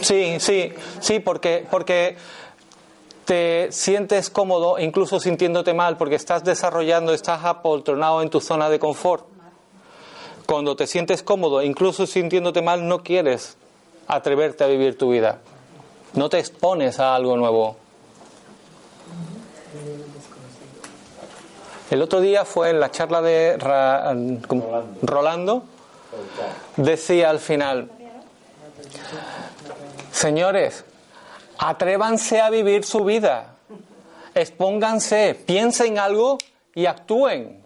Sí, 0.00 0.36
sí, 0.40 0.72
sí, 1.00 1.20
porque, 1.20 1.66
porque 1.70 2.16
te 3.24 3.70
sientes 3.72 4.30
cómodo, 4.30 4.78
incluso 4.78 5.20
sintiéndote 5.20 5.74
mal, 5.74 5.96
porque 5.96 6.14
estás 6.14 6.44
desarrollando, 6.44 7.12
estás 7.12 7.44
apoltronado 7.44 8.22
en 8.22 8.30
tu 8.30 8.40
zona 8.40 8.68
de 8.68 8.78
confort. 8.78 9.26
Cuando 10.46 10.76
te 10.76 10.86
sientes 10.86 11.22
cómodo, 11.22 11.62
incluso 11.62 12.06
sintiéndote 12.06 12.60
mal, 12.60 12.86
no 12.86 13.02
quieres 13.02 13.56
atreverte 14.06 14.64
a 14.64 14.66
vivir 14.66 14.98
tu 14.98 15.10
vida. 15.10 15.38
No 16.12 16.28
te 16.28 16.38
expones 16.38 17.00
a 17.00 17.14
algo 17.14 17.36
nuevo. 17.36 17.76
El 21.90 22.02
otro 22.02 22.20
día 22.20 22.44
fue 22.44 22.70
en 22.70 22.80
la 22.80 22.90
charla 22.90 23.22
de 23.22 23.56
Rolando, 25.02 25.64
decía 26.76 27.30
al 27.30 27.38
final, 27.38 27.90
señores, 30.12 30.84
atrévanse 31.58 32.40
a 32.40 32.50
vivir 32.50 32.84
su 32.84 33.04
vida, 33.04 33.54
expónganse, 34.34 35.34
piensen 35.46 35.98
algo 35.98 36.38
y 36.74 36.86
actúen, 36.86 37.62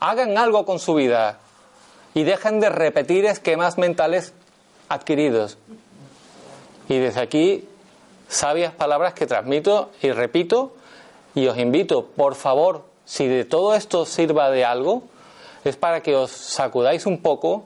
hagan 0.00 0.36
algo 0.38 0.64
con 0.64 0.78
su 0.78 0.94
vida 0.94 1.38
y 2.14 2.24
dejen 2.24 2.60
de 2.60 2.68
repetir 2.68 3.24
esquemas 3.24 3.78
mentales 3.78 4.34
adquiridos. 4.88 5.58
Y 6.88 6.98
desde 6.98 7.20
aquí, 7.20 7.68
sabias 8.28 8.72
palabras 8.74 9.14
que 9.14 9.26
transmito 9.26 9.90
y 10.02 10.10
repito 10.10 10.74
y 11.34 11.46
os 11.46 11.58
invito, 11.58 12.06
por 12.16 12.34
favor, 12.34 12.84
si 13.04 13.26
de 13.26 13.44
todo 13.44 13.74
esto 13.74 14.04
sirva 14.04 14.50
de 14.50 14.64
algo, 14.64 15.04
es 15.64 15.76
para 15.76 16.02
que 16.02 16.16
os 16.16 16.30
sacudáis 16.30 17.06
un 17.06 17.18
poco, 17.18 17.64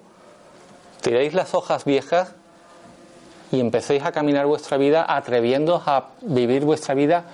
tiréis 1.01 1.35
las 1.35 1.55
hojas 1.55 1.85
viejas 1.85 2.33
y 3.51 3.61
empecéis 3.61 4.05
a 4.05 4.13
caminar 4.13 4.47
vuestra 4.47 4.77
vida 4.77 5.05
atreviéndoos 5.09 5.83
a 5.87 6.11
vivir 6.21 6.65
vuestra 6.65 6.95
vida 6.95 7.25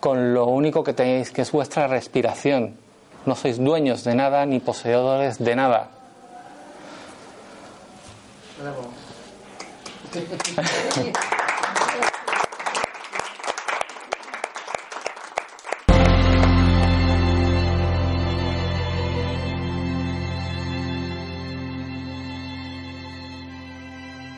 con 0.00 0.34
lo 0.34 0.46
único 0.46 0.82
que 0.82 0.94
tenéis, 0.94 1.30
que 1.30 1.42
es 1.42 1.52
vuestra 1.52 1.86
respiración. 1.86 2.76
No 3.24 3.36
sois 3.36 3.58
dueños 3.58 4.02
de 4.02 4.16
nada 4.16 4.44
ni 4.46 4.58
poseedores 4.58 5.38
de 5.38 5.54
nada. 5.54 6.01
Bravo. 8.62 8.92